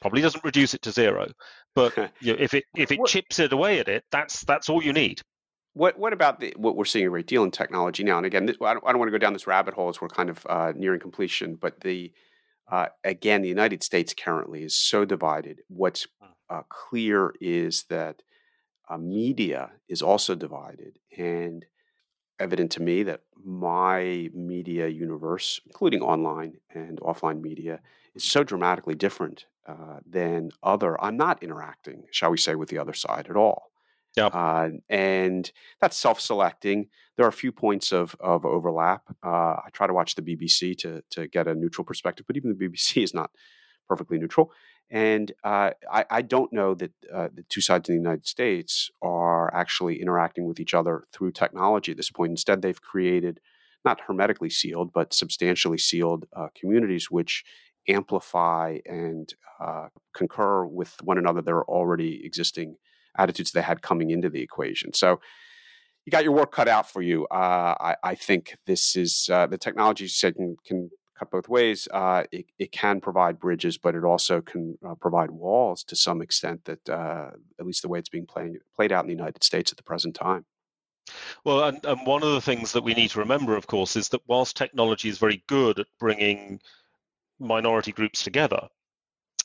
Probably 0.00 0.22
doesn't 0.22 0.44
reduce 0.44 0.74
it 0.74 0.82
to 0.82 0.92
zero, 0.92 1.28
but 1.74 1.96
you 2.20 2.32
know, 2.32 2.38
if 2.40 2.54
it 2.54 2.64
if 2.76 2.90
it 2.90 3.00
chips 3.06 3.38
it 3.38 3.52
away 3.52 3.78
at 3.78 3.88
it, 3.88 4.04
that's 4.10 4.42
that's 4.44 4.68
all 4.68 4.82
you 4.82 4.92
need. 4.92 5.20
What 5.74 5.98
what 5.98 6.12
about 6.12 6.40
the, 6.40 6.52
what 6.56 6.76
we're 6.76 6.84
seeing 6.84 7.06
a 7.06 7.10
great 7.10 7.26
deal 7.26 7.44
in 7.44 7.50
technology 7.50 8.04
now? 8.04 8.18
And 8.18 8.26
again, 8.26 8.46
this, 8.46 8.56
I, 8.60 8.74
don't, 8.74 8.84
I 8.86 8.90
don't 8.90 8.98
want 8.98 9.08
to 9.08 9.18
go 9.18 9.18
down 9.18 9.32
this 9.32 9.46
rabbit 9.46 9.74
hole 9.74 9.88
as 9.88 10.00
we're 10.00 10.08
kind 10.08 10.28
of 10.28 10.46
uh, 10.48 10.72
nearing 10.76 11.00
completion. 11.00 11.54
But 11.54 11.80
the 11.80 12.12
uh, 12.70 12.86
again, 13.04 13.42
the 13.42 13.48
United 13.48 13.82
States 13.82 14.14
currently 14.14 14.62
is 14.62 14.74
so 14.74 15.04
divided. 15.04 15.60
What's 15.68 16.06
uh, 16.50 16.62
clear 16.68 17.34
is 17.40 17.84
that 17.84 18.22
uh, 18.88 18.98
media 18.98 19.70
is 19.88 20.02
also 20.02 20.34
divided, 20.34 20.98
and 21.16 21.64
evident 22.38 22.70
to 22.72 22.82
me 22.82 23.02
that 23.04 23.22
my 23.42 24.28
media 24.34 24.88
universe, 24.88 25.60
including 25.66 26.02
online 26.02 26.54
and 26.74 27.00
offline 27.00 27.40
media, 27.40 27.80
is 28.14 28.24
so 28.24 28.44
dramatically 28.44 28.94
different 28.94 29.46
uh, 29.66 30.00
than 30.06 30.50
other. 30.62 31.02
I'm 31.02 31.16
not 31.16 31.42
interacting, 31.42 32.04
shall 32.10 32.30
we 32.30 32.36
say, 32.36 32.54
with 32.54 32.68
the 32.68 32.78
other 32.78 32.92
side 32.92 33.28
at 33.30 33.36
all. 33.36 33.71
Yeah. 34.16 34.26
Uh, 34.26 34.70
and 34.88 35.50
that's 35.80 35.96
self-selecting. 35.96 36.88
There 37.16 37.24
are 37.24 37.30
a 37.30 37.32
few 37.32 37.52
points 37.52 37.92
of 37.92 38.16
of 38.20 38.44
overlap. 38.44 39.02
Uh, 39.24 39.56
I 39.64 39.68
try 39.72 39.86
to 39.86 39.94
watch 39.94 40.14
the 40.14 40.22
BBC 40.22 40.76
to 40.78 41.02
to 41.10 41.28
get 41.28 41.48
a 41.48 41.54
neutral 41.54 41.84
perspective, 41.84 42.26
but 42.26 42.36
even 42.36 42.56
the 42.56 42.68
BBC 42.68 43.02
is 43.02 43.14
not 43.14 43.30
perfectly 43.88 44.18
neutral. 44.18 44.52
And 44.90 45.32
uh, 45.42 45.70
I, 45.90 46.04
I, 46.10 46.22
don't 46.22 46.52
know 46.52 46.74
that 46.74 46.92
uh, 47.12 47.28
the 47.34 47.44
two 47.48 47.62
sides 47.62 47.88
in 47.88 47.94
the 47.94 48.00
United 48.00 48.26
States 48.26 48.90
are 49.00 49.52
actually 49.54 50.02
interacting 50.02 50.44
with 50.44 50.60
each 50.60 50.74
other 50.74 51.04
through 51.12 51.32
technology 51.32 51.92
at 51.92 51.96
this 51.96 52.10
point. 52.10 52.30
Instead, 52.30 52.60
they've 52.60 52.80
created 52.80 53.40
not 53.86 54.02
hermetically 54.02 54.50
sealed, 54.50 54.92
but 54.92 55.14
substantially 55.14 55.78
sealed 55.78 56.26
uh, 56.36 56.48
communities 56.54 57.10
which 57.10 57.42
amplify 57.88 58.78
and 58.84 59.34
uh, 59.58 59.88
concur 60.14 60.66
with 60.66 60.96
one 61.02 61.16
another 61.16 61.40
their 61.40 61.64
already 61.64 62.20
existing 62.24 62.76
attitudes 63.16 63.52
they 63.52 63.62
had 63.62 63.82
coming 63.82 64.10
into 64.10 64.30
the 64.30 64.40
equation. 64.40 64.92
So 64.92 65.20
you 66.04 66.10
got 66.10 66.24
your 66.24 66.32
work 66.32 66.52
cut 66.52 66.68
out 66.68 66.90
for 66.90 67.02
you. 67.02 67.26
Uh, 67.26 67.74
I, 67.80 67.96
I, 68.02 68.14
think 68.14 68.56
this 68.66 68.96
is 68.96 69.28
uh, 69.32 69.46
the 69.46 69.58
technology 69.58 70.04
you 70.04 70.08
said 70.08 70.34
can, 70.34 70.56
can 70.64 70.90
cut 71.16 71.30
both 71.30 71.48
ways. 71.48 71.86
Uh, 71.92 72.24
it, 72.32 72.46
it, 72.58 72.72
can 72.72 73.00
provide 73.00 73.38
bridges, 73.38 73.78
but 73.78 73.94
it 73.94 74.04
also 74.04 74.40
can 74.40 74.76
uh, 74.84 74.94
provide 74.96 75.30
walls 75.30 75.84
to 75.84 75.96
some 75.96 76.20
extent. 76.20 76.64
That 76.64 76.88
uh, 76.88 77.30
at 77.58 77.66
least 77.66 77.82
the 77.82 77.88
way 77.88 77.98
it's 77.98 78.08
being 78.08 78.26
playing, 78.26 78.58
played 78.74 78.92
out 78.92 79.04
in 79.04 79.08
the 79.08 79.16
United 79.16 79.44
States 79.44 79.70
at 79.70 79.76
the 79.76 79.84
present 79.84 80.14
time. 80.14 80.44
Well, 81.44 81.64
and, 81.64 81.84
and 81.84 82.06
one 82.06 82.22
of 82.22 82.32
the 82.32 82.40
things 82.40 82.72
that 82.72 82.84
we 82.84 82.94
need 82.94 83.10
to 83.10 83.20
remember, 83.20 83.56
of 83.56 83.66
course, 83.66 83.96
is 83.96 84.08
that 84.10 84.22
whilst 84.26 84.56
technology 84.56 85.08
is 85.08 85.18
very 85.18 85.42
good 85.46 85.78
at 85.78 85.86
bringing 85.98 86.60
minority 87.38 87.92
groups 87.92 88.22
together, 88.22 88.68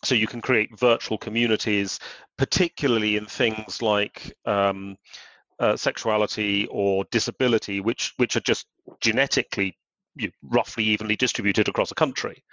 so 0.03 0.15
you 0.15 0.27
can 0.27 0.41
create 0.41 0.77
virtual 0.77 1.17
communities, 1.17 1.99
particularly 2.37 3.17
in 3.17 3.25
things 3.25 3.81
like 3.81 4.33
um, 4.45 4.97
uh, 5.59 5.75
sexuality 5.75 6.67
or 6.69 7.05
disability, 7.11 7.81
which 7.81 8.13
which 8.17 8.35
are 8.35 8.41
just 8.41 8.67
genetically 9.01 9.77
you, 10.19 10.31
roughly 10.41 10.83
evenly 10.83 11.15
distributed 11.15 11.67
across 11.67 11.91
a 11.91 11.95
country. 11.95 12.43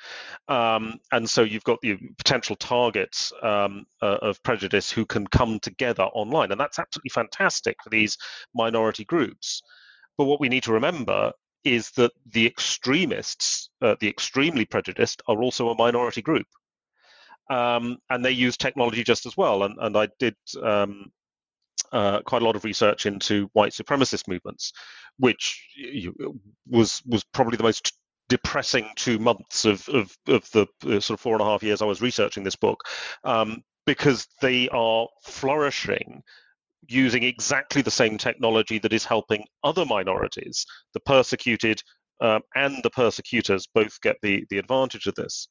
Um, 0.49 0.99
and 1.13 1.29
so 1.29 1.43
you've 1.43 1.65
got 1.65 1.81
the 1.81 1.99
potential 2.19 2.57
targets 2.57 3.33
um, 3.43 3.87
uh, 4.03 4.19
of 4.23 4.43
prejudice 4.43 4.91
who 4.91 5.07
can 5.07 5.27
come 5.27 5.59
together 5.61 6.05
online. 6.05 6.53
And 6.53 6.61
that's 6.61 6.79
absolutely 6.79 7.11
fantastic 7.11 7.77
for 7.83 7.91
these 7.91 8.19
minority 8.55 9.05
groups. 9.05 9.63
But 10.17 10.25
what 10.25 10.41
we 10.41 10.49
need 10.49 10.63
to 10.65 10.73
remember 10.73 11.33
is 11.65 11.91
that 11.93 12.13
the 12.31 12.47
extremists, 12.47 13.71
uh, 13.81 13.97
the 14.01 14.09
extremely 14.09 14.67
prejudiced, 14.67 15.23
are 15.29 15.43
also 15.43 15.71
a 15.71 15.77
minority 15.77 16.23
group 16.23 16.47
um, 17.51 17.99
and 18.11 18.25
they 18.25 18.31
use 18.31 18.57
technology 18.57 19.05
just 19.05 19.27
as 19.27 19.37
well. 19.37 19.65
And, 19.65 19.77
and 19.81 19.97
I 19.97 20.09
did 20.19 20.37
um, 20.63 21.11
uh, 21.93 22.21
quite 22.23 22.43
a 22.43 22.45
lot 22.45 22.57
of 22.57 22.65
research 22.65 23.07
into 23.07 23.49
white 23.53 23.73
supremacist 23.73 24.29
movements, 24.29 24.73
which 25.19 25.65
was 26.69 27.03
was 27.07 27.25
probably 27.33 27.57
the 27.57 27.63
most 27.63 27.93
depressing 28.29 28.89
two 28.97 29.19
months 29.19 29.65
of 29.65 29.89
of, 29.89 30.17
of 30.29 30.51
the 30.51 30.67
uh, 30.85 31.01
sort 31.01 31.11
of 31.11 31.21
four 31.21 31.35
and 31.35 31.43
a 31.43 31.45
half 31.45 31.63
years 31.63 31.83
I 31.83 31.87
was 31.87 32.03
researching 32.03 32.43
this 32.43 32.57
book, 32.57 32.81
um, 33.23 33.63
because 33.87 34.27
they 34.41 34.69
are 34.71 35.07
flourishing 35.23 36.23
using 36.89 37.23
exactly 37.23 37.83
the 37.83 37.91
same 37.91 38.19
technology 38.19 38.79
that 38.79 38.93
is 38.93 39.05
helping 39.05 39.45
other 39.63 39.85
minorities, 39.87 40.67
the 40.93 41.01
persecuted 41.01 41.83
um, 42.21 42.43
and 42.55 42.83
the 42.83 42.91
persecutors 42.91 43.67
both 43.75 44.01
get 44.01 44.17
the, 44.23 44.45
the 44.51 44.59
advantage 44.59 45.07
of 45.07 45.15
this. 45.15 45.49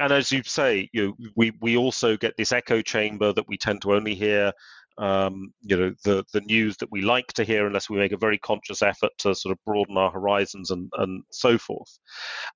And 0.00 0.12
as 0.12 0.32
you 0.32 0.42
say, 0.44 0.88
you 0.92 1.08
know, 1.08 1.30
we, 1.36 1.52
we 1.60 1.76
also 1.76 2.16
get 2.16 2.36
this 2.36 2.52
echo 2.52 2.82
chamber 2.82 3.32
that 3.32 3.48
we 3.48 3.56
tend 3.56 3.82
to 3.82 3.94
only 3.94 4.14
hear 4.14 4.52
um, 4.98 5.52
you 5.62 5.76
know 5.76 5.94
the 6.02 6.24
the 6.32 6.40
news 6.40 6.76
that 6.78 6.90
we 6.90 7.02
like 7.02 7.32
to 7.34 7.44
hear 7.44 7.68
unless 7.68 7.88
we 7.88 7.96
make 7.96 8.10
a 8.10 8.18
very 8.18 8.36
conscious 8.38 8.82
effort 8.82 9.12
to 9.18 9.32
sort 9.32 9.52
of 9.52 9.64
broaden 9.64 9.96
our 9.96 10.10
horizons 10.10 10.72
and 10.72 10.90
and 10.98 11.22
so 11.30 11.56
forth. 11.56 11.98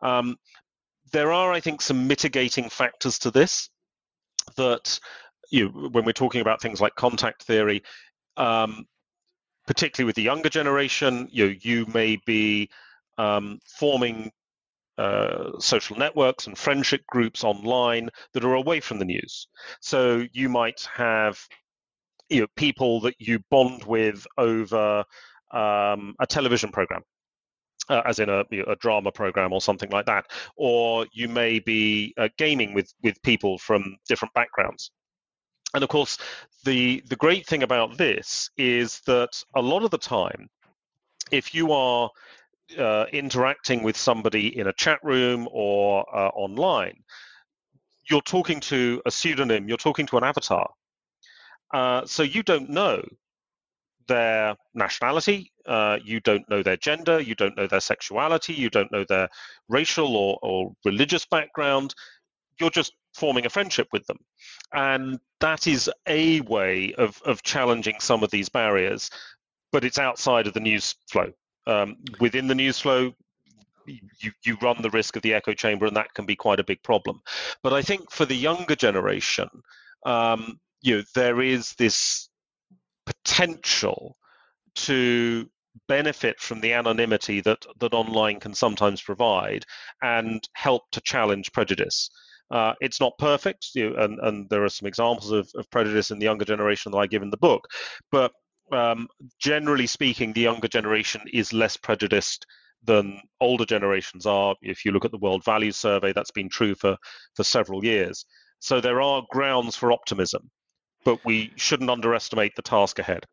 Um, 0.03 0.37
there 1.13 1.33
are, 1.33 1.53
I 1.53 1.61
think, 1.61 1.81
some 1.81 2.09
mitigating 2.09 2.69
factors 2.69 3.19
to 3.21 3.31
this 3.31 3.71
that 4.57 4.99
you 5.51 5.69
know, 5.69 5.89
when 5.91 6.05
we're 6.05 6.13
talking 6.13 6.41
about 6.41 6.61
things 6.61 6.81
like 6.81 6.95
contact 6.95 7.45
theory, 7.45 7.83
um, 8.37 8.87
particularly 9.67 10.07
with 10.07 10.17
the 10.17 10.23
younger 10.23 10.49
generation, 10.49 11.29
you 11.31 11.47
know, 11.47 11.55
you 11.61 11.87
may 11.93 12.19
be 12.27 12.69
um, 13.19 13.59
forming 13.67 14.31
uh, 14.99 15.59
social 15.59 15.97
networks 15.97 16.47
and 16.47 16.57
friendship 16.57 17.03
groups 17.07 17.45
online 17.45 18.11
that 18.35 18.45
are 18.45 18.55
away 18.55 18.81
from 18.81 18.99
the 18.99 19.05
news. 19.05 19.49
So 19.81 20.27
you 20.33 20.49
might 20.49 20.87
have 20.95 21.39
you 22.29 22.43
know, 22.43 22.47
people 22.57 23.01
that 23.01 23.15
you 23.19 23.41
bond 23.51 23.85
with 23.85 24.27
over 24.39 25.05
um, 25.51 26.15
a 26.21 26.27
television 26.29 26.71
program. 26.71 27.03
Uh, 27.89 28.01
as 28.07 28.21
in 28.21 28.29
a, 28.29 28.45
a, 28.69 28.77
drama 28.77 29.11
program 29.11 29.53
or 29.53 29.61
something 29.61 29.91
like 29.91 30.07
that, 30.07 30.25
or 30.57 31.05
you 31.13 31.29
may 31.29 31.59
be 31.59 32.15
uh, 32.17 32.29
gaming 32.39 32.75
with 32.75 32.89
with 33.03 33.21
people 33.23 33.59
from 33.59 33.97
different 34.09 34.33
backgrounds. 34.35 34.93
And 35.75 35.83
of 35.83 35.89
course, 35.89 36.17
the 36.65 37.03
the 37.09 37.17
great 37.17 37.45
thing 37.45 37.65
about 37.65 37.99
this 37.99 38.51
is 38.57 39.01
that 39.07 39.43
a 39.57 39.61
lot 39.61 39.83
of 39.83 39.91
the 39.91 39.99
time, 39.99 40.49
if 41.33 41.55
you 41.57 41.73
are 41.73 42.09
uh, 42.79 43.07
interacting 43.13 43.83
with 43.83 43.97
somebody 43.97 44.59
in 44.59 44.67
a 44.67 44.73
chat 44.73 44.99
room 45.03 45.49
or 45.51 46.07
uh, 46.15 46.29
online, 46.29 47.03
you're 48.09 48.23
talking 48.23 48.61
to 48.61 49.01
a 49.07 49.11
pseudonym, 49.11 49.69
you're 49.69 49.77
talking 49.77 50.07
to 50.07 50.19
an 50.19 50.25
avatar. 50.25 50.71
Uh, 51.73 52.05
so 52.05 52.23
you 52.23 52.43
don't 52.43 52.69
know 52.69 53.03
their 54.09 54.57
nationality, 54.75 55.53
uh, 55.67 55.99
you 56.05 56.21
don't 56.21 56.49
know 56.51 56.63
their 56.63 56.77
gender, 56.77 57.21
you 57.21 57.35
don't 57.35 57.57
know 57.57 57.67
their 57.67 57.81
sexuality, 57.81 58.53
you 58.53 58.69
don't 58.69 58.93
know 58.93 59.05
their 59.09 59.29
racial 59.69 60.17
or, 60.17 60.39
or 60.43 60.73
religious 60.85 61.25
background. 61.27 61.95
You're 62.61 62.71
just 62.71 62.93
forming 63.15 63.47
a 63.47 63.51
friendship 63.51 63.89
with 63.93 64.07
them. 64.07 64.19
And 64.73 65.19
that 65.41 65.67
is 65.67 65.91
a 66.07 66.41
way 66.43 66.95
of, 66.95 67.21
of 67.25 67.43
challenging 67.43 67.97
some 68.01 68.23
of 68.23 68.31
these 68.31 68.49
barriers, 68.49 69.11
but 69.71 69.85
it's 69.85 69.99
outside 69.99 70.47
of 70.47 70.55
the 70.55 70.61
news 70.61 70.95
flow 71.11 71.33
um, 71.67 71.97
within 72.21 72.47
the 72.47 72.55
news 72.55 72.79
flow, 72.79 73.13
you, 73.87 74.33
you 74.45 74.57
run 74.63 74.81
the 74.81 74.91
risk 74.91 75.17
of 75.17 75.23
the 75.23 75.35
echo 75.35 75.53
chamber, 75.53 75.87
and 75.87 75.97
that 75.97 76.15
can 76.15 76.27
be 76.27 76.37
quite 76.37 76.61
a 76.61 76.65
big 76.65 76.83
problem. 76.83 77.21
But 77.63 77.73
I 77.73 77.83
think 77.83 78.11
for 78.11 78.25
the 78.25 78.37
younger 78.37 78.77
generation, 78.77 79.49
um, 80.07 80.59
you 80.83 80.97
know, 80.99 81.03
there 81.15 81.41
is 81.41 81.75
this 81.79 82.29
potential 83.07 84.17
to 84.75 85.49
benefit 85.89 86.39
from 86.39 86.61
the 86.61 86.73
anonymity 86.73 87.41
that 87.41 87.65
that 87.81 87.95
online 87.95 88.39
can 88.39 88.55
sometimes 88.55 89.01
provide 89.01 89.65
and 90.03 90.47
help 90.55 90.83
to 90.93 91.01
challenge 91.01 91.53
prejudice. 91.53 92.11
Uh, 92.51 92.75
it's 92.83 93.01
not 93.01 93.17
perfect, 93.19 93.71
you 93.75 93.97
and, 93.97 94.19
and 94.21 94.49
there 94.51 94.63
are 94.63 94.69
some 94.69 94.87
examples 94.87 95.31
of, 95.31 95.51
of 95.55 95.71
prejudice 95.71 96.11
in 96.11 96.19
the 96.19 96.25
younger 96.25 96.45
generation 96.45 96.93
that 96.93 96.99
I 96.99 97.07
give 97.07 97.23
in 97.23 97.31
the 97.31 97.37
book, 97.39 97.67
but 98.11 98.33
um, 98.73 99.09
generally 99.39 99.87
speaking, 99.87 100.33
the 100.33 100.41
younger 100.41 100.69
generation 100.69 101.23
is 101.33 101.53
less 101.53 101.77
prejudiced 101.77 102.47
than 102.85 103.21
older 103.41 103.65
generations 103.65 104.27
are. 104.27 104.55
If 104.61 104.85
you 104.85 104.93
look 104.93 105.05
at 105.05 105.13
the 105.13 105.19
World 105.19 105.45
Values 105.45 105.77
Survey, 105.77 106.13
that's 106.13 106.31
been 106.31 106.49
true 106.49 106.75
for, 106.75 106.97
for 107.35 107.45
several 107.45 107.85
years. 107.85 108.25
So 108.59 108.81
there 108.81 109.01
are 109.01 109.23
grounds 109.31 109.77
for 109.77 109.93
optimism, 109.93 110.51
but 111.05 111.25
we 111.25 111.53
shouldn't 111.57 111.91
underestimate 111.91 112.55
the 112.57 112.63
task 112.63 112.99
ahead. 112.99 113.25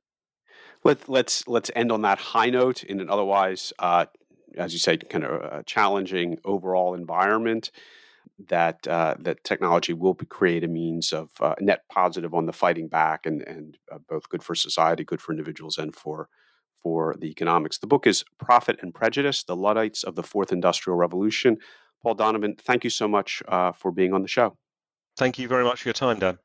Let, 0.83 1.09
let's 1.09 1.47
let's 1.47 1.69
end 1.75 1.91
on 1.91 2.03
that 2.03 2.19
high 2.19 2.49
note 2.49 2.83
in 2.83 3.01
an 3.01 3.09
otherwise, 3.09 3.73
uh, 3.79 4.05
as 4.57 4.71
you 4.73 4.79
say, 4.79 4.97
kind 4.97 5.25
of 5.25 5.65
challenging 5.65 6.37
overall 6.45 6.93
environment. 6.93 7.71
That 8.47 8.87
uh, 8.87 9.15
that 9.19 9.43
technology 9.43 9.93
will 9.93 10.15
create 10.15 10.63
a 10.63 10.67
means 10.67 11.11
of 11.11 11.29
uh, 11.41 11.55
net 11.59 11.83
positive 11.91 12.33
on 12.33 12.45
the 12.45 12.53
fighting 12.53 12.87
back, 12.87 13.25
and 13.25 13.41
and 13.41 13.77
uh, 13.91 13.97
both 14.07 14.29
good 14.29 14.43
for 14.43 14.55
society, 14.55 15.03
good 15.03 15.21
for 15.21 15.33
individuals, 15.33 15.77
and 15.77 15.93
for 15.93 16.29
for 16.81 17.15
the 17.19 17.27
economics. 17.29 17.79
The 17.79 17.87
book 17.87 18.07
is 18.07 18.23
Profit 18.37 18.79
and 18.81 18.93
Prejudice: 18.93 19.43
The 19.43 19.57
Luddites 19.57 20.03
of 20.03 20.15
the 20.15 20.23
Fourth 20.23 20.53
Industrial 20.53 20.95
Revolution. 20.95 21.57
Paul 22.01 22.15
Donovan, 22.15 22.55
thank 22.57 22.85
you 22.85 22.89
so 22.89 23.09
much 23.09 23.43
uh, 23.49 23.73
for 23.73 23.91
being 23.91 24.13
on 24.13 24.21
the 24.21 24.29
show. 24.29 24.57
Thank 25.17 25.37
you 25.37 25.49
very 25.49 25.65
much 25.65 25.81
for 25.81 25.89
your 25.89 25.93
time, 25.93 26.19
Dan. 26.19 26.39